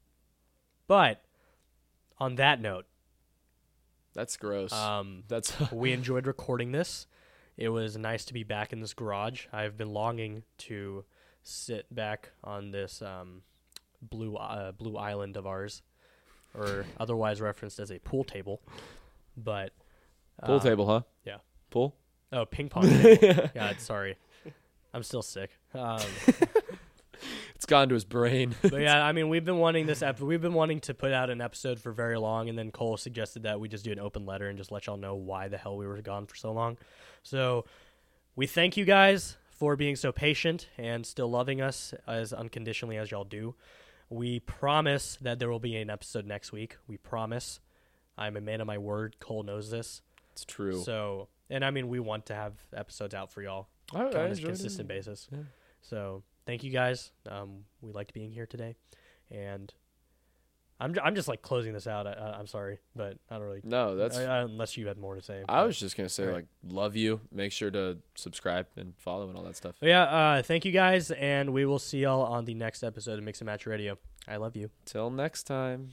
But 0.87 1.23
on 2.19 2.35
that 2.35 2.61
note, 2.61 2.85
That's 4.13 4.37
gross. 4.37 4.71
um, 4.71 5.23
That's 5.27 5.53
we 5.71 5.91
enjoyed 5.91 6.27
recording 6.27 6.71
this. 6.71 7.07
It 7.57 7.69
was 7.69 7.97
nice 7.97 8.25
to 8.25 8.33
be 8.33 8.43
back 8.43 8.73
in 8.73 8.79
this 8.79 8.93
garage. 8.93 9.45
I've 9.53 9.77
been 9.77 9.89
longing 9.93 10.43
to 10.59 11.05
sit 11.43 11.93
back 11.93 12.31
on 12.43 12.71
this 12.71 13.01
um, 13.01 13.41
blue 14.01 14.35
uh, 14.35 14.71
blue 14.71 14.97
island 14.97 15.37
of 15.37 15.45
ours, 15.45 15.81
or 16.57 16.85
otherwise 16.99 17.41
referenced 17.41 17.79
as 17.79 17.91
a 17.91 17.99
pool 17.99 18.23
table. 18.23 18.61
But 19.37 19.71
pool 20.43 20.55
uh, 20.55 20.59
table, 20.59 20.87
huh? 20.87 21.01
yeah. 21.25 21.37
Pool. 21.69 21.95
Oh, 22.31 22.45
ping 22.45 22.69
pong. 22.69 22.89
table. 22.89 23.49
God, 23.53 23.79
sorry, 23.79 24.17
I'm 24.93 25.03
still 25.03 25.21
sick. 25.21 25.51
Um, 25.75 26.01
It's 27.55 27.65
gone 27.65 27.87
to 27.89 27.93
his 27.93 28.03
brain. 28.03 28.55
but 28.61 28.81
yeah, 28.81 29.01
I 29.05 29.13
mean, 29.13 29.29
we've 29.29 29.45
been 29.45 29.57
wanting 29.57 29.85
this. 29.85 30.01
Ep- 30.01 30.19
we've 30.19 30.41
been 30.41 30.53
wanting 30.53 30.81
to 30.81 30.93
put 30.93 31.13
out 31.13 31.29
an 31.29 31.39
episode 31.39 31.79
for 31.79 31.93
very 31.93 32.17
long, 32.17 32.49
and 32.49 32.57
then 32.57 32.71
Cole 32.71 32.97
suggested 32.97 33.43
that 33.43 33.59
we 33.61 33.69
just 33.69 33.85
do 33.85 33.91
an 33.93 33.99
open 33.99 34.25
letter 34.25 34.49
and 34.49 34.57
just 34.57 34.69
let 34.69 34.85
y'all 34.87 34.97
know 34.97 35.15
why 35.15 35.47
the 35.47 35.57
hell 35.57 35.77
we 35.77 35.87
were 35.87 36.01
gone 36.01 36.25
for 36.25 36.35
so 36.35 36.51
long. 36.51 36.77
So 37.21 37.63
we 38.35 38.47
thank 38.47 38.75
you 38.75 38.83
guys 38.83 39.37
for 39.49 39.77
being 39.77 39.95
so 39.95 40.11
patient 40.11 40.67
and 40.77 41.05
still 41.05 41.29
loving 41.29 41.61
us 41.61 41.93
as 42.05 42.33
unconditionally 42.33 42.97
as 42.97 43.11
y'all 43.11 43.23
do. 43.23 43.55
We 44.09 44.41
promise 44.41 45.17
that 45.21 45.39
there 45.39 45.49
will 45.49 45.59
be 45.59 45.77
an 45.77 45.89
episode 45.89 46.25
next 46.25 46.51
week. 46.51 46.75
We 46.87 46.97
promise. 46.97 47.61
I'm 48.17 48.35
a 48.35 48.41
man 48.41 48.59
of 48.59 48.67
my 48.67 48.77
word. 48.77 49.15
Cole 49.21 49.43
knows 49.43 49.71
this. 49.71 50.01
it's 50.33 50.43
true. 50.43 50.81
So, 50.83 51.29
and 51.49 51.63
I 51.63 51.71
mean, 51.71 51.87
we 51.87 51.99
want 52.01 52.25
to 52.25 52.35
have 52.35 52.53
episodes 52.75 53.13
out 53.13 53.31
for 53.31 53.41
y'all 53.41 53.67
I, 53.93 53.99
I 53.99 54.05
on 54.07 54.13
a 54.15 54.19
enjoyed 54.25 54.39
it. 54.43 54.47
consistent 54.47 54.87
basis. 54.89 55.29
Yeah. 55.31 55.39
So 55.81 56.23
thank 56.45 56.63
you 56.63 56.71
guys. 56.71 57.11
Um, 57.29 57.65
we 57.81 57.91
liked 57.91 58.13
being 58.13 58.31
here 58.31 58.45
today, 58.45 58.75
and 59.31 59.73
I'm 60.79 60.93
j- 60.93 61.01
I'm 61.03 61.15
just 61.15 61.27
like 61.27 61.41
closing 61.41 61.71
this 61.73 61.87
out. 61.87 62.07
I, 62.07 62.11
I, 62.13 62.37
I'm 62.39 62.47
sorry, 62.47 62.79
but 62.95 63.17
I 63.29 63.35
don't 63.35 63.43
really. 63.43 63.61
No, 63.63 63.95
that's. 63.95 64.17
I, 64.17 64.23
I, 64.25 64.41
unless 64.41 64.75
you 64.75 64.87
had 64.87 64.97
more 64.97 65.15
to 65.15 65.21
say. 65.21 65.43
I 65.47 65.63
was 65.63 65.79
just 65.79 65.95
gonna 65.95 66.09
say 66.09 66.25
Right. 66.25 66.33
like 66.35 66.45
love 66.67 66.95
you. 66.95 67.21
Make 67.31 67.51
sure 67.51 67.71
to 67.71 67.97
subscribe 68.15 68.67
and 68.75 68.93
follow 68.97 69.29
and 69.29 69.37
all 69.37 69.43
that 69.43 69.55
stuff. 69.55 69.75
But 69.79 69.89
yeah. 69.89 70.03
Uh, 70.03 70.41
thank 70.41 70.65
you 70.65 70.71
guys, 70.71 71.11
and 71.11 71.53
we 71.53 71.65
will 71.65 71.79
see 71.79 71.99
y'all 71.99 72.23
on 72.23 72.45
the 72.45 72.53
next 72.55 72.83
episode 72.83 73.17
of 73.19 73.23
Mix 73.23 73.39
and 73.39 73.45
Match 73.45 73.65
Radio. 73.65 73.97
I 74.27 74.37
love 74.37 74.55
you. 74.55 74.69
Till 74.85 75.09
next 75.09 75.43
time. 75.43 75.91